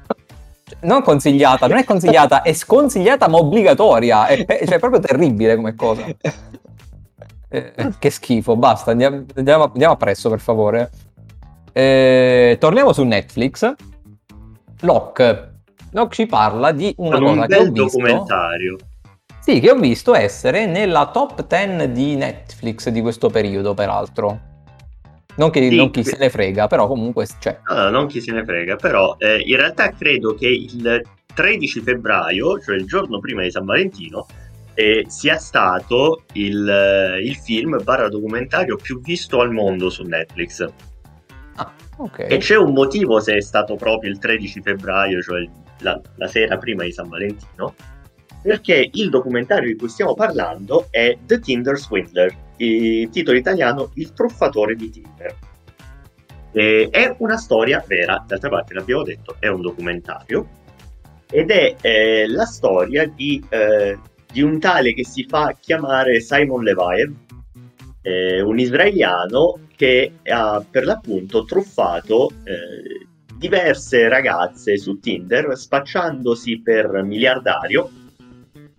Non 0.81 1.01
consigliata, 1.03 1.67
non 1.67 1.77
è 1.77 1.83
consigliata, 1.83 2.41
è 2.41 2.53
sconsigliata 2.53 3.27
ma 3.27 3.37
obbligatoria, 3.37 4.27
è, 4.27 4.45
è- 4.45 4.65
cioè, 4.65 4.75
è 4.75 4.79
proprio 4.79 4.99
terribile 5.01 5.55
come 5.55 5.75
cosa. 5.75 6.15
Eh, 7.49 7.73
che 7.99 8.09
schifo, 8.09 8.55
basta, 8.55 8.91
andiamo, 8.91 9.25
andiamo, 9.35 9.65
andiamo 9.65 9.93
appresso 9.93 10.29
per 10.29 10.39
favore. 10.39 10.89
Eh, 11.71 12.57
torniamo 12.59 12.93
su 12.93 13.03
Netflix. 13.03 13.73
Locke. 14.83 15.51
Locke 15.91 16.15
ci 16.15 16.25
parla 16.25 16.71
di 16.71 16.93
una 16.97 17.17
Con 17.17 17.25
cosa 17.25 17.41
un 17.41 17.47
che 17.47 17.55
ho 17.55 17.63
bel 17.63 17.71
visto. 17.71 17.97
documentario. 17.97 18.75
Sì, 19.39 19.59
che 19.59 19.71
ho 19.71 19.75
visto 19.75 20.13
essere 20.15 20.65
nella 20.65 21.09
top 21.11 21.45
10 21.45 21.91
di 21.91 22.15
Netflix 22.15 22.89
di 22.89 23.01
questo 23.01 23.29
periodo, 23.29 23.73
peraltro. 23.73 24.39
Non 25.35 25.49
che 25.49 25.67
Sì, 25.67 25.75
non 25.75 25.89
chi 25.91 26.03
se 26.03 26.17
ne 26.17 26.29
frega, 26.29 26.67
però 26.67 26.87
comunque 26.87 27.25
c'è. 27.39 27.59
No, 27.69 27.75
no, 27.75 27.89
non 27.89 28.07
chi 28.07 28.21
se 28.21 28.31
ne 28.31 28.43
frega, 28.45 28.75
però 28.75 29.15
eh, 29.17 29.39
in 29.45 29.55
realtà 29.57 29.89
credo 29.91 30.33
che 30.35 30.47
il 30.47 31.01
13 31.33 31.81
febbraio, 31.81 32.59
cioè 32.59 32.75
il 32.75 32.85
giorno 32.85 33.19
prima 33.19 33.41
di 33.41 33.51
San 33.51 33.65
Valentino, 33.65 34.25
eh, 34.75 35.05
sia 35.07 35.37
stato 35.37 36.23
il, 36.33 36.67
eh, 36.69 37.19
il 37.21 37.35
film 37.35 37.81
barra 37.83 38.09
documentario 38.09 38.75
più 38.75 39.01
visto 39.01 39.41
al 39.41 39.51
mondo 39.51 39.89
su 39.89 40.03
Netflix. 40.03 40.65
Ah, 41.55 41.71
ok. 41.97 42.25
E 42.29 42.37
c'è 42.37 42.57
un 42.57 42.73
motivo 42.73 43.19
se 43.19 43.35
è 43.35 43.41
stato 43.41 43.75
proprio 43.75 44.09
il 44.09 44.19
13 44.19 44.61
febbraio, 44.61 45.21
cioè 45.21 45.47
la, 45.79 45.99
la 46.15 46.27
sera 46.27 46.57
prima 46.57 46.83
di 46.83 46.91
San 46.91 47.09
Valentino, 47.09 47.75
perché 48.41 48.89
il 48.91 49.09
documentario 49.09 49.67
di 49.69 49.75
cui 49.75 49.89
stiamo 49.89 50.13
parlando 50.13 50.87
è 50.89 51.17
The 51.25 51.39
Tinder 51.39 51.77
Swindler, 51.77 52.35
il 52.57 53.09
titolo 53.09 53.37
italiano 53.37 53.91
Il 53.95 54.13
truffatore 54.13 54.75
di 54.75 54.89
Tinder. 54.89 55.35
E 56.51 56.89
è 56.91 57.15
una 57.19 57.37
storia 57.37 57.83
vera, 57.85 58.23
d'altra 58.27 58.49
parte 58.49 58.73
l'abbiamo 58.73 59.03
detto, 59.03 59.35
è 59.39 59.47
un 59.47 59.61
documentario, 59.61 60.47
ed 61.29 61.49
è 61.49 61.75
eh, 61.81 62.27
la 62.27 62.45
storia 62.45 63.07
di, 63.07 63.43
eh, 63.49 63.97
di 64.31 64.41
un 64.41 64.59
tale 64.59 64.93
che 64.93 65.03
si 65.03 65.25
fa 65.27 65.55
chiamare 65.59 66.19
Simon 66.19 66.61
Levaev, 66.61 67.11
eh, 68.03 68.41
un 68.41 68.59
israeliano 68.59 69.67
che 69.75 70.11
ha 70.25 70.63
per 70.69 70.85
l'appunto 70.85 71.45
truffato 71.45 72.29
eh, 72.43 73.07
diverse 73.35 74.07
ragazze 74.07 74.77
su 74.77 74.99
Tinder 74.99 75.57
spacciandosi 75.57 76.61
per 76.61 77.01
miliardario, 77.03 77.89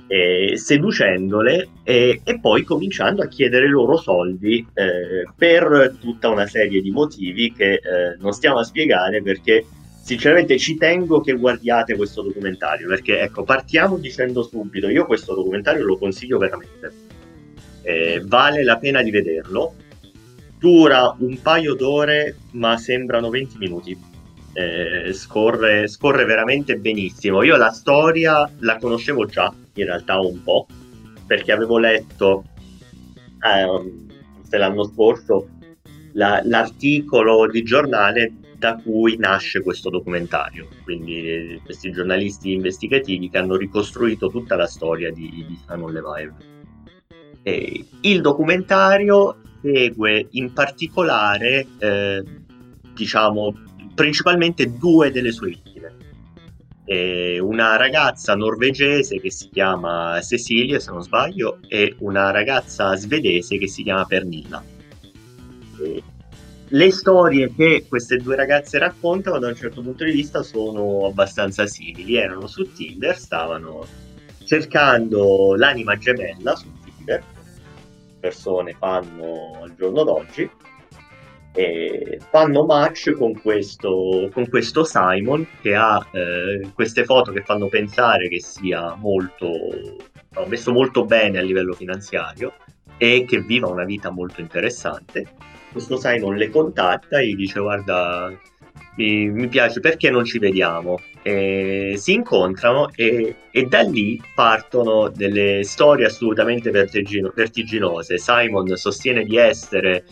eh, 0.07 0.57
seducendole 0.57 1.69
e, 1.83 2.21
e 2.23 2.39
poi 2.39 2.63
cominciando 2.63 3.23
a 3.23 3.27
chiedere 3.27 3.69
loro 3.69 3.97
soldi 3.97 4.67
eh, 4.75 5.27
per 5.37 5.97
tutta 5.99 6.29
una 6.29 6.47
serie 6.47 6.81
di 6.81 6.91
motivi 6.91 7.53
che 7.53 7.73
eh, 7.75 7.81
non 8.19 8.33
stiamo 8.33 8.59
a 8.59 8.65
spiegare 8.65 9.23
perché 9.23 9.65
sinceramente 10.03 10.59
ci 10.59 10.77
tengo 10.77 11.21
che 11.21 11.33
guardiate 11.33 11.97
questo 11.97 12.21
documentario 12.21 12.87
perché 12.87 13.21
ecco 13.21 13.45
partiamo 13.45 13.97
dicendo 13.97 14.43
subito 14.43 14.89
io 14.89 15.07
questo 15.07 15.35
documentario 15.35 15.85
lo 15.85 15.97
consiglio 15.97 16.37
veramente 16.37 17.04
Eh, 17.85 18.23
vale 18.25 18.64
la 18.64 18.79
pena 18.79 19.03
di 19.03 19.11
vederlo. 19.11 19.75
Dura 20.59 21.14
un 21.18 21.40
paio 21.42 21.75
d'ore 21.75 22.37
ma 22.53 22.77
sembrano 22.79 23.29
20 23.29 23.59
minuti. 23.59 23.97
Eh, 24.55 25.12
scorre, 25.12 25.87
scorre 25.88 26.25
veramente 26.25 26.77
benissimo. 26.77 27.42
Io 27.42 27.57
la 27.57 27.70
storia 27.70 28.51
la 28.61 28.79
conoscevo 28.79 29.27
già 29.27 29.53
in 29.75 29.85
realtà 29.85 30.18
un 30.18 30.42
po' 30.42 30.66
perché 31.27 31.53
avevo 31.53 31.79
letto 31.79 32.44
ehm, 33.40 34.07
l'anno 34.51 34.85
scorso 34.85 35.49
la- 36.12 36.40
l'articolo 36.44 37.51
di 37.51 37.62
giornale 37.62 38.33
da 38.57 38.77
cui 38.77 39.16
nasce 39.18 39.61
questo 39.62 39.90
documentario, 39.90 40.68
quindi 40.85 41.29
eh, 41.29 41.61
questi 41.64 41.90
giornalisti 41.90 42.53
investigativi 42.53 43.29
che 43.29 43.38
hanno 43.38 43.57
ricostruito 43.57 44.29
tutta 44.29 44.57
la 44.57 44.66
storia 44.66 45.12
di, 45.12 45.29
di 45.29 45.59
Simon 45.66 45.92
Levaev. 45.92 46.33
E 47.45 47.85
il 48.01 48.21
documentario 48.23 49.37
segue 49.61 50.29
in 50.31 50.53
particolare, 50.53 51.67
eh, 51.79 52.25
diciamo, 52.95 53.55
principalmente 53.95 54.73
due 54.77 55.13
delle 55.13 55.31
sue 55.31 55.49
vittime. 55.49 55.93
Eh, 56.87 57.39
una 57.39 57.77
ragazza 57.77 58.35
norvegese 58.35 59.21
che 59.21 59.31
si 59.31 59.51
chiama 59.51 60.21
Cecilia, 60.23 60.81
se 60.81 60.91
non 60.91 61.03
sbaglio, 61.03 61.59
e 61.69 61.95
una 62.01 62.31
ragazza 62.31 62.97
svedese 62.97 63.59
che 63.59 63.69
si 63.69 63.83
chiama 63.83 64.05
Pernilla. 64.05 64.63
Eh, 65.83 66.03
le 66.69 66.91
storie 66.91 67.53
che 67.55 67.85
queste 67.87 68.17
due 68.17 68.37
ragazze 68.37 68.79
raccontano 68.79 69.39
da 69.39 69.49
un 69.49 69.55
certo 69.55 69.83
punto 69.83 70.03
di 70.03 70.13
vista 70.13 70.43
sono 70.43 71.07
abbastanza 71.07 71.67
simili. 71.67 72.17
Erano 72.17 72.47
su 72.47 72.73
Tinder, 72.73 73.17
stavano 73.17 73.87
cercando 74.45 75.55
l'anima 75.57 75.97
gemella 75.97 76.57
su 76.57 76.67
Tinder, 76.83 77.23
persone 78.25 78.73
fanno 78.73 79.59
al 79.63 79.75
giorno 79.77 80.03
d'oggi, 80.03 80.51
e 81.57 82.19
fanno 82.31 82.65
match 82.65 83.13
con 83.13 83.39
questo, 83.39 84.31
con 84.33 84.49
questo 84.49 84.83
Simon 84.83 85.47
che 85.61 85.75
ha 85.75 86.05
eh, 86.11 86.71
queste 86.75 87.05
foto 87.05 87.31
che 87.33 87.43
fanno 87.43 87.69
pensare 87.69 88.29
che 88.29 88.41
sia 88.41 88.95
molto 88.97 89.49
no, 90.31 90.47
messo 90.47 90.73
molto 90.73 91.05
bene 91.05 91.39
a 91.39 91.43
livello 91.43 91.75
finanziario 91.75 92.55
e 92.97 93.25
che 93.29 93.41
viva 93.41 93.69
una 93.69 93.85
vita 93.85 94.11
molto 94.11 94.41
interessante. 94.41 95.29
Questo 95.71 95.97
Simon 95.97 96.37
le 96.37 96.49
contatta 96.49 97.21
e 97.21 97.29
gli 97.29 97.37
dice 97.37 97.61
guarda 97.61 98.33
mi, 98.97 99.31
mi 99.31 99.47
piace 99.49 99.79
perché 99.79 100.11
non 100.11 100.25
ci 100.25 100.39
vediamo 100.39 100.99
e 101.27 101.95
si 101.97 102.13
incontrano 102.13 102.91
e, 102.95 103.37
e 103.51 103.65
da 103.65 103.81
lì 103.81 104.21
partono 104.35 105.09
delle 105.09 105.65
storie 105.65 106.05
assolutamente 106.05 106.71
vertigino- 106.71 107.33
vertiginose 107.35 108.19
Simon 108.19 108.77
sostiene 108.77 109.25
di 109.25 109.39
essere 109.39 110.05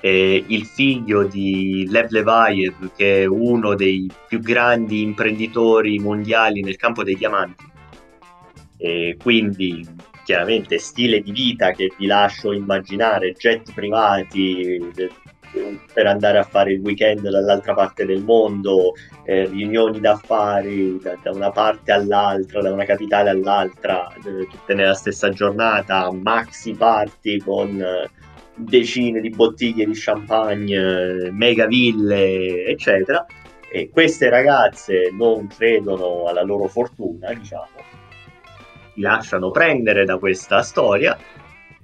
eh, 0.00 0.42
il 0.46 0.64
figlio 0.64 1.24
di 1.24 1.86
Lev 1.90 2.10
Levayev, 2.10 2.94
che 2.96 3.22
è 3.22 3.24
uno 3.26 3.74
dei 3.74 4.10
più 4.26 4.40
grandi 4.40 5.02
imprenditori 5.02 5.98
mondiali 5.98 6.62
nel 6.62 6.76
campo 6.76 7.02
dei 7.02 7.16
diamanti. 7.16 7.64
E 8.78 9.16
quindi 9.22 9.86
chiaramente 10.24 10.78
stile 10.78 11.20
di 11.20 11.30
vita 11.30 11.72
che 11.72 11.92
vi 11.98 12.06
lascio 12.06 12.52
immaginare, 12.52 13.32
jet 13.32 13.72
privati 13.74 14.76
eh, 14.94 15.10
per 15.92 16.06
andare 16.06 16.38
a 16.38 16.42
fare 16.42 16.72
il 16.72 16.80
weekend 16.80 17.28
dall'altra 17.28 17.74
parte 17.74 18.04
del 18.04 18.22
mondo, 18.22 18.92
eh, 19.24 19.46
riunioni 19.46 20.00
d'affari 20.00 20.98
da, 21.00 21.16
da, 21.22 21.30
una 21.30 21.50
parte 21.50 21.92
all'altra, 21.92 22.60
da 22.60 22.72
una 22.72 22.84
capitale 22.84 23.30
all'altra, 23.30 24.08
eh, 24.14 24.46
tutte 24.48 24.74
nella 24.74 24.94
stessa 24.94 25.30
giornata, 25.30 26.10
maxi 26.12 26.72
party 26.72 27.38
con 27.38 27.80
eh, 27.80 28.10
decine 28.54 29.20
di 29.20 29.30
bottiglie 29.30 29.84
di 29.84 29.94
champagne, 29.94 31.30
mega 31.30 31.66
ville, 31.66 32.64
eccetera. 32.66 33.24
E 33.70 33.90
queste 33.90 34.28
ragazze 34.28 35.10
non 35.10 35.48
credono 35.48 36.26
alla 36.26 36.42
loro 36.42 36.68
fortuna, 36.68 37.32
diciamo, 37.32 37.66
si 38.94 39.00
lasciano 39.00 39.50
prendere 39.50 40.04
da 40.04 40.18
questa 40.18 40.62
storia 40.62 41.18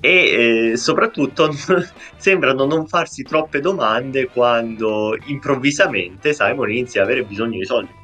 e 0.01 0.71
eh, 0.71 0.77
soprattutto 0.77 1.51
sembrano 2.17 2.65
non 2.65 2.87
farsi 2.87 3.23
troppe 3.23 3.61
domande 3.61 4.29
quando 4.29 5.17
improvvisamente 5.27 6.33
Simon 6.33 6.71
inizia 6.71 7.03
ad 7.03 7.09
avere 7.09 7.25
bisogno 7.25 7.59
di 7.59 7.65
soldi. 7.65 7.99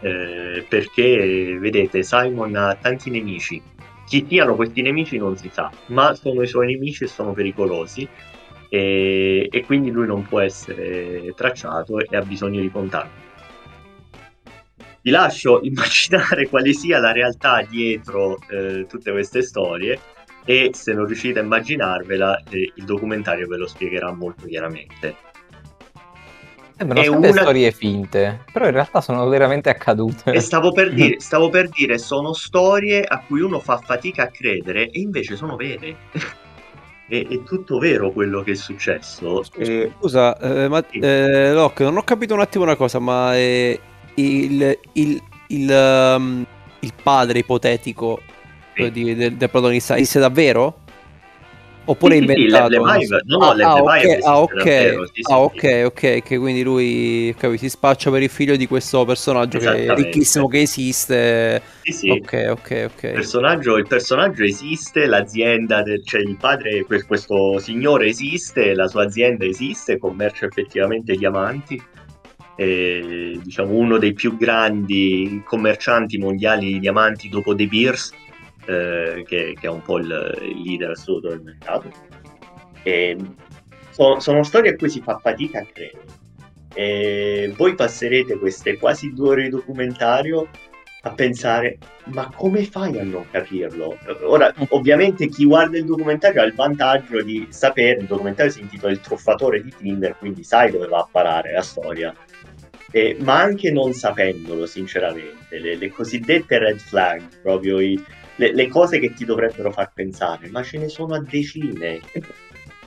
Eh, 0.00 0.64
perché 0.68 1.58
vedete, 1.58 2.02
Simon 2.02 2.54
ha 2.54 2.76
tanti 2.80 3.10
nemici 3.10 3.60
chi 4.08 4.24
siano 4.26 4.56
questi 4.56 4.80
nemici 4.80 5.18
non 5.18 5.36
si 5.36 5.50
sa, 5.52 5.70
ma 5.88 6.14
sono 6.14 6.40
i 6.40 6.46
suoi 6.46 6.66
nemici 6.66 7.04
e 7.04 7.08
sono 7.08 7.32
pericolosi 7.32 8.08
e, 8.70 9.48
e 9.50 9.64
quindi 9.66 9.90
lui 9.90 10.06
non 10.06 10.22
può 10.22 10.40
essere 10.40 11.34
tracciato 11.36 11.98
e 11.98 12.16
ha 12.16 12.22
bisogno 12.22 12.60
di 12.62 12.70
contatto. 12.70 13.26
Vi 15.02 15.10
lascio 15.10 15.60
immaginare 15.62 16.48
quale 16.48 16.72
sia 16.72 16.98
la 16.98 17.12
realtà 17.12 17.62
dietro 17.68 18.38
eh, 18.48 18.86
tutte 18.88 19.12
queste 19.12 19.42
storie 19.42 20.00
e 20.48 20.70
se 20.72 20.94
non 20.94 21.04
riuscite 21.04 21.40
a 21.40 21.42
immaginarvela 21.42 22.42
eh, 22.48 22.72
il 22.74 22.84
documentario 22.84 23.46
ve 23.46 23.58
lo 23.58 23.66
spiegherà 23.66 24.10
molto 24.14 24.46
chiaramente. 24.46 25.14
Sembrano 26.74 27.02
è 27.02 27.08
una... 27.08 27.32
storie 27.32 27.70
finte, 27.70 28.44
però 28.50 28.64
in 28.64 28.70
realtà 28.70 29.02
sono 29.02 29.28
veramente 29.28 29.68
accadute. 29.68 30.32
E 30.32 30.40
stavo 30.40 30.72
per, 30.72 30.90
dire, 30.94 31.20
stavo 31.20 31.50
per 31.50 31.68
dire, 31.68 31.98
sono 31.98 32.32
storie 32.32 33.02
a 33.02 33.20
cui 33.26 33.42
uno 33.42 33.60
fa 33.60 33.76
fatica 33.76 34.22
a 34.22 34.28
credere 34.28 34.88
e 34.88 35.00
invece 35.00 35.36
sono 35.36 35.54
vere. 35.54 35.96
è, 37.08 37.26
è, 37.28 37.42
tutto 37.42 37.78
vero 37.78 38.10
quello 38.10 38.40
che 38.42 38.52
è 38.52 38.54
successo. 38.54 39.42
Scusa, 39.42 39.70
e... 39.70 39.92
scusa 39.98 40.38
eh, 40.38 40.68
ma, 40.68 40.82
sì. 40.90 40.98
eh, 40.98 41.52
Locke, 41.52 41.84
non 41.84 41.98
ho 41.98 42.02
capito 42.04 42.32
un 42.32 42.40
attimo 42.40 42.64
una 42.64 42.76
cosa, 42.76 42.98
ma 42.98 43.36
eh, 43.36 43.78
il, 44.14 44.78
il, 44.92 45.22
il, 45.48 45.70
um, 45.70 46.46
il, 46.80 46.92
padre 47.02 47.40
ipotetico 47.40 48.22
sì. 48.84 48.90
di, 48.90 49.14
del, 49.14 49.34
del 49.34 49.50
protagonista 49.50 49.96
esiste 49.96 50.18
davvero? 50.18 50.86
Oppure 51.88 52.16
sì, 52.16 52.20
inventato? 52.20 52.66
Sì, 52.66 53.08
le, 53.08 53.22
no, 53.24 53.38
ah, 53.38 53.54
le, 53.54 53.62
ah, 53.64 53.82
okay, 53.82 54.20
ah, 54.20 54.40
ok, 54.40 54.54
davvero, 54.54 55.06
sì, 55.06 55.20
ah, 55.22 55.40
ok, 55.40 55.82
ok, 55.86 56.22
che 56.22 56.38
quindi 56.38 56.62
lui 56.62 57.34
capi, 57.38 57.56
si 57.56 57.70
spaccia 57.70 58.10
per 58.10 58.20
il 58.20 58.28
figlio 58.28 58.56
di 58.56 58.66
questo 58.66 59.06
personaggio 59.06 59.58
che 59.58 59.86
è 59.86 59.94
ricchissimo 59.94 60.48
che 60.48 60.60
esiste. 60.60 61.62
Sì, 61.80 61.92
sì. 61.92 62.10
Ok, 62.10 62.46
ok, 62.50 62.90
ok. 62.92 63.02
Il 63.04 63.12
personaggio, 63.12 63.78
il 63.78 63.86
personaggio 63.86 64.44
esiste, 64.44 65.06
l'azienda, 65.06 65.82
del, 65.82 66.04
cioè 66.04 66.20
il 66.20 66.36
padre, 66.38 66.84
questo 67.06 67.58
signore 67.58 68.08
esiste, 68.08 68.74
la 68.74 68.86
sua 68.86 69.04
azienda 69.04 69.46
esiste, 69.46 69.96
commercia 69.96 70.44
effettivamente 70.44 71.14
diamanti. 71.14 71.82
E, 72.54 73.38
diciamo 73.42 73.72
uno 73.72 73.96
dei 73.96 74.12
più 74.12 74.36
grandi 74.36 75.40
commercianti 75.46 76.18
mondiali 76.18 76.72
di 76.72 76.80
diamanti 76.80 77.30
dopo 77.30 77.54
De 77.54 77.66
Beers 77.66 78.12
eh, 78.68 79.24
che, 79.26 79.56
che, 79.58 79.66
è 79.66 79.70
un 79.70 79.80
po' 79.80 79.98
il, 79.98 80.38
il 80.42 80.62
leader 80.62 80.90
assoluto 80.90 81.28
del 81.28 81.40
mercato. 81.40 81.90
E 82.82 83.16
so, 83.90 84.20
sono 84.20 84.42
storie 84.42 84.72
a 84.72 84.76
cui 84.76 84.90
si 84.90 85.00
fa 85.00 85.18
fatica 85.18 85.60
a 85.60 85.66
credere. 85.72 86.16
E 86.74 87.52
voi 87.56 87.74
passerete 87.74 88.38
queste 88.38 88.76
quasi 88.76 89.12
due 89.14 89.30
ore 89.30 89.42
di 89.44 89.48
documentario 89.48 90.48
a 91.02 91.10
pensare 91.12 91.78
ma 92.06 92.30
come 92.34 92.64
fai 92.64 92.98
a 92.98 93.04
non 93.04 93.24
capirlo? 93.30 93.96
Ora, 94.22 94.52
ovviamente 94.70 95.28
chi 95.28 95.44
guarda 95.44 95.78
il 95.78 95.84
documentario 95.84 96.42
ha 96.42 96.44
il 96.44 96.54
vantaggio 96.54 97.22
di 97.22 97.46
sapere, 97.48 98.00
il 98.00 98.06
documentario 98.06 98.52
si 98.52 98.60
intitola 98.60 98.92
Il 98.92 99.00
truffatore 99.00 99.62
di 99.62 99.72
Tinder, 99.76 100.16
quindi 100.18 100.44
sai 100.44 100.70
dove 100.70 100.88
va 100.88 100.98
a 100.98 101.08
parare 101.10 101.52
la 101.52 101.62
storia. 101.62 102.14
Eh, 102.90 103.16
ma 103.20 103.40
anche 103.40 103.70
non 103.70 103.92
sapendolo, 103.92 104.64
sinceramente, 104.64 105.58
le, 105.58 105.76
le 105.76 105.90
cosiddette 105.90 106.58
red 106.58 106.78
flag, 106.78 107.22
proprio 107.42 107.80
i, 107.80 108.02
le, 108.38 108.54
le, 108.54 108.68
cose 108.68 108.98
che 108.98 109.12
ti 109.12 109.24
dovrebbero 109.24 109.70
far 109.72 109.92
pensare, 109.92 110.48
ma 110.48 110.62
ce 110.62 110.78
ne 110.78 110.88
sono 110.88 111.14
a 111.14 111.20
decine 111.20 112.00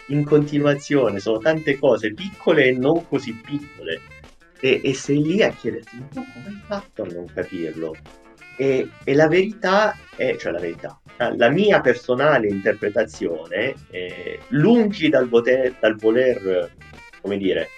in 0.08 0.24
continuazione, 0.24 1.20
sono 1.20 1.38
tante 1.40 1.78
cose 1.78 2.14
piccole 2.14 2.66
e 2.66 2.72
non 2.72 3.08
così 3.08 3.34
piccole. 3.34 4.00
E, 4.60 4.80
e 4.84 4.94
sei 4.94 5.24
lì 5.24 5.42
a 5.42 5.50
chiederti, 5.50 5.98
ma 5.98 6.06
tu 6.06 6.24
come 6.34 6.48
hai 6.48 6.62
fatto 6.66 7.04
a 7.04 7.08
non 7.08 7.26
capirlo? 7.34 7.96
E, 8.58 8.90
e, 9.04 9.14
la 9.16 9.28
verità 9.28 9.98
è, 10.16 10.36
cioè 10.38 10.52
la 10.52 10.60
verità, 10.60 11.00
la 11.36 11.50
mia 11.50 11.82
personale 11.82 12.48
interpretazione, 12.48 13.74
è, 13.90 14.38
lungi 14.50 15.10
dal, 15.10 15.28
voter, 15.28 15.76
dal 15.80 15.96
voler, 15.96 16.72
come 17.22 17.38
dire, 17.38 17.70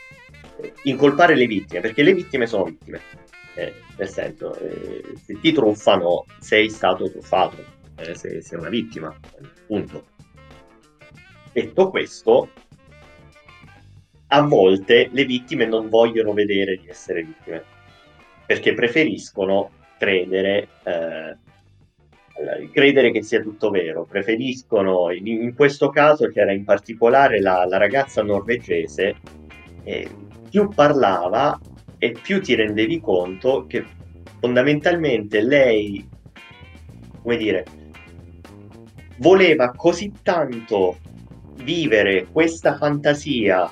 incolpare 0.83 1.36
le 1.36 1.47
vittime, 1.47 1.79
perché 1.79 2.03
le 2.03 2.13
vittime 2.13 2.45
sono 2.47 2.65
vittime 2.65 3.22
eh, 3.55 3.73
nel 3.97 4.09
senso, 4.09 4.55
eh, 4.57 5.15
se 5.23 5.39
ti 5.39 5.51
truffano, 5.51 6.25
sei 6.39 6.69
stato 6.69 7.09
truffato, 7.09 7.57
eh, 7.97 8.15
sei, 8.15 8.41
sei 8.41 8.59
una 8.59 8.69
vittima, 8.69 9.15
punto. 9.67 10.05
Detto 11.51 11.89
questo, 11.89 12.49
a 14.27 14.41
volte 14.41 15.09
le 15.11 15.25
vittime 15.25 15.65
non 15.65 15.89
vogliono 15.89 16.33
vedere 16.33 16.77
di 16.77 16.89
essere 16.89 17.23
vittime, 17.23 17.63
perché 18.45 18.73
preferiscono 18.73 19.69
credere, 19.99 20.67
eh, 20.83 21.37
credere 22.71 23.11
che 23.11 23.21
sia 23.21 23.41
tutto 23.41 23.69
vero, 23.69 24.05
preferiscono, 24.05 25.11
in, 25.11 25.27
in 25.27 25.53
questo 25.53 25.89
caso 25.89 26.27
c'era 26.29 26.51
in 26.51 26.63
particolare 26.63 27.39
la, 27.39 27.65
la 27.65 27.77
ragazza 27.77 28.23
norvegese, 28.23 29.15
eh, 29.83 30.09
più 30.49 30.67
parlava 30.69 31.59
e 32.03 32.11
più 32.21 32.41
ti 32.41 32.53
rendevi 32.53 32.99
conto 32.99 33.65
che 33.65 33.85
fondamentalmente 34.41 35.41
lei, 35.41 36.05
come 37.21 37.37
dire, 37.37 37.63
voleva 39.19 39.71
così 39.71 40.11
tanto 40.21 40.97
vivere 41.63 42.27
questa 42.29 42.75
fantasia 42.75 43.71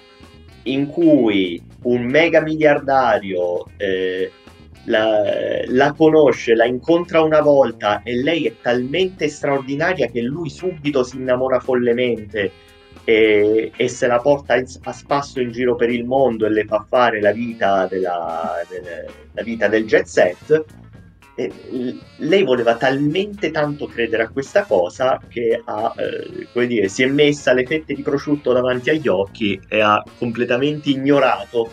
in 0.64 0.88
cui 0.88 1.62
un 1.82 2.06
mega 2.06 2.40
miliardario 2.40 3.66
eh, 3.76 4.32
la, 4.86 5.24
la, 5.66 5.92
conosce, 5.92 6.56
la 6.56 6.64
incontra 6.64 7.22
una 7.22 7.42
volta 7.42 8.02
e 8.02 8.16
lei 8.16 8.46
è 8.46 8.56
talmente 8.62 9.28
straordinaria 9.28 10.08
che 10.08 10.22
lui 10.22 10.50
subito 10.50 11.04
si 11.04 11.18
innamora 11.18 11.60
follemente 11.60 12.50
e, 13.04 13.72
e, 13.76 13.88
se 13.88 14.08
la 14.08 14.20
porta 14.20 14.56
in, 14.56 14.66
a 14.84 14.94
spasso 14.94 15.40
in 15.40 15.52
giro 15.52 15.76
per 15.76 15.90
il 15.90 16.06
mondo 16.06 16.46
e 16.46 16.50
le 16.50 16.66
fa 16.66 16.86
fare 16.88 17.20
la 17.20 17.32
vita, 17.32 17.88
della, 17.88 18.62
del, 18.70 19.06
la 19.32 19.44
vita 19.44 19.68
del 19.68 19.86
jet 19.86 20.06
set. 20.06 20.66
E 21.34 21.52
lei 22.18 22.44
voleva 22.44 22.76
talmente 22.76 23.52
tanto 23.52 23.88
credere 23.88 24.24
a 24.24 24.30
questa 24.30 24.64
cosa 24.66 25.20
che 25.30 25.62
ha, 25.64 25.94
eh, 25.98 26.48
come 26.52 26.68
dire, 26.68 26.90
si 26.90 27.04
è 27.04 27.08
messa 27.08 27.54
le 27.54 27.66
fette 27.66 27.94
di 27.94 28.02
prosciutto 28.02 28.52
davanti 28.52 28.90
agli 28.90 29.08
occhi 29.08 29.60
e 29.70 29.80
ha 29.80 30.04
completamente 30.18 30.90
ignorato 30.90 31.72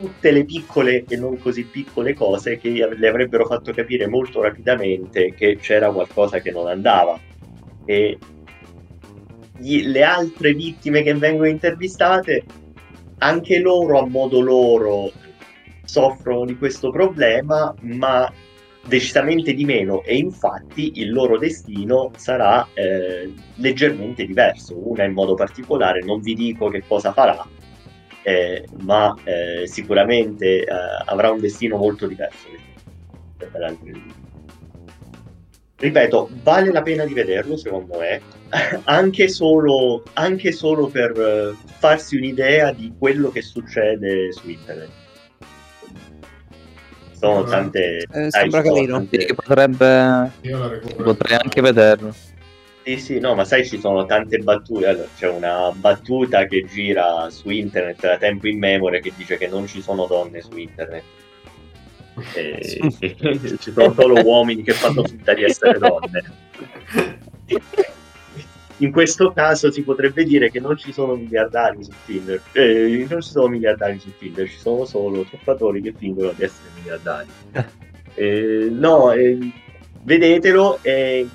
tutte 0.00 0.30
le 0.30 0.44
piccole 0.44 1.04
e 1.06 1.16
non 1.16 1.38
così 1.38 1.64
piccole 1.64 2.14
cose 2.14 2.56
che 2.58 2.70
le 2.70 3.08
avrebbero 3.08 3.46
fatto 3.46 3.72
capire 3.72 4.06
molto 4.06 4.40
rapidamente 4.40 5.34
che 5.34 5.58
c'era 5.60 5.90
qualcosa 5.90 6.40
che 6.40 6.50
non 6.50 6.68
andava. 6.68 7.18
E 7.84 8.18
gli, 9.58 9.86
le 9.86 10.02
altre 10.02 10.54
vittime 10.54 11.02
che 11.02 11.14
vengono 11.14 11.48
intervistate, 11.48 12.44
anche 13.18 13.58
loro 13.58 13.98
a 13.98 14.06
modo 14.06 14.40
loro 14.40 15.10
soffrono 15.84 16.44
di 16.44 16.56
questo 16.56 16.90
problema, 16.90 17.74
ma 17.80 18.30
decisamente 18.86 19.52
di 19.52 19.64
meno 19.64 20.02
e 20.02 20.16
infatti 20.16 21.00
il 21.00 21.12
loro 21.12 21.36
destino 21.38 22.10
sarà 22.16 22.66
eh, 22.72 23.32
leggermente 23.56 24.24
diverso, 24.24 24.88
una 24.88 25.04
in 25.04 25.12
modo 25.12 25.34
particolare, 25.34 26.00
non 26.00 26.20
vi 26.20 26.34
dico 26.34 26.68
che 26.68 26.82
cosa 26.86 27.12
farà, 27.12 27.46
eh, 28.22 28.64
ma 28.82 29.14
eh, 29.24 29.66
sicuramente 29.66 30.64
eh, 30.64 30.66
avrà 31.04 31.30
un 31.30 31.40
destino 31.40 31.76
molto 31.76 32.06
diverso. 32.06 32.48
Ripeto, 35.78 36.28
vale 36.42 36.72
la 36.72 36.82
pena 36.82 37.04
di 37.04 37.14
vederlo 37.14 37.56
secondo 37.56 37.98
me, 37.98 38.20
anche 38.84 39.28
solo, 39.28 40.02
anche 40.14 40.52
solo 40.52 40.88
per 40.88 41.10
eh, 41.18 41.54
farsi 41.78 42.16
un'idea 42.16 42.72
di 42.72 42.92
quello 42.98 43.30
che 43.30 43.42
succede 43.42 44.32
su 44.32 44.48
internet. 44.50 44.90
Sono 47.12 47.40
Ah. 47.40 47.48
tante... 47.50 47.96
Eh, 48.12 48.30
sembra 48.30 48.60
ci 48.62 48.68
sono 48.68 48.74
carino. 48.74 48.96
tante- 48.96 49.34
potrebbe... 49.34 50.30
Potrei 51.02 51.36
anche 51.42 51.60
vederlo. 51.60 52.14
Sì, 52.84 52.96
sì, 52.96 53.18
no, 53.18 53.34
ma 53.34 53.44
sai, 53.44 53.66
ci 53.66 53.78
sono 53.80 54.06
tante 54.06 54.38
battute. 54.38 54.86
Allora, 54.86 55.08
c'è 55.16 55.28
una 55.28 55.70
battuta 55.74 56.46
che 56.46 56.64
gira 56.64 57.28
su 57.28 57.50
internet 57.50 58.00
da 58.00 58.16
tempo 58.18 58.46
in 58.46 58.58
memoria 58.58 59.00
che 59.00 59.12
dice 59.16 59.36
che 59.36 59.46
non 59.48 59.66
ci 59.66 59.82
sono 59.82 60.06
donne 60.06 60.40
su 60.40 60.56
internet. 60.56 61.02
E- 62.34 63.58
ci 63.58 63.72
sono 63.72 63.92
solo 63.92 64.22
uomini 64.22 64.62
che 64.62 64.72
fanno 64.72 65.04
finta 65.04 65.34
di 65.34 65.44
essere 65.44 65.78
donne. 65.78 66.24
In 68.80 68.92
questo 68.92 69.32
caso 69.32 69.72
si 69.72 69.82
potrebbe 69.82 70.22
dire 70.24 70.50
che 70.50 70.60
non 70.60 70.76
ci 70.76 70.92
sono 70.92 71.16
miliardari 71.16 71.82
su 71.82 71.90
Tinder. 72.04 72.40
Eh, 72.52 73.06
non 73.08 73.20
ci 73.22 73.30
sono 73.30 73.48
miliardari 73.48 73.98
su 73.98 74.12
Tinder, 74.16 74.48
ci 74.48 74.58
sono 74.58 74.84
solo 74.84 75.22
truffatori 75.22 75.80
che 75.80 75.92
fingono 75.96 76.32
di 76.32 76.44
essere 76.44 76.68
miliardari. 76.76 77.28
Eh, 78.14 78.68
no, 78.72 79.12
eh, 79.12 79.38
vedetelo. 80.02 80.80
eh, 80.82 81.28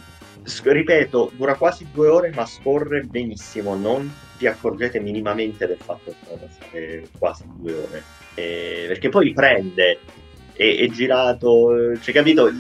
ripeto, 0.64 1.32
dura 1.38 1.56
quasi 1.56 1.88
due 1.94 2.10
ore, 2.10 2.32
ma 2.36 2.46
scorre 2.46 3.04
benissimo. 3.04 3.76
Non 3.76 4.14
vi 4.38 4.48
accorgete 4.48 5.00
minimamente 5.00 5.66
del 5.66 5.78
fatto 5.78 6.12
che 6.12 6.16
sono 6.26 6.40
passate 6.42 7.08
quasi 7.18 7.44
due 7.56 7.74
ore. 7.74 8.04
Eh, 8.34 8.86
perché 8.88 9.08
poi 9.08 9.32
prende, 9.32 10.00
è, 10.56 10.78
è 10.78 10.90
girato, 10.90 11.98
cioè, 12.02 12.14
capito? 12.14 12.52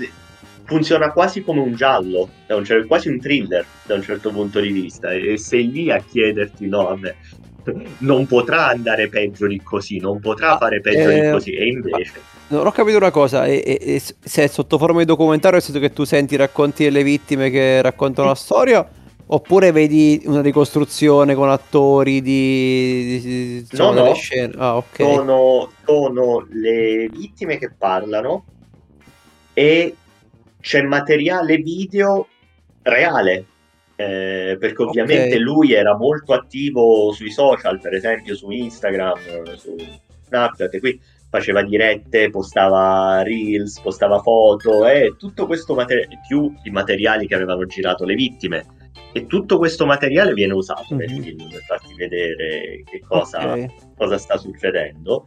Funziona 0.65 1.11
quasi 1.11 1.43
come 1.43 1.59
un 1.59 1.75
giallo, 1.75 2.29
da 2.47 2.55
un 2.55 2.63
quasi 2.87 3.09
un 3.09 3.19
thriller 3.19 3.65
da 3.83 3.95
un 3.95 4.01
certo 4.01 4.31
punto 4.31 4.59
di 4.59 4.71
vista. 4.71 5.11
E 5.11 5.37
sei 5.37 5.69
lì 5.69 5.91
a 5.91 5.99
chiederti: 5.99 6.67
no, 6.67 6.83
vabbè, 6.85 7.15
non 7.99 8.25
potrà 8.25 8.67
andare 8.67 9.09
peggio 9.09 9.45
di 9.47 9.61
così, 9.61 9.99
non 9.99 10.19
potrà 10.19 10.57
fare 10.57 10.79
peggio 10.79 11.09
di 11.09 11.19
Eh, 11.19 11.31
così. 11.31 11.51
E 11.51 11.67
invece. 11.67 12.31
Non 12.47 12.65
ho 12.65 12.71
capito 12.71 12.97
una 12.97 13.11
cosa, 13.11 13.45
e, 13.45 13.63
e- 13.65 13.79
e 13.95 13.99
se 13.99 14.43
è 14.43 14.47
sotto 14.47 14.77
forma 14.77 14.99
di 14.99 15.05
documentario, 15.05 15.57
nel 15.57 15.65
senso 15.65 15.79
che 15.81 15.91
tu 15.91 16.03
senti 16.03 16.35
i 16.35 16.37
racconti 16.37 16.83
delle 16.83 17.03
vittime 17.03 17.49
che 17.49 17.81
raccontano 17.81 18.27
la 18.27 18.35
storia, 18.35 18.87
oppure 19.33 19.71
vedi 19.71 20.21
una 20.25 20.41
ricostruzione 20.41 21.33
con 21.33 21.49
attori 21.49 22.21
di, 22.21 23.03
di- 23.05 23.21
di- 23.21 23.57
insomma, 23.69 24.01
No, 24.01 24.07
no. 24.07 24.13
scene? 24.13 24.53
Ah, 24.57 24.77
ok. 24.77 24.95
sono, 24.97 25.71
sono 25.85 26.47
le 26.51 27.07
vittime 27.09 27.57
che 27.57 27.71
parlano 27.75 28.45
e 29.53 29.95
c'è 30.59 30.81
materiale 30.83 31.57
video 31.57 32.27
reale. 32.83 33.45
eh, 33.95 34.57
perché 34.59 34.81
ovviamente 34.81 35.35
Ok. 35.35 35.41
lui 35.41 35.71
era 35.73 35.95
molto 35.95 36.33
attivo 36.33 37.11
sui 37.11 37.29
social, 37.31 37.79
per 37.79 37.93
esempio 37.93 38.35
su 38.35 38.49
Instagram, 38.49 39.53
su 39.55 39.75
Snapchat, 40.25 40.73
e 40.73 40.79
qui 40.79 40.99
faceva 41.29 41.61
dirette, 41.63 42.29
postava 42.31 43.21
reels, 43.21 43.79
postava 43.81 44.19
foto 44.19 44.87
e 44.87 45.15
tutto 45.17 45.45
questo 45.45 45.75
materiale, 45.75 46.19
più 46.27 46.51
i 46.63 46.71
materiali 46.71 47.27
che 47.27 47.35
avevano 47.35 47.65
girato 47.67 48.03
le 48.03 48.15
vittime. 48.15 48.65
E 49.13 49.27
tutto 49.27 49.57
questo 49.59 49.85
materiale 49.85 50.33
viene 50.33 50.53
usato 50.53 50.95
nel 50.95 51.11
Mhm. 51.11 51.21
film 51.21 51.49
per 51.49 51.61
farti 51.67 51.93
vedere 51.95 52.83
che 52.89 52.99
cosa, 53.07 53.53
Ok. 53.53 53.65
cosa 53.95 54.17
sta 54.17 54.37
succedendo. 54.37 55.25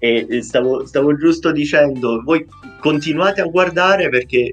E 0.00 0.42
stavo, 0.42 0.86
stavo 0.86 1.16
giusto 1.16 1.50
dicendo, 1.52 2.20
voi 2.24 2.46
continuate 2.80 3.40
a 3.40 3.46
guardare 3.46 4.08
perché 4.08 4.52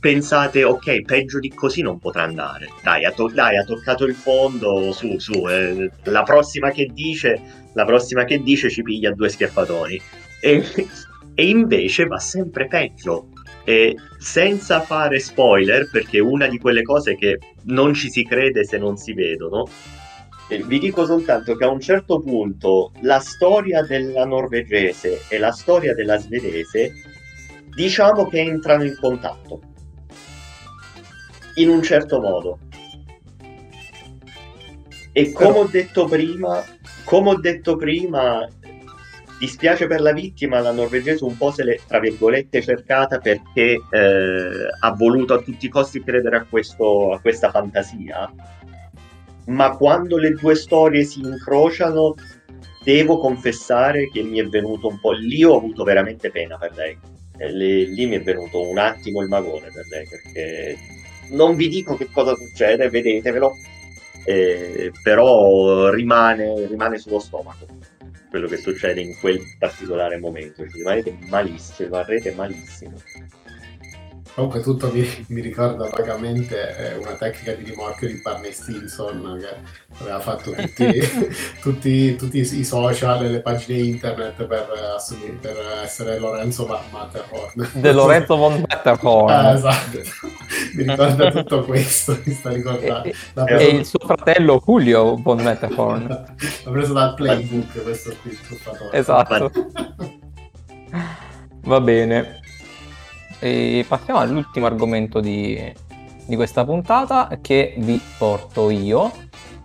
pensate, 0.00 0.64
ok, 0.64 1.02
peggio 1.02 1.38
di 1.38 1.48
così 1.50 1.80
non 1.82 1.98
potrà 1.98 2.22
andare. 2.24 2.68
Dai, 2.82 3.04
ha, 3.04 3.10
to- 3.12 3.30
dai, 3.32 3.56
ha 3.56 3.64
toccato 3.64 4.04
il 4.04 4.14
fondo, 4.14 4.92
su, 4.92 5.18
su. 5.18 5.48
eh, 5.48 5.90
la 6.04 6.22
prossima 6.22 6.70
che 6.70 6.90
dice, 6.92 7.40
la 7.74 7.84
prossima 7.84 8.24
che 8.24 8.38
dice 8.42 8.70
ci 8.70 8.82
piglia 8.82 9.12
due 9.12 9.28
schiaffatoni. 9.28 10.00
E, 10.40 10.62
e 11.34 11.48
invece 11.48 12.04
va 12.06 12.18
sempre 12.18 12.66
peggio. 12.66 13.28
E 13.64 13.96
senza 14.18 14.80
fare 14.80 15.18
spoiler, 15.18 15.88
perché 15.90 16.18
è 16.18 16.20
una 16.20 16.46
di 16.46 16.58
quelle 16.58 16.82
cose 16.82 17.16
che 17.16 17.38
non 17.64 17.94
ci 17.94 18.10
si 18.10 18.24
crede 18.24 18.64
se 18.64 18.76
non 18.78 18.96
si 18.96 19.14
vedono, 19.14 19.66
vi 20.66 20.78
dico 20.78 21.06
soltanto 21.06 21.56
che 21.56 21.64
a 21.64 21.70
un 21.70 21.80
certo 21.80 22.20
punto 22.20 22.92
la 23.00 23.18
storia 23.18 23.82
della 23.82 24.26
norvegese 24.26 25.22
e 25.28 25.38
la 25.38 25.50
storia 25.50 25.94
della 25.94 26.18
svedese 26.18 26.92
diciamo 27.74 28.26
che 28.28 28.40
entrano 28.40 28.84
in 28.84 28.96
contatto. 29.00 29.60
In 31.54 31.70
un 31.70 31.82
certo 31.82 32.20
modo. 32.20 32.58
E 35.12 35.32
come 35.32 35.58
ho 35.58 35.66
detto 35.66 36.06
prima 36.06 36.62
come 37.04 37.30
ho 37.30 37.38
detto 37.38 37.76
prima 37.76 38.46
dispiace 39.44 39.86
per 39.86 40.00
la 40.00 40.12
vittima 40.12 40.60
la 40.60 40.72
norvegese 40.72 41.24
un 41.24 41.36
po' 41.36 41.50
se 41.50 41.64
l'è 41.64 41.78
tra 41.86 42.00
virgolette 42.00 42.62
cercata 42.62 43.18
perché 43.18 43.80
eh, 43.90 44.68
ha 44.80 44.90
voluto 44.92 45.34
a 45.34 45.42
tutti 45.42 45.66
i 45.66 45.68
costi 45.68 46.02
credere 46.02 46.36
a, 46.36 46.46
questo, 46.48 47.12
a 47.12 47.20
questa 47.20 47.50
fantasia. 47.50 48.32
Ma 49.46 49.76
quando 49.76 50.16
le 50.16 50.30
due 50.30 50.54
storie 50.54 51.04
si 51.04 51.20
incrociano 51.20 52.14
devo 52.82 53.18
confessare 53.18 54.08
che 54.10 54.22
mi 54.22 54.38
è 54.38 54.46
venuto 54.46 54.88
un 54.88 54.98
po' 54.98 55.12
lì 55.12 55.44
ho 55.44 55.56
avuto 55.56 55.84
veramente 55.84 56.30
pena 56.30 56.56
per 56.56 56.74
lei. 56.74 56.98
Eh, 57.36 57.52
le- 57.52 57.84
lì 57.84 58.06
mi 58.06 58.16
è 58.16 58.22
venuto 58.22 58.66
un 58.66 58.78
attimo 58.78 59.20
il 59.20 59.28
magone 59.28 59.68
per 59.72 59.84
lei 59.90 60.06
perché 60.08 60.78
non 61.30 61.56
vi 61.56 61.68
dico 61.68 61.96
che 61.96 62.08
cosa 62.10 62.34
succede 62.36 62.88
vedetevelo 62.88 63.52
eh, 64.24 64.92
però 65.02 65.90
rimane, 65.90 66.66
rimane 66.66 66.98
sullo 66.98 67.18
stomaco 67.18 67.66
quello 68.34 68.48
che 68.48 68.56
succede 68.56 69.00
in 69.00 69.16
quel 69.20 69.40
particolare 69.56 70.18
momento. 70.18 70.68
Ci 70.68 70.78
rimanete 70.78 71.16
malissimo 71.28 71.86
rimarrete 71.86 72.32
malissimo 72.32 72.96
Comunque 74.34 74.62
tutto 74.62 74.90
mi, 74.92 75.08
mi 75.28 75.40
ricorda 75.40 75.88
vagamente 75.88 76.76
eh, 76.76 76.96
una 76.96 77.12
tecnica 77.12 77.52
di 77.52 77.70
rimorchio 77.70 78.08
di 78.08 78.20
Barney 78.20 78.52
Stinson 78.52 79.38
che 79.40 79.54
aveva 80.00 80.18
fatto 80.18 80.50
tutti, 80.50 81.00
tutti, 81.62 82.16
tutti 82.16 82.38
i 82.38 82.64
social 82.64 83.24
e 83.24 83.28
le 83.28 83.40
pagine 83.40 83.78
internet 83.78 84.44
per, 84.44 84.72
eh, 84.76 84.86
assumere- 84.96 85.38
per 85.40 85.56
essere 85.84 86.18
Lorenzo 86.18 86.66
Ma- 86.66 86.80
Matterhorn. 86.90 87.70
De 87.74 87.92
Lorenzo 87.92 88.34
von 88.34 88.64
Matterhorn. 88.68 89.30
Ah, 89.32 89.52
esatto. 89.52 89.98
mi 90.74 90.82
ricorda 90.82 91.30
tutto 91.30 91.62
questo, 91.62 92.18
mi 92.24 92.32
sta 92.32 92.50
ricordando. 92.50 93.08
e, 93.46 93.54
e 93.54 93.66
il 93.68 93.86
suo 93.86 94.00
fratello 94.00 94.60
Julio 94.66 95.14
von 95.14 95.40
Matterhorn. 95.42 96.08
l'ha 96.08 96.70
preso 96.72 96.92
dal 96.92 97.14
playbook 97.14 97.84
questo 97.84 98.12
qui, 98.20 98.32
il 98.32 98.40
truffatore. 98.40 98.98
Esatto. 98.98 99.52
Va 101.66 101.80
bene. 101.80 102.40
E 103.44 103.84
passiamo 103.86 104.20
all'ultimo 104.20 104.64
argomento 104.64 105.20
di, 105.20 105.60
di 106.24 106.34
questa 106.34 106.64
puntata 106.64 107.28
che 107.42 107.74
vi 107.76 108.00
porto 108.16 108.70
io. 108.70 109.12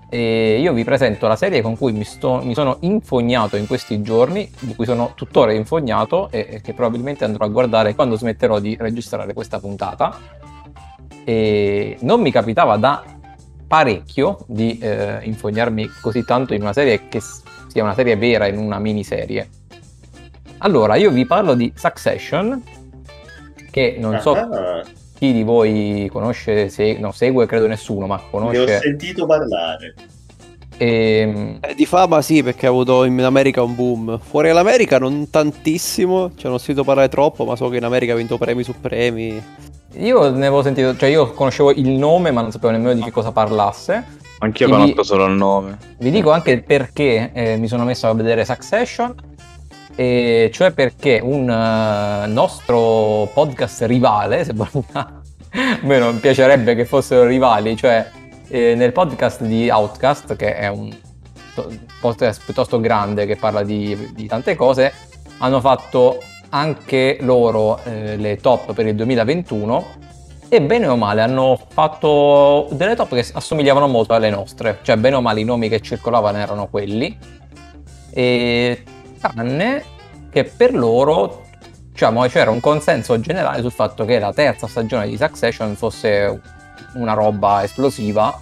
E 0.10 0.60
io 0.60 0.74
vi 0.74 0.84
presento 0.84 1.30
la 1.30 1.38
serie 1.38 1.62
con 1.62 1.78
cui 1.78 1.94
mi, 1.94 2.04
sto- 2.04 2.42
mi 2.44 2.54
sono 2.54 2.76
infognato 2.82 3.56
in 3.56 3.68
questi 3.68 4.02
giorni, 4.02 4.52
di 4.60 4.76
cui 4.76 4.84
sono 4.84 5.14
tuttora 5.16 5.54
infognato 5.54 6.30
e, 6.30 6.46
e 6.50 6.62
che 6.62 6.74
probabilmente 6.74 7.24
andrò 7.24 7.46
a 7.46 7.48
guardare 7.48 7.96
quando 7.96 8.18
smetterò 8.18 8.60
di 8.60 8.76
registrare 8.78 9.32
questa 9.32 9.62
puntata. 9.62 10.14
E 11.24 11.96
non 12.02 12.20
mi 12.20 12.32
capitava 12.32 12.76
da 12.76 13.02
parecchio 13.66 14.40
di 14.48 14.78
eh, 14.78 15.20
infognarmi 15.24 15.90
così 16.02 16.26
tanto 16.26 16.54
in 16.54 16.64
una 16.64 16.74
serie 16.74 17.08
che 17.08 17.22
sia 17.22 17.82
una 17.82 17.94
serie 17.94 18.18
vera 18.18 18.46
in 18.46 18.58
una 18.58 18.78
miniserie. 18.78 19.48
Allora, 20.58 20.96
io 20.96 21.12
vi 21.12 21.26
parlo 21.26 21.54
di 21.54 21.72
Succession, 21.74 22.62
che 23.70 23.98
non 24.00 24.20
so 24.22 24.34
Ah, 24.36 24.84
chi 25.18 25.34
di 25.34 25.44
voi 25.44 26.10
conosce, 26.12 26.70
se, 26.70 26.98
no, 27.00 27.12
segue 27.12 27.46
credo 27.46 27.68
nessuno, 27.68 28.08
ma 28.08 28.16
ne 28.16 28.22
ho 28.24 28.30
conosce. 28.30 28.80
sentito 28.80 29.26
parlare 29.26 29.94
ehm, 30.78 31.58
Eh, 31.62 31.76
di 31.76 31.86
fama 31.86 32.22
sì, 32.22 32.42
perché 32.42 32.66
ha 32.66 32.70
avuto 32.70 33.04
in 33.04 33.22
America 33.22 33.62
un 33.62 33.76
boom. 33.76 34.18
Fuori 34.20 34.48
dall'America 34.48 34.98
non 34.98 35.30
tantissimo, 35.30 36.30
cioè 36.36 36.46
non 36.46 36.54
ho 36.54 36.58
sentito 36.58 36.84
parlare 36.84 37.10
troppo, 37.10 37.44
ma 37.46 37.56
so 37.56 37.68
che 37.70 37.78
in 37.78 37.84
America 37.84 38.14
ha 38.14 38.16
vinto 38.16 38.38
premi 38.38 38.64
su 38.64 38.74
premi. 38.80 39.42
io 39.98 40.30
ne 40.30 40.46
avevo 40.48 40.62
sentito, 40.62 40.96
cioè 40.96 41.10
io 41.10 41.32
conoscevo 41.32 41.72
il 41.72 41.90
nome, 41.90 42.32
ma 42.32 42.42
non 42.42 42.52
sapevo 42.52 42.72
nemmeno 42.72 42.94
di 42.94 43.02
che 43.02 43.12
cosa 43.12 43.32
parlasse. 43.32 44.18
Anch'io 44.40 44.70
conosco 44.70 45.04
solo 45.04 45.26
il 45.26 45.34
nome. 45.34 45.78
Vi 45.98 46.12
dico 46.12 46.32
anche 46.32 46.52
il 46.52 46.64
perché 46.64 47.32
eh, 47.34 47.58
mi 47.58 47.68
sono 47.68 47.84
messo 47.84 48.08
a 48.08 48.14
vedere 48.14 48.46
Succession, 48.46 49.14
e 49.96 50.50
cioè 50.54 50.72
perché 50.72 51.20
un 51.22 51.50
eh, 51.50 52.28
nostro 52.28 53.30
podcast 53.34 53.84
rivale, 53.84 54.44
se 54.44 54.54
a 54.94 55.22
me 55.82 56.00
non 56.00 56.20
piacerebbe 56.20 56.76
che 56.76 56.86
fossero 56.86 57.26
rivali, 57.26 57.76
cioè 57.76 58.10
eh, 58.48 58.76
nel 58.76 58.92
podcast 58.92 59.44
di 59.44 59.70
Outcast, 59.70 60.36
che 60.36 60.56
è 60.56 60.68
un 60.68 60.96
podcast 62.00 62.44
piuttosto 62.46 62.80
grande 62.80 63.26
che 63.26 63.36
parla 63.36 63.64
di, 63.64 64.12
di 64.14 64.28
tante 64.28 64.56
cose, 64.56 64.94
hanno 65.40 65.60
fatto 65.60 66.22
anche 66.50 67.18
loro 67.22 67.80
eh, 67.84 68.16
le 68.18 68.38
top 68.38 68.74
per 68.74 68.88
il 68.88 68.96
2021 68.96 69.98
e 70.52 70.62
bene 70.62 70.88
o 70.88 70.96
male 70.96 71.22
hanno 71.22 71.60
fatto 71.68 72.68
delle 72.72 72.96
top 72.96 73.14
che 73.14 73.26
assomigliavano 73.34 73.88
molto 73.88 74.14
alle 74.14 74.32
nostre, 74.32 74.80
cioè 74.82 74.98
bene 74.98 75.16
o 75.16 75.22
male 75.22 75.42
i 75.42 75.44
nomi 75.44 75.70
che 75.70 75.80
circolavano 75.80 76.38
erano 76.38 76.68
quelli, 76.68 77.16
e 78.12 78.84
tranne 79.20 79.84
che 80.32 80.44
per 80.44 80.74
loro 80.74 81.46
diciamo, 81.92 82.26
c'era 82.28 82.50
un 82.50 82.60
consenso 82.60 83.20
generale 83.20 83.62
sul 83.62 83.72
fatto 83.72 84.06
che 84.06 84.20
la 84.20 84.32
terza 84.32 84.68
stagione 84.68 85.08
di 85.08 85.18
Succession 85.18 85.76
fosse 85.76 86.42
una 86.94 87.14
roba 87.14 87.64
esplosiva 87.64 88.40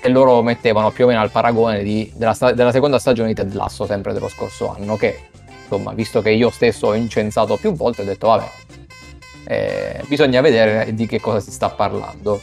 e 0.00 0.08
loro 0.08 0.42
mettevano 0.42 0.90
più 0.90 1.04
o 1.04 1.08
meno 1.08 1.20
al 1.20 1.30
paragone 1.30 1.82
di, 1.82 2.12
della, 2.14 2.36
della, 2.54 2.70
seconda 2.70 2.98
stagione 2.98 3.28
di 3.28 3.34
Ted 3.34 3.52
Lasso, 3.54 3.86
sempre 3.86 4.12
dello 4.12 4.28
scorso 4.28 4.72
anno, 4.72 4.96
che 4.96 5.28
insomma, 5.62 5.92
visto 5.92 6.22
che 6.22 6.30
io 6.30 6.50
stesso 6.50 6.88
ho 6.88 6.94
incensato 6.94 7.56
più 7.56 7.72
volte, 7.72 8.02
ho 8.02 8.04
detto 8.04 8.28
vabbè, 8.28 8.50
eh, 9.44 10.04
bisogna 10.06 10.40
vedere 10.40 10.94
di 10.94 11.06
che 11.06 11.20
cosa 11.20 11.40
si 11.40 11.50
sta 11.50 11.70
parlando. 11.70 12.40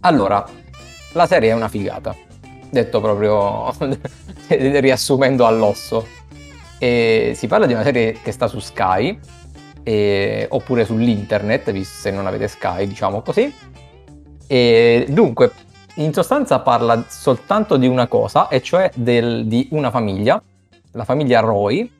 Allora, 0.00 0.44
la 1.12 1.26
serie 1.26 1.50
è 1.50 1.54
una 1.54 1.68
figata, 1.68 2.16
detto 2.70 3.00
proprio 3.00 3.72
riassumendo 4.48 5.46
all'osso. 5.46 6.16
E 6.78 7.32
si 7.34 7.46
parla 7.46 7.66
di 7.66 7.72
una 7.72 7.82
serie 7.82 8.12
che 8.22 8.32
sta 8.32 8.46
su 8.46 8.60
Sky, 8.60 9.18
e, 9.82 10.46
oppure 10.50 10.84
sull'internet, 10.84 11.80
se 11.80 12.10
non 12.10 12.26
avete 12.26 12.46
Sky, 12.48 12.86
diciamo 12.86 13.22
così. 13.22 13.52
E 14.46 15.06
dunque, 15.08 15.52
in 15.96 16.12
sostanza 16.12 16.60
parla 16.60 17.04
soltanto 17.08 17.76
di 17.76 17.86
una 17.86 18.06
cosa, 18.06 18.48
e 18.48 18.62
cioè 18.62 18.90
del, 18.94 19.46
di 19.46 19.68
una 19.72 19.90
famiglia, 19.90 20.40
la 20.92 21.04
famiglia 21.04 21.40
Roy, 21.40 21.90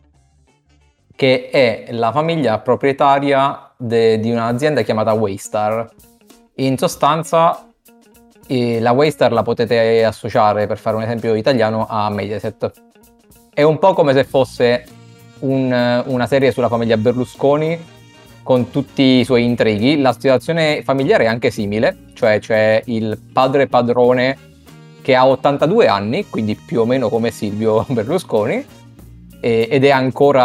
che 1.17 1.49
è 1.51 1.87
la 1.91 2.13
famiglia 2.13 2.61
proprietaria 2.61 3.73
de, 3.77 4.21
di 4.21 4.31
un'azienda 4.31 4.83
chiamata 4.83 5.13
Waystar. 5.15 5.89
In 6.57 6.79
sostanza, 6.79 7.67
eh, 8.47 8.79
la 8.79 8.93
Waystar 8.93 9.33
la 9.33 9.43
potete 9.43 10.05
associare, 10.05 10.69
per 10.69 10.79
fare 10.79 10.95
un 10.95 11.03
esempio 11.03 11.35
italiano, 11.35 11.87
a 11.89 12.09
Mediaset. 12.09 12.71
È 13.59 13.65
un 13.65 13.81
po' 13.81 13.93
come 13.93 14.13
se 14.13 14.23
fosse 14.23 14.85
un, 15.41 16.05
una 16.07 16.27
serie 16.29 16.53
sulla 16.53 16.69
famiglia 16.69 16.97
Berlusconi 16.97 17.77
con 18.45 18.71
tutti 18.71 19.03
i 19.03 19.25
suoi 19.25 19.43
intrighi. 19.43 20.01
La 20.01 20.13
situazione 20.13 20.83
familiare 20.85 21.25
è 21.25 21.27
anche 21.27 21.51
simile, 21.51 22.05
cioè 22.15 22.39
c'è 22.39 22.81
il 22.85 23.21
padre 23.33 23.67
padrone 23.67 24.39
che 25.03 25.17
ha 25.17 25.27
82 25.27 25.89
anni, 25.89 26.29
quindi 26.29 26.55
più 26.55 26.83
o 26.83 26.85
meno 26.85 27.09
come 27.09 27.33
Silvio 27.33 27.85
Berlusconi, 27.91 28.65
ed 29.41 29.85
è, 29.85 29.93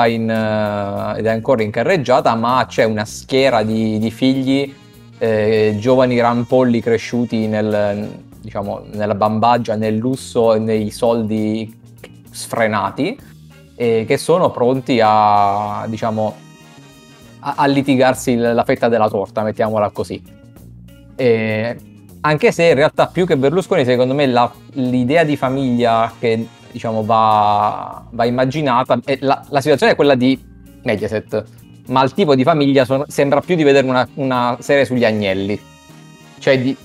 in, 0.07 0.27
uh, 0.27 1.15
ed 1.15 1.25
è 1.27 1.29
ancora 1.29 1.61
in 1.61 1.69
carreggiata, 1.69 2.33
ma 2.33 2.65
c'è 2.67 2.83
una 2.83 3.05
schiera 3.05 3.61
di, 3.61 3.99
di 3.99 4.09
figli, 4.09 4.73
eh, 5.19 5.75
giovani 5.77 6.19
rampolli 6.19 6.81
cresciuti 6.81 7.45
nel, 7.45 8.09
diciamo, 8.41 8.85
nella 8.91 9.13
bambagia, 9.13 9.75
nel 9.75 9.97
lusso 9.97 10.55
e 10.55 10.57
nei 10.57 10.89
soldi 10.89 11.81
sfrenati, 12.33 13.17
eh, 13.75 14.05
che 14.07 14.17
sono 14.17 14.51
pronti 14.51 14.99
a, 15.01 15.85
diciamo, 15.87 16.35
a, 17.39 17.53
a 17.57 17.65
litigarsi 17.67 18.35
la 18.35 18.63
fetta 18.63 18.89
della 18.89 19.09
torta, 19.09 19.43
mettiamola 19.43 19.91
così. 19.91 20.21
E 21.15 21.77
anche 22.21 22.51
se 22.51 22.63
in 22.63 22.75
realtà 22.75 23.07
più 23.07 23.25
che 23.25 23.37
Berlusconi, 23.37 23.85
secondo 23.85 24.13
me 24.13 24.25
la, 24.25 24.51
l'idea 24.73 25.23
di 25.23 25.35
famiglia 25.35 26.11
che 26.19 26.47
diciamo, 26.71 27.03
va, 27.03 28.03
va 28.09 28.25
immaginata. 28.25 28.99
La, 29.19 29.43
la, 29.47 29.61
situazione 29.61 29.93
è 29.93 29.95
quella 29.95 30.15
di 30.15 30.37
Mediaset, 30.83 31.43
ma 31.87 32.03
il 32.03 32.13
tipo 32.13 32.33
di 32.35 32.43
famiglia 32.43 32.85
sono, 32.85 33.05
sembra 33.07 33.41
più 33.41 33.55
di 33.55 33.63
vedere 33.63 33.87
una, 33.87 34.07
una, 34.15 34.57
serie 34.59 34.85
sugli 34.85 35.05
agnelli. 35.05 35.59
Cioè 36.39 36.59
di, 36.59 36.75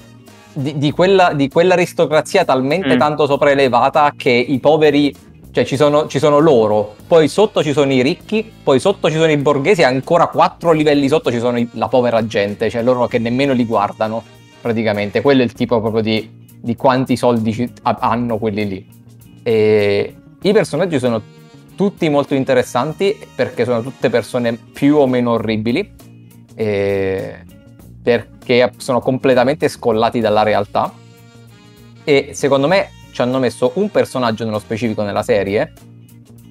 di, 0.53 0.79
di, 0.79 0.91
quella, 0.91 1.33
di 1.33 1.49
quell'aristocrazia 1.49 2.45
talmente 2.45 2.95
mm. 2.95 2.99
tanto 2.99 3.27
sopraelevata 3.27 4.13
che 4.17 4.31
i 4.31 4.59
poveri 4.61 5.15
cioè 5.59 5.67
ci 5.67 5.77
sono, 5.77 6.07
ci 6.07 6.21
sono, 6.21 6.39
loro, 6.39 6.95
poi 7.09 7.27
sotto 7.27 7.65
ci 7.65 7.73
sono 7.73 7.93
i 7.93 8.01
ricchi, 8.01 8.49
poi 8.63 8.79
sotto 8.79 9.11
ci 9.11 9.17
sono 9.17 9.33
i 9.33 9.37
borghesi 9.37 9.81
e 9.81 9.85
ancora 9.85 10.29
quattro 10.29 10.71
livelli 10.71 11.09
sotto 11.09 11.33
ci 11.33 11.41
sono 11.41 11.59
i, 11.59 11.69
la 11.73 11.89
povera 11.89 12.25
gente, 12.25 12.71
cioè 12.71 12.83
loro 12.83 13.09
che 13.09 13.19
nemmeno 13.19 13.55
li 13.55 13.65
guardano 13.65 14.23
praticamente. 14.61 15.21
Quello 15.21 15.43
è 15.43 15.45
il 15.45 15.55
tipo 15.55 15.81
proprio 15.81 16.01
di, 16.01 16.31
di 16.61 16.77
quanti 16.77 17.17
soldi 17.17 17.53
ci, 17.53 17.73
hanno 17.83 18.39
quelli 18.39 18.69
lì. 18.69 18.87
E 19.43 20.15
I 20.43 20.53
personaggi 20.53 21.01
sono 21.01 21.21
tutti 21.75 22.09
molto 22.09 22.35
interessanti 22.35 23.19
perché 23.35 23.65
sono 23.65 23.83
tutte 23.83 24.11
persone 24.11 24.57
più 24.57 24.97
o 24.97 25.09
meno 25.09 25.33
orribili, 25.33 25.93
perché 26.55 27.45
sono 28.77 29.01
completamente 29.01 29.67
scollati 29.67 30.21
dalla 30.21 30.45
realtà 30.45 30.93
e 32.05 32.31
secondo 32.33 32.69
me 32.69 32.91
ci 33.19 33.25
hanno 33.25 33.41
messo 33.41 33.73
un 33.75 33.91
personaggio 33.91 34.45
nello 34.45 34.61
specifico 34.61 35.03
nella 35.03 35.25
serie, 35.25 35.73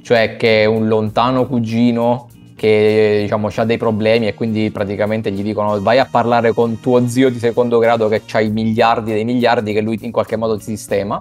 cioè 0.01 0.35
che 0.35 0.63
è 0.63 0.65
un 0.65 0.89
lontano 0.89 1.47
cugino 1.47 2.27
che 2.57 3.19
diciamo 3.21 3.47
ha 3.55 3.63
dei 3.63 3.77
problemi 3.77 4.27
e 4.27 4.33
quindi 4.33 4.69
praticamente 4.69 5.31
gli 5.31 5.43
dicono 5.43 5.79
vai 5.79 5.97
a 5.97 6.07
parlare 6.11 6.51
con 6.51 6.81
tuo 6.81 7.07
zio 7.07 7.29
di 7.29 7.39
secondo 7.39 7.79
grado 7.79 8.09
che 8.09 8.21
ha 8.33 8.41
i 8.41 8.49
miliardi 8.49 9.13
dei 9.13 9.23
miliardi 9.23 9.71
che 9.71 9.79
lui 9.79 9.97
in 10.01 10.11
qualche 10.11 10.35
modo 10.35 10.59
sistema. 10.59 11.17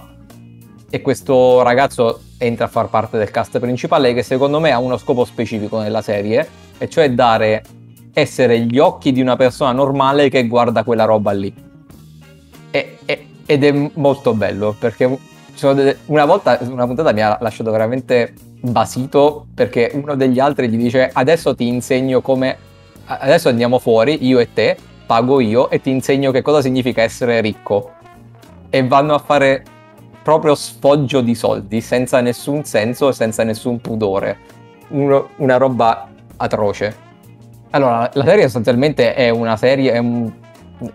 E 0.90 1.00
questo 1.00 1.62
ragazzo 1.62 2.22
entra 2.38 2.64
a 2.64 2.68
far 2.68 2.88
parte 2.88 3.16
del 3.16 3.30
cast 3.30 3.60
principale 3.60 4.14
che 4.14 4.24
secondo 4.24 4.58
me 4.58 4.72
ha 4.72 4.80
uno 4.80 4.96
scopo 4.96 5.24
specifico 5.24 5.78
nella 5.78 6.02
serie 6.02 6.48
e 6.76 6.88
cioè 6.88 7.12
dare 7.12 7.62
essere 8.12 8.58
gli 8.62 8.78
occhi 8.78 9.12
di 9.12 9.20
una 9.20 9.36
persona 9.36 9.70
normale 9.70 10.28
che 10.28 10.48
guarda 10.48 10.82
quella 10.82 11.04
roba 11.04 11.30
lì. 11.30 11.54
E, 12.72 12.98
e, 13.04 13.26
ed 13.46 13.62
è 13.62 13.90
molto 13.94 14.34
bello 14.34 14.74
perché 14.76 15.34
delle, 15.60 15.98
una 16.06 16.24
volta 16.24 16.58
una 16.62 16.86
puntata 16.86 17.12
mi 17.12 17.22
ha 17.22 17.38
lasciato 17.40 17.70
veramente 17.70 18.34
basito 18.60 19.46
perché 19.54 19.90
uno 19.94 20.14
degli 20.14 20.38
altri 20.38 20.68
gli 20.68 20.76
dice 20.76 21.10
adesso 21.12 21.54
ti 21.54 21.66
insegno 21.66 22.20
come 22.20 22.56
adesso 23.06 23.48
andiamo 23.48 23.78
fuori 23.78 24.26
io 24.26 24.38
e 24.38 24.52
te 24.52 24.76
pago 25.06 25.40
io 25.40 25.70
e 25.70 25.80
ti 25.80 25.90
insegno 25.90 26.30
che 26.30 26.42
cosa 26.42 26.60
significa 26.60 27.02
essere 27.02 27.40
ricco 27.40 27.92
e 28.70 28.86
vanno 28.86 29.14
a 29.14 29.18
fare 29.18 29.62
proprio 30.26 30.56
sfoggio 30.56 31.20
di 31.20 31.36
soldi, 31.36 31.80
senza 31.80 32.20
nessun 32.20 32.64
senso, 32.64 33.12
senza 33.12 33.44
nessun 33.44 33.80
pudore. 33.80 34.38
Uno, 34.88 35.28
una 35.36 35.56
roba 35.56 36.08
atroce. 36.36 36.96
Allora, 37.70 38.10
la 38.12 38.24
serie 38.24 38.42
sostanzialmente 38.42 39.14
è 39.14 39.30
una 39.30 39.56
serie, 39.56 39.92
è 39.92 39.98
un, 39.98 40.28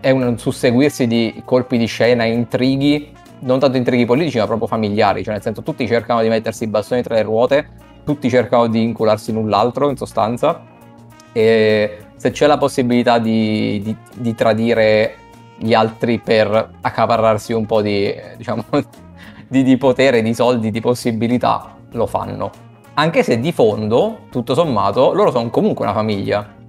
è 0.00 0.10
un 0.10 0.38
susseguirsi 0.38 1.06
di 1.06 1.40
colpi 1.46 1.78
di 1.78 1.86
scena, 1.86 2.24
intrighi, 2.24 3.10
non 3.42 3.58
tanto 3.58 3.76
intrighi 3.76 4.04
politici, 4.04 4.38
ma 4.38 4.46
proprio 4.46 4.66
familiari, 4.66 5.22
cioè 5.22 5.34
nel 5.34 5.42
senso 5.42 5.62
tutti 5.62 5.86
cercano 5.86 6.22
di 6.22 6.28
mettersi 6.28 6.64
i 6.64 6.66
bastoni 6.68 7.02
tra 7.02 7.14
le 7.14 7.22
ruote, 7.22 7.68
tutti 8.04 8.28
cercano 8.28 8.66
di 8.66 8.82
incularsi 8.82 9.32
l'un 9.32 9.48
l'altro, 9.48 9.88
in 9.90 9.96
sostanza, 9.96 10.62
e 11.32 11.98
se 12.16 12.30
c'è 12.30 12.46
la 12.46 12.58
possibilità 12.58 13.18
di, 13.18 13.80
di, 13.82 13.96
di 14.14 14.34
tradire 14.34 15.16
gli 15.58 15.74
altri 15.74 16.18
per 16.18 16.70
accaparrarsi 16.80 17.52
un 17.52 17.66
po' 17.66 17.82
di, 17.82 18.12
diciamo, 18.36 18.64
di, 19.48 19.62
di 19.62 19.76
potere, 19.76 20.22
di 20.22 20.34
soldi, 20.34 20.70
di 20.70 20.80
possibilità, 20.80 21.76
lo 21.92 22.06
fanno. 22.06 22.50
Anche 22.94 23.22
se 23.22 23.40
di 23.40 23.52
fondo, 23.52 24.20
tutto 24.30 24.54
sommato, 24.54 25.12
loro 25.12 25.30
sono 25.30 25.50
comunque 25.50 25.84
una 25.84 25.94
famiglia. 25.94 26.60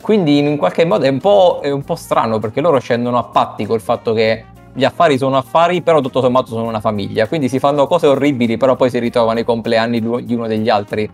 Quindi 0.00 0.38
in 0.38 0.56
qualche 0.56 0.84
modo 0.84 1.04
è 1.04 1.08
un, 1.08 1.20
è 1.60 1.70
un 1.70 1.82
po' 1.82 1.96
strano 1.96 2.38
perché 2.38 2.60
loro 2.60 2.78
scendono 2.78 3.18
a 3.18 3.24
patti 3.24 3.66
col 3.66 3.80
fatto 3.80 4.12
che 4.12 4.44
gli 4.72 4.84
affari 4.84 5.18
sono 5.18 5.36
affari, 5.36 5.82
però 5.82 6.00
tutto 6.00 6.20
sommato 6.20 6.48
sono 6.48 6.66
una 6.66 6.80
famiglia. 6.80 7.26
Quindi 7.26 7.48
si 7.48 7.58
fanno 7.58 7.86
cose 7.86 8.06
orribili, 8.06 8.56
però 8.56 8.76
poi 8.76 8.90
si 8.90 8.98
ritrovano 8.98 9.38
i 9.38 9.44
compleanni 9.44 10.00
di 10.00 10.34
uno 10.34 10.46
degli 10.46 10.68
altri. 10.68 11.10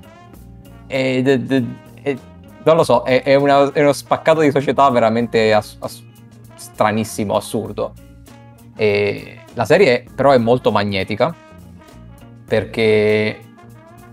Ed, 0.87 1.27
ed, 1.27 1.67
ed, 2.03 2.19
non 2.65 2.77
lo 2.77 2.85
so, 2.85 3.03
è, 3.03 3.23
è, 3.23 3.35
una, 3.35 3.73
è, 3.73 3.81
uno 3.81 3.93
spaccato 3.93 4.41
di 4.41 4.51
società 4.51 4.89
veramente 4.91 5.53
ass, 5.53 5.77
ass, 5.81 6.03
stranissimo, 6.55 7.37
assurdo. 7.37 7.93
E 8.77 9.41
la 9.55 9.65
serie 9.65 10.05
però 10.15 10.33
è 10.33 10.39
molto 10.39 10.73
magnetica 10.73 11.35
perché 12.47 13.39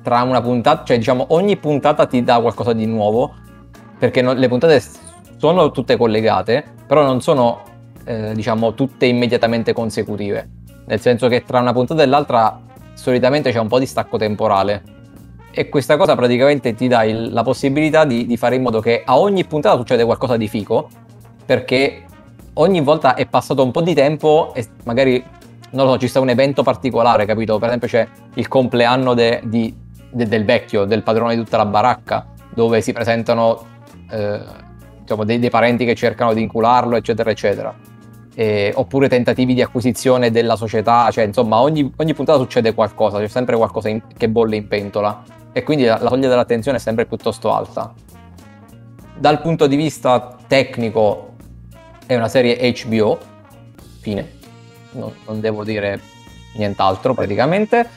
tra 0.01 0.21
una 0.21 0.41
puntata, 0.41 0.83
cioè 0.83 0.97
diciamo 0.97 1.27
ogni 1.29 1.57
puntata 1.57 2.05
ti 2.05 2.23
dà 2.23 2.39
qualcosa 2.39 2.73
di 2.73 2.85
nuovo 2.85 3.33
perché 3.97 4.21
no, 4.21 4.33
le 4.33 4.47
puntate 4.47 4.81
sono 5.37 5.71
tutte 5.71 5.97
collegate, 5.97 6.63
però 6.87 7.03
non 7.03 7.21
sono 7.21 7.61
eh, 8.03 8.33
diciamo 8.33 8.73
tutte 8.73 9.05
immediatamente 9.05 9.73
consecutive. 9.73 10.49
Nel 10.85 10.99
senso 10.99 11.27
che 11.27 11.43
tra 11.43 11.59
una 11.59 11.73
puntata 11.73 12.01
e 12.03 12.05
l'altra 12.05 12.59
solitamente 12.93 13.51
c'è 13.51 13.59
un 13.59 13.67
po' 13.67 13.79
di 13.79 13.85
stacco 13.85 14.17
temporale. 14.17 14.99
E 15.51 15.67
questa 15.69 15.97
cosa 15.97 16.15
praticamente 16.15 16.73
ti 16.75 16.87
dà 16.87 17.03
il, 17.03 17.33
la 17.33 17.43
possibilità 17.43 18.05
di, 18.05 18.25
di 18.25 18.37
fare 18.37 18.55
in 18.55 18.61
modo 18.61 18.79
che 18.79 19.03
a 19.05 19.17
ogni 19.17 19.43
puntata 19.45 19.75
succede 19.75 20.05
qualcosa 20.05 20.37
di 20.37 20.47
fico, 20.47 20.89
perché 21.45 22.03
ogni 22.53 22.81
volta 22.81 23.15
è 23.15 23.25
passato 23.25 23.63
un 23.63 23.71
po' 23.71 23.81
di 23.81 23.93
tempo 23.93 24.53
e 24.53 24.65
magari, 24.83 25.21
non 25.71 25.85
lo 25.85 25.93
so, 25.93 25.97
ci 25.99 26.07
sta 26.07 26.19
un 26.19 26.29
evento 26.29 26.63
particolare, 26.63 27.25
capito? 27.25 27.57
Per 27.57 27.67
esempio 27.67 27.87
c'è 27.87 28.07
il 28.35 28.47
compleanno 28.47 29.13
de, 29.13 29.41
di, 29.43 29.75
de, 30.09 30.25
del 30.25 30.45
vecchio, 30.45 30.85
del 30.85 31.03
padrone 31.03 31.35
di 31.35 31.43
tutta 31.43 31.57
la 31.57 31.65
baracca, 31.65 32.27
dove 32.53 32.79
si 32.81 32.93
presentano, 32.93 33.65
eh, 34.09 34.39
diciamo, 35.01 35.25
dei, 35.25 35.39
dei 35.39 35.49
parenti 35.49 35.83
che 35.83 35.95
cercano 35.95 36.33
di 36.33 36.41
incularlo, 36.41 36.95
eccetera, 36.95 37.29
eccetera. 37.29 37.75
E, 38.33 38.71
oppure 38.75 39.09
tentativi 39.09 39.53
di 39.53 39.61
acquisizione 39.61 40.31
della 40.31 40.55
società, 40.55 41.09
cioè 41.11 41.25
insomma 41.25 41.59
ogni, 41.59 41.91
ogni 41.97 42.13
puntata 42.13 42.39
succede 42.39 42.73
qualcosa, 42.73 43.17
c'è 43.17 43.27
sempre 43.27 43.55
qualcosa 43.57 43.89
in, 43.89 44.01
che 44.15 44.29
bolle 44.29 44.55
in 44.55 44.67
pentola. 44.67 45.23
E 45.51 45.63
quindi 45.63 45.83
la, 45.83 45.99
la 46.01 46.09
soglia 46.09 46.29
dell'attenzione 46.29 46.77
è 46.77 46.79
sempre 46.79 47.05
piuttosto 47.05 47.51
alta. 47.53 47.93
Dal 49.17 49.41
punto 49.41 49.67
di 49.67 49.75
vista 49.75 50.35
tecnico 50.47 51.33
è 52.05 52.15
una 52.15 52.27
serie 52.27 52.73
HBO, 52.83 53.17
fine, 53.99 54.39
non, 54.91 55.13
non 55.25 55.39
devo 55.39 55.63
dire 55.63 55.99
nient'altro 56.55 57.13
praticamente, 57.13 57.87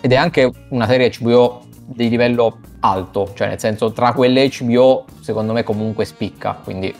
ed 0.00 0.12
è 0.12 0.16
anche 0.16 0.50
una 0.68 0.86
serie 0.86 1.10
HBO 1.18 1.62
di 1.84 2.08
livello 2.08 2.58
alto, 2.80 3.32
cioè 3.34 3.48
nel 3.48 3.58
senso 3.58 3.92
tra 3.92 4.12
quelle 4.12 4.48
HBO 4.48 5.04
secondo 5.20 5.52
me 5.52 5.62
comunque 5.62 6.04
spicca, 6.04 6.58
quindi 6.62 6.94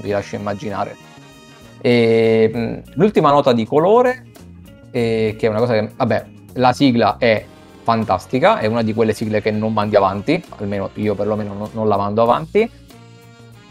vi 0.00 0.10
lascio 0.10 0.36
immaginare. 0.36 0.96
E, 1.80 2.82
l'ultima 2.94 3.30
nota 3.30 3.52
di 3.52 3.64
colore, 3.66 4.26
eh, 4.90 5.36
che 5.38 5.46
è 5.46 5.48
una 5.48 5.58
cosa 5.58 5.72
che, 5.74 5.90
vabbè, 5.94 6.26
la 6.54 6.72
sigla 6.72 7.16
è 7.18 7.44
fantastica, 7.82 8.58
è 8.58 8.66
una 8.66 8.82
di 8.82 8.92
quelle 8.92 9.12
sigle 9.12 9.40
che 9.40 9.50
non 9.50 9.72
mandi 9.72 9.96
avanti, 9.96 10.42
almeno 10.58 10.90
io 10.94 11.14
perlomeno 11.14 11.54
non, 11.54 11.68
non 11.72 11.88
la 11.88 11.96
mando 11.96 12.22
avanti, 12.22 12.70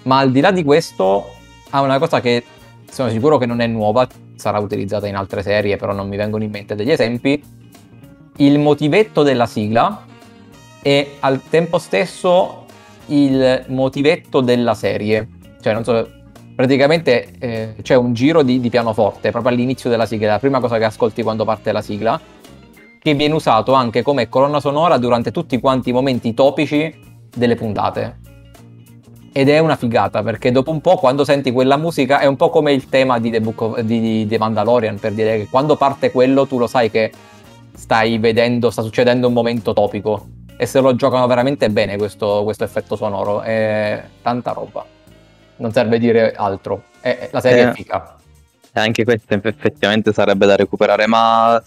ma 0.04 0.20
al 0.20 0.32
di 0.32 0.40
là 0.40 0.52
di 0.52 0.64
questo 0.64 1.26
ha 1.70 1.82
una 1.82 2.00
cosa 2.00 2.20
che 2.20 2.44
sono 2.90 3.10
sicuro 3.10 3.38
che 3.38 3.46
non 3.46 3.60
è 3.62 3.68
nuova, 3.68 4.08
sarà 4.36 4.60
utilizzata 4.60 5.08
in 5.08 5.16
altre 5.16 5.42
serie, 5.44 5.78
però 5.78 5.94
non 5.94 6.08
mi 6.08 6.18
vengono 6.18 6.44
in 6.44 6.50
mente 6.50 6.76
degli 6.76 6.92
esempi. 6.92 7.42
Il 8.38 8.58
motivetto 8.58 9.22
della 9.22 9.46
sigla 9.46 10.06
e 10.82 11.18
al 11.20 11.42
tempo 11.50 11.78
stesso 11.78 12.66
il 13.08 13.66
motivetto 13.68 14.42
della 14.42 14.74
serie. 14.74 15.28
Cioè, 15.62 15.74
non 15.74 15.84
so, 15.84 16.08
praticamente 16.60 17.30
eh, 17.40 17.76
c'è 17.82 17.96
un 17.96 18.12
giro 18.12 18.44
di, 18.44 18.60
di, 18.60 18.70
pianoforte 18.70 19.32
proprio 19.32 19.54
all'inizio 19.54 19.90
della 19.90 20.06
sigla, 20.06 20.32
la 20.32 20.40
prima 20.40 20.60
cosa 20.60 20.78
che 20.78 20.84
ascolti 20.84 21.24
quando 21.24 21.46
parte 21.46 21.72
la 21.72 21.82
sigla, 21.82 22.20
che 23.02 23.14
viene 23.14 23.34
usato 23.34 23.72
anche 23.72 24.02
come 24.02 24.28
colonna 24.28 24.60
sonora 24.60 24.98
durante 24.98 25.32
tutti 25.32 25.58
quanti 25.62 25.92
i 25.92 25.94
momenti 25.94 26.34
topici 26.34 26.94
delle 27.34 27.56
puntate. 27.56 28.18
Ed 29.32 29.48
è 29.48 29.60
una 29.60 29.78
figata 29.78 30.22
perché 30.22 30.52
dopo 30.52 30.72
un 30.72 30.82
po', 30.82 30.98
quando 30.98 31.24
senti 31.24 31.54
quella 31.54 31.78
musica, 31.78 32.20
è 32.20 32.26
un 32.26 32.36
po' 32.36 32.50
come 32.50 32.74
il 32.74 32.90
tema 32.90 33.20
di 33.20 33.30
The, 33.30 33.42
of, 33.56 33.80
di, 33.80 34.26
di 34.26 34.38
Mandalorian, 34.38 35.00
per 35.00 35.14
dire 35.14 35.38
che 35.38 35.48
quando 35.50 35.78
parte 35.78 36.12
quello 36.12 36.46
tu 36.46 36.58
lo 36.58 36.68
sai 36.68 36.92
che 36.92 37.10
stai 37.74 38.18
vedendo, 38.18 38.70
sta 38.70 38.82
succedendo 38.82 39.28
un 39.28 39.34
momento 39.34 39.72
topico 39.72 40.28
e 40.58 40.66
se 40.66 40.82
lo 40.82 40.94
giocano 40.94 41.26
veramente 41.26 41.70
bene 41.70 41.96
questo, 41.96 42.42
questo 42.44 42.66
effetto 42.66 42.98
sonoro, 42.98 43.40
è 43.40 44.04
tanta 44.22 44.52
roba. 44.52 44.98
Non 45.60 45.72
serve 45.72 46.00
dire 46.00 46.34
altro, 46.34 46.84
è, 47.02 47.30
la 47.32 47.40
serie 47.42 47.64
Eh. 47.64 47.70
è 47.70 47.74
figa. 47.74 48.16
E 48.72 48.80
anche 48.80 49.04
questo 49.04 49.34
effettivamente 49.34 50.14
sarebbe 50.14 50.46
da 50.46 50.56
recuperare, 50.56 51.06
ma, 51.08 51.62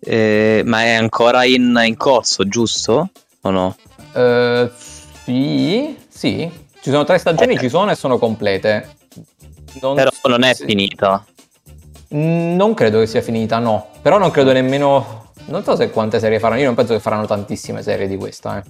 eh, 0.00 0.62
ma 0.64 0.82
è 0.82 0.92
ancora 0.94 1.44
in, 1.44 1.80
in 1.84 1.96
corso, 1.96 2.46
giusto? 2.46 3.10
O 3.42 3.50
no? 3.50 3.76
Eh, 4.12 4.70
sì, 5.24 5.96
sì, 6.08 6.50
ci 6.80 6.90
sono 6.90 7.04
tre 7.04 7.18
stagioni, 7.18 7.54
Eh. 7.54 7.58
ci 7.58 7.68
sono 7.68 7.90
e 7.90 7.94
sono 7.94 8.18
complete. 8.18 8.96
Non, 9.80 9.94
Però 9.94 10.10
non 10.28 10.42
è 10.42 10.52
sì. 10.54 10.64
finita. 10.66 11.24
Mm, 12.14 12.56
Non 12.56 12.74
credo 12.74 12.98
che 13.00 13.06
sia 13.06 13.22
finita, 13.22 13.58
no. 13.58 13.88
Però 14.02 14.18
non 14.18 14.30
credo 14.30 14.52
nemmeno. 14.52 15.30
Non 15.46 15.64
so 15.64 15.74
se 15.76 15.90
quante 15.90 16.18
serie 16.20 16.38
faranno. 16.38 16.60
Io 16.60 16.66
non 16.66 16.74
penso 16.74 16.92
che 16.92 17.00
faranno 17.00 17.24
tantissime 17.26 17.82
serie 17.82 18.06
di 18.06 18.16
questa. 18.16 18.58
eh. 18.58 18.62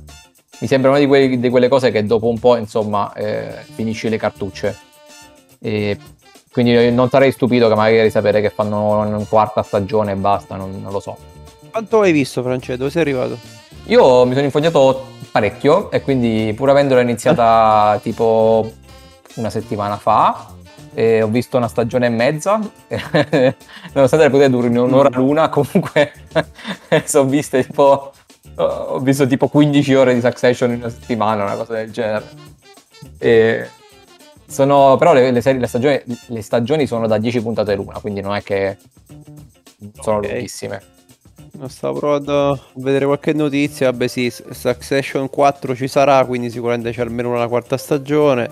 Mi 0.62 0.68
sembra 0.68 0.90
una 0.90 1.00
di, 1.00 1.06
quei- 1.08 1.40
di 1.40 1.48
quelle 1.48 1.66
cose 1.66 1.90
che 1.90 2.06
dopo 2.06 2.28
un 2.28 2.38
po', 2.38 2.54
insomma, 2.54 3.12
eh, 3.14 3.64
finisci 3.74 4.08
le 4.08 4.16
cartucce. 4.16 4.78
E 5.60 5.98
quindi 6.52 6.92
non 6.92 7.08
sarei 7.08 7.32
stupito 7.32 7.66
che 7.66 7.74
magari 7.74 8.10
sapere 8.10 8.40
che 8.40 8.50
fanno 8.50 9.00
una 9.00 9.24
quarta 9.28 9.64
stagione 9.64 10.12
e 10.12 10.14
basta, 10.14 10.54
non, 10.54 10.80
non 10.80 10.92
lo 10.92 11.00
so. 11.00 11.16
Quanto 11.68 12.02
hai 12.02 12.12
visto, 12.12 12.44
Francesco? 12.44 12.76
Dove 12.76 12.90
sei 12.90 13.02
arrivato? 13.02 13.36
Io 13.86 14.24
mi 14.24 14.34
sono 14.34 14.44
infognato 14.44 15.06
parecchio 15.32 15.90
e 15.90 16.00
quindi 16.00 16.52
pur 16.54 16.70
avendola 16.70 17.00
iniziata 17.00 17.98
tipo 18.00 18.72
una 19.34 19.50
settimana 19.50 19.96
fa, 19.96 20.46
ho 20.94 21.26
visto 21.26 21.56
una 21.56 21.66
stagione 21.66 22.06
e 22.06 22.10
mezza, 22.10 22.60
nonostante 23.94 24.26
le 24.26 24.30
potete 24.30 24.50
durare 24.50 24.78
un'ora 24.78 25.08
l'una, 25.10 25.48
comunque 25.48 26.12
sono 27.04 27.28
viste 27.28 27.66
tipo, 27.66 28.12
ho 28.56 28.98
visto 29.00 29.26
tipo 29.26 29.48
15 29.48 29.94
ore 29.94 30.14
di 30.14 30.20
Succession 30.20 30.70
in 30.72 30.76
una 30.78 30.88
settimana, 30.90 31.44
una 31.44 31.56
cosa 31.56 31.74
del 31.74 31.90
genere. 31.90 32.24
E 33.18 33.68
sono, 34.46 34.96
però 34.96 35.12
le, 35.14 35.30
le 35.30 35.40
serie- 35.40 35.60
le 35.60 35.66
stagioni, 35.66 36.00
le 36.26 36.42
stagioni 36.42 36.86
sono 36.86 37.06
da 37.06 37.18
10 37.18 37.40
puntate 37.42 37.74
l'una, 37.74 37.98
quindi 38.00 38.20
non 38.20 38.34
è 38.34 38.42
che 38.42 38.76
sono 40.00 40.18
Ok. 40.18 40.26
lunghissime. 40.28 40.82
Stavo 41.66 41.98
provando 41.98 42.50
a 42.52 42.60
vedere 42.74 43.04
qualche 43.06 43.32
notizia. 43.32 43.90
Vabbè, 43.90 44.06
sì, 44.08 44.30
Succession 44.30 45.28
4 45.30 45.74
ci 45.76 45.86
sarà, 45.88 46.24
quindi 46.24 46.50
sicuramente 46.50 46.90
c'è 46.92 47.02
almeno 47.02 47.30
una 47.30 47.46
quarta 47.46 47.76
stagione. 47.76 48.50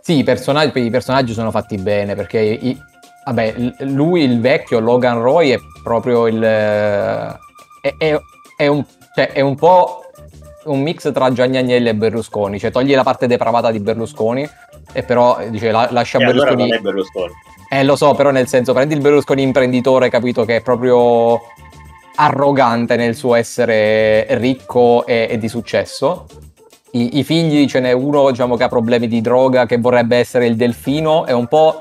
Sì, 0.00 0.18
i 0.18 0.24
personaggi, 0.24 0.80
i 0.84 0.90
personaggi 0.90 1.32
sono 1.32 1.50
fatti 1.52 1.76
bene 1.76 2.14
perché 2.16 2.40
i- 2.40 2.76
vabbè, 3.24 3.54
lui, 3.80 4.22
il 4.22 4.40
vecchio 4.40 4.80
Logan 4.80 5.20
Roy, 5.20 5.50
è 5.50 5.58
proprio 5.82 6.26
il. 6.26 6.40
È, 7.82 7.94
è- 7.98 8.18
è 8.56 8.66
un, 8.68 8.84
cioè, 9.14 9.32
è 9.32 9.40
un 9.40 9.56
po' 9.56 10.02
un 10.64 10.80
mix 10.80 11.10
tra 11.12 11.32
Gianni 11.32 11.56
Agnelli 11.56 11.88
e 11.88 11.94
Berlusconi, 11.96 12.58
cioè 12.60 12.70
togli 12.70 12.94
la 12.94 13.02
parte 13.02 13.26
depravata 13.26 13.72
di 13.72 13.80
Berlusconi 13.80 14.48
e 14.92 15.02
però 15.02 15.38
eh, 15.40 15.50
dice 15.50 15.72
la- 15.72 15.88
lascia 15.90 16.18
E 16.18 16.24
allora 16.24 16.50
Berlusconi. 16.54 16.70
è 16.70 16.80
Berlusconi. 16.80 17.32
Eh, 17.68 17.82
lo 17.84 17.96
so, 17.96 18.14
però 18.14 18.30
nel 18.30 18.46
senso, 18.46 18.72
prendi 18.72 18.94
il 18.94 19.00
Berlusconi 19.00 19.42
imprenditore, 19.42 20.08
capito, 20.10 20.44
che 20.44 20.56
è 20.56 20.60
proprio 20.62 21.40
arrogante 22.14 22.96
nel 22.96 23.16
suo 23.16 23.34
essere 23.34 24.26
ricco 24.36 25.04
e, 25.06 25.26
e 25.30 25.38
di 25.38 25.48
successo. 25.48 26.26
I, 26.92 27.18
I 27.18 27.24
figli, 27.24 27.66
ce 27.66 27.80
n'è 27.80 27.92
uno, 27.92 28.30
diciamo, 28.30 28.56
che 28.56 28.64
ha 28.64 28.68
problemi 28.68 29.08
di 29.08 29.20
droga, 29.22 29.64
che 29.66 29.78
vorrebbe 29.78 30.18
essere 30.18 30.46
il 30.46 30.54
delfino, 30.56 31.24
è 31.24 31.32
un 31.32 31.48
po', 31.48 31.80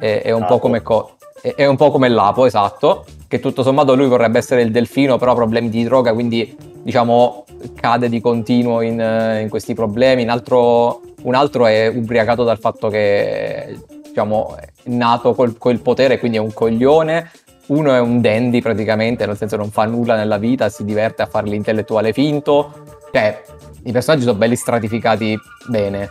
è, 0.00 0.22
è 0.24 0.32
un 0.32 0.40
po' 0.40 0.54
Lapo. 0.54 0.58
come... 0.58 0.82
co- 0.82 1.12
è, 1.40 1.54
è 1.54 1.66
un 1.66 1.76
po' 1.76 1.90
come 1.90 2.08
Lapo, 2.08 2.46
esatto, 2.46 3.04
che 3.26 3.40
tutto 3.40 3.62
sommato 3.62 3.94
lui 3.94 4.06
vorrebbe 4.06 4.38
essere 4.38 4.62
il 4.62 4.70
delfino, 4.70 5.18
però 5.18 5.32
ha 5.32 5.34
problemi 5.34 5.68
di 5.68 5.84
droga, 5.84 6.12
quindi, 6.12 6.56
diciamo, 6.82 7.44
cade 7.80 8.08
di 8.08 8.20
continuo 8.20 8.80
in, 8.80 9.00
eh, 9.00 9.40
in 9.42 9.48
questi 9.48 9.74
problemi. 9.74 10.22
Un 10.22 10.30
altro, 10.30 11.02
un 11.22 11.34
altro 11.34 11.66
è 11.66 11.88
ubriacato 11.88 12.44
dal 12.44 12.58
fatto 12.58 12.88
che 12.88 13.78
diciamo, 14.04 14.56
è 14.56 14.68
nato 14.90 15.34
col, 15.34 15.58
col 15.58 15.80
potere, 15.80 16.18
quindi 16.18 16.38
è 16.38 16.40
un 16.40 16.52
coglione. 16.52 17.30
Uno 17.66 17.92
è 17.92 18.00
un 18.00 18.22
dandy 18.22 18.62
praticamente, 18.62 19.26
nel 19.26 19.36
senso 19.36 19.56
non 19.56 19.70
fa 19.70 19.84
nulla 19.84 20.16
nella 20.16 20.38
vita, 20.38 20.70
si 20.70 20.84
diverte 20.84 21.20
a 21.20 21.26
fare 21.26 21.48
l'intellettuale 21.48 22.14
finto. 22.14 22.72
Cioè, 23.12 23.42
i 23.84 23.92
personaggi 23.92 24.24
sono 24.24 24.38
belli 24.38 24.56
stratificati 24.56 25.38
bene. 25.66 26.08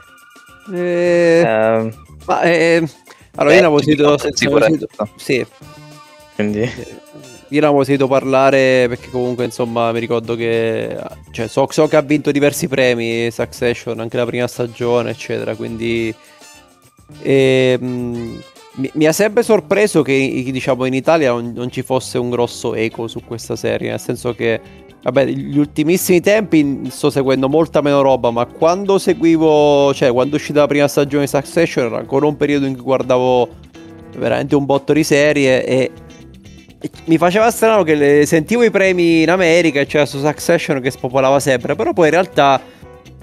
Eh, 0.72 1.42
Eh, 1.44 1.94
ma 2.26 2.42
eh, 2.42 2.88
allora, 3.38 3.54
eh, 3.54 3.58
io 3.58 3.62
ne 3.62 3.68
avevo 3.68 3.82
sentito, 3.82 4.08
con 4.10 4.20
se- 4.20 4.30
se- 4.30 4.36
sicurezza. 4.36 4.88
sì, 5.16 5.46
quindi 6.36 6.60
io 7.50 7.62
ne 7.62 7.66
avevo 7.66 7.84
sentito 7.84 8.08
parlare 8.08 8.88
perché 8.90 9.10
comunque 9.10 9.46
insomma 9.46 9.92
mi 9.92 10.00
ricordo 10.00 10.36
che 10.36 10.98
cioè, 11.32 11.48
so, 11.48 11.68
so 11.70 11.88
che 11.88 11.96
ha 11.96 12.02
vinto 12.02 12.32
diversi 12.32 12.68
premi 12.68 13.32
Succession, 13.32 14.00
anche 14.00 14.18
la 14.18 14.26
prima 14.26 14.48
stagione, 14.48 15.12
eccetera. 15.12 15.56
Quindi 15.56 16.14
ehm, 17.22 18.42
mi, 18.74 18.92
mi 18.94 19.06
ha 19.08 19.14
sempre 19.14 19.44
sorpreso 19.44 20.02
che 20.02 20.44
diciamo 20.52 20.86
in 20.86 20.94
Italia 20.94 21.32
non, 21.32 21.54
non 21.56 21.72
ci 21.72 21.84
fosse 21.84 22.18
un 22.18 22.30
grosso 22.30 22.76
eco 22.76 23.08
su 23.08 23.24
questa 23.24 23.56
serie, 23.56 23.92
nel 23.92 24.00
senso 24.00 24.36
che 24.36 24.60
vabbè, 25.04 25.26
gli 25.26 25.58
ultimissimi 25.58 26.22
tempi 26.22 26.90
sto 26.90 27.10
seguendo 27.10 27.48
molta 27.48 27.82
meno 27.82 28.02
roba, 28.02 28.32
ma 28.32 28.46
quando 28.46 28.98
seguivo, 28.98 29.94
cioè 29.94 30.12
quando 30.12 30.34
è 30.34 30.40
uscita 30.40 30.62
la 30.62 30.68
prima 30.68 30.88
stagione 30.88 31.26
di 31.26 31.30
Succession 31.30 31.86
era 31.86 31.98
ancora 31.98 32.26
un 32.26 32.36
periodo 32.36 32.66
in 32.66 32.74
cui 32.74 32.84
guardavo 32.84 33.50
veramente 34.18 34.56
un 34.56 34.66
botto 34.66 34.94
di 34.94 35.04
serie 35.04 35.66
e 35.66 35.92
mi 37.06 37.18
faceva 37.18 37.50
strano 37.52 37.84
che 37.84 37.96
le- 37.96 38.26
sentivo 38.26 38.64
i 38.64 38.72
premi 38.72 39.24
in 39.24 39.30
America 39.30 39.80
e 39.80 39.86
c'era 39.86 40.06
su 40.06 40.20
Succession 40.20 40.82
che 40.82 40.92
spopolava 40.92 41.40
sempre, 41.40 41.76
però 41.76 41.94
poi 41.94 42.06
in 42.06 42.14
realtà 42.14 42.62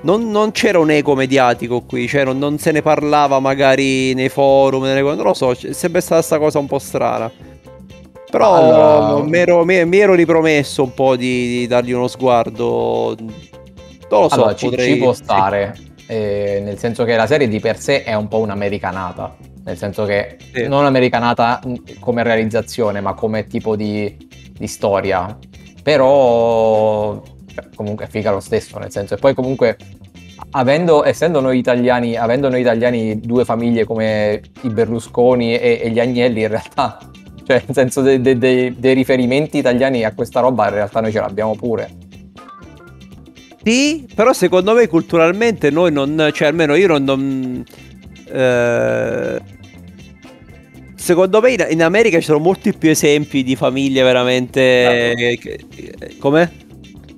non, 0.02 0.30
non 0.30 0.52
c'era 0.52 0.78
un 0.78 0.90
eco 0.90 1.14
mediatico 1.14 1.82
qui, 1.82 2.06
cioè 2.08 2.24
non, 2.24 2.38
non 2.38 2.58
se 2.58 2.72
ne 2.72 2.82
parlava 2.82 3.40
magari 3.40 4.14
nei 4.14 4.28
forum, 4.28 4.82
nelle 4.82 5.00
non 5.00 5.16
lo 5.16 5.34
so, 5.34 5.54
c'è 5.54 5.72
sempre 5.72 6.00
stata 6.00 6.16
questa 6.16 6.38
cosa 6.38 6.58
un 6.58 6.66
po' 6.66 6.78
strana. 6.78 7.30
Però 8.34 8.54
Allora- 8.56 9.22
mi, 9.22 9.38
ero, 9.38 9.64
mi- 9.64 9.84
mi 9.86 9.98
ero 9.98 10.12
ripromesso 10.14 10.82
un 10.82 10.92
po' 10.92 11.14
di, 11.14 11.58
di 11.58 11.66
dargli 11.68 11.92
uno 11.92 12.08
sguardo. 12.08 13.14
Non 13.16 13.28
lo 14.22 14.28
so, 14.28 14.34
allora, 14.34 14.56
ci, 14.56 14.68
potrei... 14.68 14.92
ci 14.94 14.98
può 14.98 15.12
stare, 15.12 15.76
eh, 16.08 16.60
nel 16.64 16.76
senso 16.76 17.04
che 17.04 17.14
la 17.14 17.28
serie 17.28 17.46
di 17.46 17.60
per 17.60 17.78
sé 17.78 18.02
è 18.02 18.12
un 18.14 18.26
po' 18.26 18.38
un'americanata, 18.38 19.36
nel 19.64 19.76
senso 19.76 20.04
che 20.04 20.36
Sì. 20.52 20.66
non 20.66 20.84
americanata 20.84 21.60
mh, 21.64 21.74
come 22.00 22.24
realizzazione, 22.24 23.00
ma 23.00 23.14
come 23.14 23.46
tipo 23.46 23.76
di, 23.76 24.16
di 24.52 24.66
storia. 24.66 25.38
Però 25.80 27.22
cioè, 27.54 27.64
comunque 27.76 28.06
è 28.06 28.08
figa 28.08 28.32
lo 28.32 28.40
stesso, 28.40 28.80
nel 28.80 28.90
senso, 28.90 29.14
e 29.14 29.18
poi 29.18 29.34
comunque 29.34 29.76
avendo, 30.50 31.04
essendo 31.04 31.38
noi 31.38 31.58
italiani, 31.58 32.16
avendo 32.16 32.48
noi 32.48 32.62
italiani 32.62 33.20
due 33.20 33.44
famiglie 33.44 33.84
come 33.84 34.40
i 34.62 34.68
Berlusconi 34.70 35.56
e, 35.56 35.80
e 35.84 35.90
gli 35.90 36.00
Agnelli, 36.00 36.40
in 36.42 36.48
realtà, 36.48 36.98
cioè 37.46 37.62
nel 37.66 37.74
senso 37.74 38.00
dei 38.00 38.20
de, 38.20 38.38
de, 38.38 38.74
de 38.76 38.92
riferimenti 38.92 39.58
italiani 39.58 40.04
a 40.04 40.12
questa 40.12 40.40
roba, 40.40 40.68
in 40.68 40.74
realtà 40.74 41.00
noi 41.00 41.12
ce 41.12 41.20
l'abbiamo 41.20 41.54
pure. 41.54 41.90
Sì, 43.62 44.06
però 44.14 44.32
secondo 44.32 44.74
me 44.74 44.86
culturalmente 44.88 45.70
noi 45.70 45.90
non, 45.90 46.30
cioè 46.32 46.48
almeno 46.48 46.74
io 46.74 46.86
non... 46.86 47.04
non 47.04 47.64
eh, 48.30 49.40
secondo 50.94 51.40
me 51.40 51.50
in, 51.52 51.66
in, 51.70 51.82
America 51.82 52.18
ci 52.18 52.24
sono 52.24 52.38
molti 52.38 52.74
più 52.74 52.90
esempi 52.90 53.42
di 53.42 53.56
famiglie 53.56 54.02
veramente... 54.02 55.14
Claro. 55.40 56.14
Come? 56.18 56.62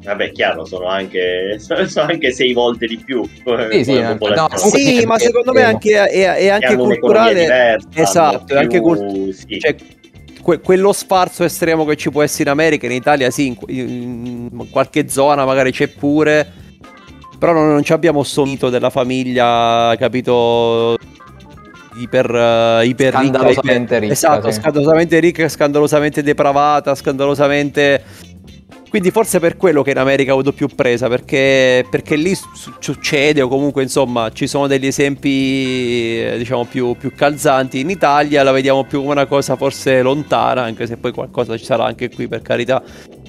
Vabbè, 0.06 0.30
chiaro, 0.30 0.64
sono 0.64 0.86
anche, 0.86 1.58
sono 1.58 2.06
anche 2.06 2.30
sei 2.30 2.52
volte 2.52 2.86
di 2.86 3.02
più. 3.04 3.24
Sì, 3.24 3.82
sì, 3.82 4.00
no, 4.00 4.48
sì 4.54 5.04
ma 5.04 5.18
secondo 5.18 5.52
me 5.52 5.64
anche, 5.64 6.00
è, 6.06 6.34
è 6.36 6.48
anche 6.48 6.76
culturale. 6.76 7.40
Diversa, 7.40 7.88
esatto, 7.92 8.54
è 8.54 8.58
anche 8.58 8.80
cult- 8.80 9.30
sì. 9.30 9.58
cioè, 9.58 9.74
que- 10.46 10.60
quello 10.60 10.92
sfarzo 10.92 11.42
estremo 11.42 11.84
che 11.84 11.96
ci 11.96 12.08
può 12.08 12.22
essere 12.22 12.44
in 12.44 12.50
America, 12.50 12.86
in 12.86 12.92
Italia 12.92 13.30
sì, 13.32 13.56
in, 13.66 14.48
in 14.48 14.70
qualche 14.70 15.08
zona 15.08 15.44
magari 15.44 15.72
c'è 15.72 15.88
pure, 15.88 16.48
però 17.36 17.52
non, 17.52 17.72
non 17.72 17.82
abbiamo 17.88 18.22
mito 18.44 18.70
della 18.70 18.90
famiglia, 18.90 19.92
capito? 19.98 20.96
Iper, 21.98 22.30
uh, 22.30 22.84
iper 22.84 23.12
scandalosamente 23.14 23.98
ricca, 23.98 24.12
esatto, 24.12 24.50
sì. 24.50 24.60
scandalosamente 24.60 25.18
ricca, 25.18 25.48
scandalosamente 25.48 26.22
depravata, 26.22 26.94
scandalosamente 26.94 28.04
quindi 28.96 29.12
forse 29.12 29.40
per 29.40 29.58
quello 29.58 29.82
che 29.82 29.90
in 29.90 29.98
America 29.98 30.30
ha 30.30 30.32
avuto 30.32 30.52
più 30.52 30.68
presa, 30.68 31.06
perché, 31.06 31.84
perché 31.90 32.16
lì 32.16 32.34
succede 32.78 33.42
o 33.42 33.48
comunque 33.48 33.82
insomma 33.82 34.30
ci 34.32 34.46
sono 34.46 34.66
degli 34.66 34.86
esempi 34.86 36.22
eh, 36.22 36.38
diciamo 36.38 36.64
più, 36.64 36.96
più, 36.96 37.12
calzanti. 37.14 37.78
In 37.78 37.90
Italia 37.90 38.42
la 38.42 38.52
vediamo 38.52 38.84
più 38.84 39.00
come 39.00 39.12
una 39.12 39.26
cosa 39.26 39.54
forse 39.54 40.00
lontana, 40.00 40.62
anche 40.62 40.86
se 40.86 40.96
poi 40.96 41.12
qualcosa 41.12 41.58
ci 41.58 41.66
sarà 41.66 41.84
anche 41.84 42.08
qui 42.08 42.26
per 42.26 42.40
carità, 42.40 42.82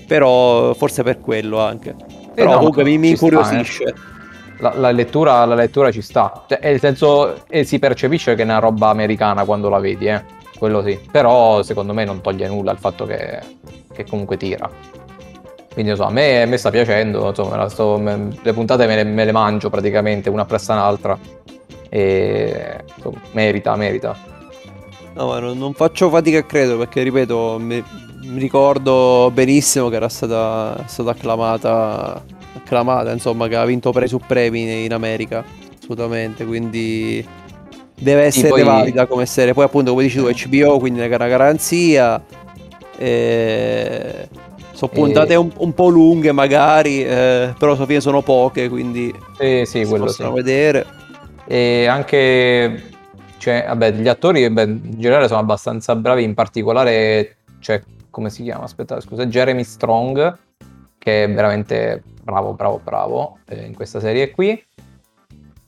però 0.08 0.74
forse 0.74 1.04
per 1.04 1.20
quello 1.20 1.60
anche. 1.60 1.94
Però 2.34 2.52
no, 2.52 2.58
comunque 2.60 2.86
mi, 2.86 2.98
mi 2.98 3.10
incuriosisce. 3.10 3.88
Sta, 3.90 3.90
eh. 3.90 4.16
La, 4.60 4.74
la, 4.74 4.92
lettura, 4.92 5.44
la, 5.44 5.56
lettura, 5.56 5.92
ci 5.92 6.02
sta, 6.02 6.46
cioè, 6.48 6.60
nel 6.64 6.80
senso 6.80 7.46
eh, 7.50 7.66
si 7.66 7.78
percepisce 7.78 8.36
che 8.36 8.44
è 8.44 8.46
una 8.46 8.60
roba 8.60 8.88
americana 8.88 9.44
quando 9.44 9.68
la 9.68 9.80
vedi, 9.80 10.08
eh? 10.08 10.24
quello 10.58 10.82
sì, 10.82 10.98
però 11.12 11.62
secondo 11.62 11.94
me 11.94 12.06
non 12.06 12.22
toglie 12.22 12.48
nulla 12.48 12.72
il 12.72 12.78
fatto 12.78 13.06
che, 13.06 13.42
che 13.94 14.06
comunque 14.06 14.38
tira. 14.38 14.97
Quindi 15.78 15.96
so, 15.96 16.06
a, 16.06 16.10
me, 16.10 16.42
a 16.42 16.48
me 16.48 16.58
sta 16.58 16.72
piacendo, 16.72 17.28
insomma, 17.28 17.70
sto, 17.70 18.00
me, 18.00 18.36
le 18.42 18.52
puntate 18.52 18.88
me 18.88 18.96
le, 18.96 19.04
me 19.04 19.26
le, 19.26 19.32
mangio 19.32 19.70
praticamente 19.70 20.28
una 20.28 20.44
presso 20.44 20.74
l'altra 20.74 21.16
e 21.88 22.84
insomma, 22.96 23.22
merita, 23.34 23.76
merita. 23.76 24.18
No, 25.14 25.28
ma 25.28 25.38
non, 25.38 25.56
non, 25.56 25.74
faccio 25.74 26.10
fatica 26.10 26.40
a 26.40 26.44
credere 26.46 26.80
perché, 26.80 27.04
ripeto, 27.04 27.58
mi, 27.60 27.84
mi 28.24 28.40
ricordo 28.40 29.30
benissimo 29.32 29.90
che 29.90 29.98
era 29.98 30.10
stata, 30.10 30.84
stata 30.88 31.12
acclamata, 31.12 32.24
acclamata, 32.56 33.12
insomma, 33.12 33.48
che 33.48 33.56
ha 33.56 33.66
vinto 33.66 33.92
premi 33.92 34.08
su 34.08 34.20
premi 34.26 34.84
in 34.84 34.94
America, 34.94 35.46
assolutamente, 35.80 36.44
quindi 36.44 37.24
deve 37.94 38.24
essere 38.24 38.50
poi... 38.50 38.64
valida 38.64 39.06
come 39.06 39.28
serie. 39.28 39.54
Poi 39.54 39.66
appunto, 39.66 39.92
come 39.92 40.02
dici 40.02 40.18
tu, 40.18 40.28
HBO, 40.28 40.80
quindi 40.80 41.02
è 41.02 41.06
una 41.06 41.28
garanzia. 41.28 42.20
E 42.98 44.28
sono 44.78 44.92
puntate 44.92 45.34
e... 45.34 45.36
un, 45.36 45.52
un, 45.58 45.74
po' 45.74 45.90
lunghe 45.90 46.32
magari, 46.32 47.04
eh, 47.04 47.52
però 47.58 47.74
alla 47.74 47.86
fine 47.88 48.00
sono 48.00 48.22
poche, 48.22 48.70
quindi 48.70 49.12
sì, 49.36 49.64
sì, 49.66 49.86
si 49.86 49.96
possono 49.96 50.30
sì. 50.30 50.36
vedere. 50.36 50.86
E 51.48 51.88
anche, 51.88 52.84
cioè, 53.40 53.66
vabbè, 53.68 53.94
gli 53.94 54.08
attori 54.08 54.48
beh, 54.48 54.64
in 54.64 55.00
generale 55.00 55.28
sono 55.28 55.40
abbastanza 55.40 55.96
bravi, 55.96 56.22
in 56.22 56.36
particolare, 56.36 57.38
cioè, 57.60 57.82
come 58.12 58.30
si 58.30 58.44
chiama? 58.44 58.66
Aspetta, 58.66 59.00
scusa, 59.00 59.26
Jeremy 59.26 59.64
Strong, 59.64 60.38
che 61.00 61.24
è 61.24 61.34
veramente 61.34 62.04
bravo, 62.22 62.54
bravo, 62.54 62.80
bravo 62.84 63.38
eh, 63.48 63.66
in 63.66 63.74
questa 63.74 64.00
serie 64.00 64.30
qui, 64.30 64.64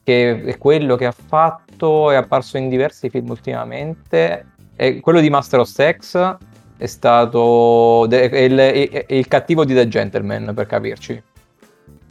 che 0.04 0.44
è 0.44 0.58
quello 0.60 0.96
che 0.96 1.08
ha 1.08 1.14
fatto, 1.14 2.12
è 2.12 2.16
apparso 2.16 2.58
in 2.58 2.70
diversi 2.70 3.10
film 3.10 3.30
ultimamente, 3.32 4.46
è 4.76 5.00
quello 5.00 5.20
di 5.20 5.32
Master 5.32 5.62
of 5.62 5.68
Sex, 5.68 6.38
è 6.80 6.86
stato 6.86 8.06
de- 8.08 8.46
il, 8.46 8.58
il, 8.58 9.06
il, 9.10 9.28
cattivo 9.28 9.66
di 9.66 9.74
The 9.74 9.90
Gentleman, 9.90 10.54
per 10.56 10.66
capirci. 10.66 11.22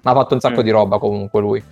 Ha 0.03 0.13
fatto 0.13 0.35
un 0.35 0.41
sacco 0.41 0.61
mm. 0.61 0.65
di 0.65 0.71
roba 0.71 0.99
comunque 0.99 1.41
lui. 1.41 1.65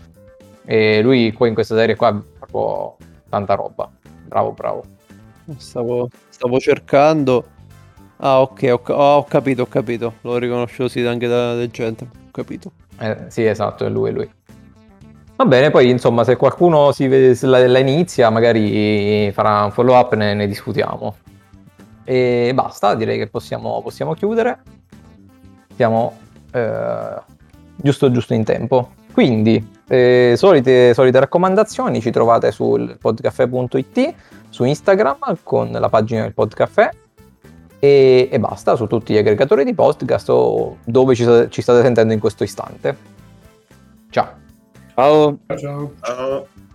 E 0.65 1.03
lui 1.03 1.31
qua 1.35 1.47
in 1.47 1.53
questa 1.53 1.77
serie 1.77 1.95
qua 1.95 2.09
ha 2.09 2.23
proprio 2.39 2.97
tanta 3.29 3.53
roba. 3.53 3.91
Bravo, 4.25 4.53
bravo. 4.53 4.83
Stavo, 5.59 6.09
stavo 6.31 6.59
cercando. 6.59 7.45
Ah, 8.17 8.41
ok, 8.41 8.63
ho, 8.73 8.93
oh, 8.95 9.17
ho, 9.17 9.25
capito, 9.25 9.63
ho 9.63 9.67
capito. 9.67 10.15
L'ho 10.23 10.39
riconosciuto 10.39 10.89
sì 10.89 11.05
anche 11.05 11.29
da 11.29 11.55
The 11.55 11.69
Gentleman. 11.69 12.17
Ho 12.29 12.31
capito. 12.31 12.73
Eh, 12.99 13.27
sì, 13.29 13.45
esatto, 13.45 13.85
è 13.85 13.91
lui, 13.91 14.09
è 14.09 14.13
lui. 14.13 14.31
Va 15.37 15.45
bene, 15.45 15.71
poi 15.71 15.91
insomma, 15.91 16.25
se 16.25 16.37
qualcuno 16.37 16.93
si 16.93 17.07
vede, 17.09 17.35
se 17.35 17.47
la, 17.47 17.65
la 17.67 17.79
inizia, 17.79 18.31
magari 18.31 19.31
farà 19.33 19.65
un 19.65 19.71
follow 19.71 19.95
up 19.95 20.15
e 20.15 20.17
ne, 20.17 20.33
ne 20.33 20.47
discutiamo. 20.47 21.15
E 22.09 22.53
basta, 22.55 22.95
direi 22.95 23.19
che 23.19 23.27
possiamo, 23.27 23.83
possiamo 23.83 24.15
chiudere. 24.15 24.63
Siamo 25.75 26.17
eh, 26.53 27.21
giusto, 27.75 28.11
giusto 28.13 28.33
in 28.33 28.45
tempo. 28.45 28.93
Quindi, 29.13 29.73
eh, 29.89 30.35
solite, 30.37 30.95
solite, 30.95 31.19
raccomandazioni 31.19 32.01
ci 32.01 32.13
trovate 32.13 32.53
sul 32.53 32.97
podcaffè.it, 33.01 34.15
su 34.51 34.65
Instagram 34.65 35.39
con 35.43 35.73
la 35.73 35.89
pagina 35.89 36.23
del 36.23 36.35
podcaffè 36.35 36.91
e, 37.79 38.29
e 38.31 38.39
basta, 38.39 38.77
su 38.77 38.87
tutti 38.87 39.13
gli 39.13 39.19
aggregatori 39.19 39.65
di 39.65 39.75
podcast 39.75 40.29
o 40.31 40.77
dove 40.85 41.15
ci, 41.15 41.25
ci 41.49 41.63
state 41.63 41.83
sentendo 41.83 42.13
in 42.13 42.21
questo 42.21 42.45
istante. 42.45 42.97
Ciao. 44.11 44.29
Ciao. 44.95 45.39
Ciao. 45.57 45.93
ciao. 46.01 46.66